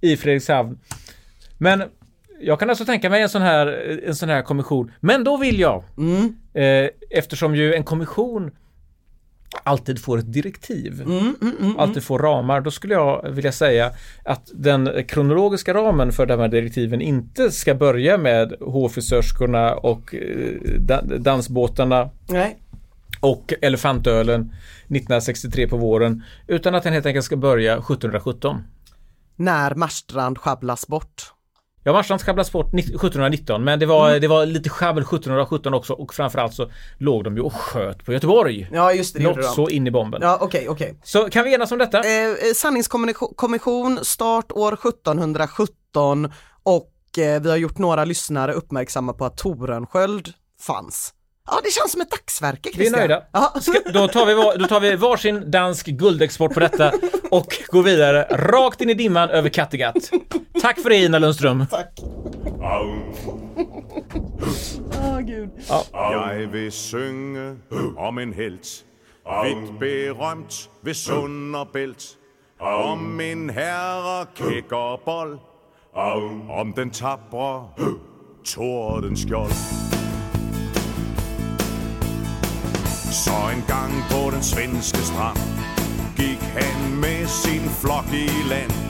i 0.00 0.16
Fredrikshavn. 0.16 0.78
Men 1.58 1.82
jag 2.40 2.58
kan 2.58 2.70
alltså 2.70 2.84
tänka 2.84 3.10
mig 3.10 3.22
en 3.22 3.28
sån 3.28 3.42
här, 3.42 3.66
en 4.06 4.14
sån 4.14 4.28
här 4.28 4.42
kommission. 4.42 4.92
Men 5.00 5.24
då 5.24 5.36
vill 5.36 5.60
jag, 5.60 5.84
eh, 6.54 6.90
eftersom 7.10 7.56
ju 7.56 7.74
en 7.74 7.84
kommission 7.84 8.50
alltid 9.62 10.02
får 10.02 10.18
ett 10.18 10.32
direktiv, 10.32 11.04
alltid 11.78 12.02
får 12.04 12.18
ramar, 12.18 12.60
då 12.60 12.70
skulle 12.70 12.94
jag 12.94 13.30
vilja 13.30 13.52
säga 13.52 13.92
att 14.24 14.50
den 14.54 15.04
kronologiska 15.08 15.74
ramen 15.74 16.12
för 16.12 16.26
de 16.26 16.40
här 16.40 16.48
direktiven 16.48 17.00
inte 17.00 17.50
ska 17.50 17.74
börja 17.74 18.18
med 18.18 18.52
hovfrisörskorna 18.60 19.74
och 19.74 20.14
eh, 20.14 20.52
da- 20.78 21.02
dansbåtarna 21.02 22.10
Nej. 22.26 22.58
och 23.20 23.52
elefantölen 23.62 24.40
1963 24.40 25.68
på 25.68 25.76
våren, 25.76 26.22
utan 26.46 26.74
att 26.74 26.82
den 26.82 26.92
helt 26.92 27.06
enkelt 27.06 27.24
ska 27.24 27.36
börja 27.36 27.72
1717. 27.72 28.62
När 29.36 29.74
Marstrand 29.74 30.38
schabblas 30.38 30.86
bort. 30.88 31.32
Ja, 31.88 31.92
Marstrand 31.92 32.22
schabblas 32.22 32.52
bort 32.52 32.72
19- 32.72 32.78
1719, 32.78 33.64
men 33.64 33.78
det 33.78 33.86
var, 33.86 34.20
det 34.20 34.28
var 34.28 34.46
lite 34.46 34.70
schabbel 34.70 35.02
1717 35.02 35.74
också 35.74 35.92
och 35.92 36.14
framförallt 36.14 36.54
så 36.54 36.70
låg 36.98 37.24
de 37.24 37.36
ju 37.36 37.42
och 37.42 37.52
sköt 37.52 38.04
på 38.04 38.12
Göteborg. 38.12 38.68
Ja 38.72 38.92
just 38.92 39.14
det, 39.14 39.22
Något 39.22 39.44
så 39.44 39.68
in 39.68 39.86
i 39.86 39.90
bomben. 39.90 40.20
Ja 40.22 40.38
okej, 40.40 40.68
okej. 40.68 40.98
Så 41.04 41.30
kan 41.30 41.44
vi 41.44 41.54
enas 41.54 41.72
om 41.72 41.78
detta? 41.78 41.98
Eh, 41.98 42.28
eh, 42.28 42.34
sanningskommission, 42.56 43.98
start 44.02 44.52
år 44.52 44.72
1717 44.72 46.32
och 46.62 47.18
eh, 47.18 47.42
vi 47.42 47.50
har 47.50 47.56
gjort 47.56 47.78
några 47.78 48.04
lyssnare 48.04 48.52
uppmärksamma 48.52 49.12
på 49.12 49.24
att 49.24 49.36
Torensköld 49.36 50.28
fanns. 50.66 51.14
Ja 51.50 51.60
det 51.64 51.70
känns 51.70 51.92
som 51.92 52.00
ett 52.00 52.10
dagsverke 52.10 52.60
Vi 52.62 52.68
är 52.70 52.74
Christian. 52.74 52.98
nöjda. 52.98 53.22
Ja. 53.32 53.54
Ska, 53.60 53.72
då, 53.92 54.08
tar 54.08 54.26
vi, 54.26 54.34
var- 54.34 54.56
då 54.58 54.66
tar 54.66 54.80
vi 54.80 54.96
varsin 54.96 55.50
dansk 55.50 55.86
guldexport 55.86 56.54
på 56.54 56.60
detta 56.60 56.92
och 57.30 57.46
går 57.68 57.82
vidare 57.82 58.22
rakt 58.30 58.80
in 58.80 58.90
i 58.90 58.94
dimman 58.94 59.30
över 59.30 59.48
Kattegatt. 59.48 60.10
Tack 60.62 60.80
för 60.80 60.88
det 60.90 60.96
Ina 60.96 61.18
Lundström. 61.18 61.64
Åh, 64.92 65.20
gud. 65.20 65.50
Jeg 65.92 66.48
vil 66.52 66.72
synge 66.72 67.56
om 67.96 68.18
en 68.18 68.32
helt 68.32 68.84
ved 70.82 70.94
sund 70.94 71.56
og 71.56 71.68
bælt 71.72 72.16
Om 72.60 73.20
en 73.20 73.50
herre 73.50 74.26
kækkerbold 74.36 75.38
Om 76.50 76.72
den 76.76 76.90
tabre 76.90 77.68
Tordenskjold 78.44 79.97
Så 83.24 83.30
en 83.54 83.64
gang 83.68 83.92
på 84.10 84.30
den 84.30 84.42
svenske 84.42 84.98
strand. 84.98 85.38
Gik 86.16 86.42
han 86.58 87.00
med 87.00 87.26
sin 87.28 87.70
flok 87.80 88.12
i 88.12 88.28
land. 88.48 88.88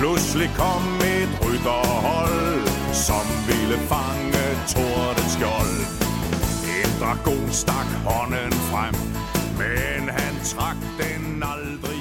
Pludselig 0.00 0.50
kom 0.56 0.84
et 1.04 1.32
rytterhold 1.44 2.68
Som 2.92 3.26
ville 3.48 3.78
fange 3.88 4.44
Tordenskjold 4.72 5.78
En 6.76 6.92
dragon 7.00 7.52
stak 7.52 7.90
hånden 8.04 8.52
frem 8.52 8.94
Men 9.58 10.08
han 10.08 10.34
trak 10.44 10.80
den 10.98 11.42
aldrig 11.42 11.99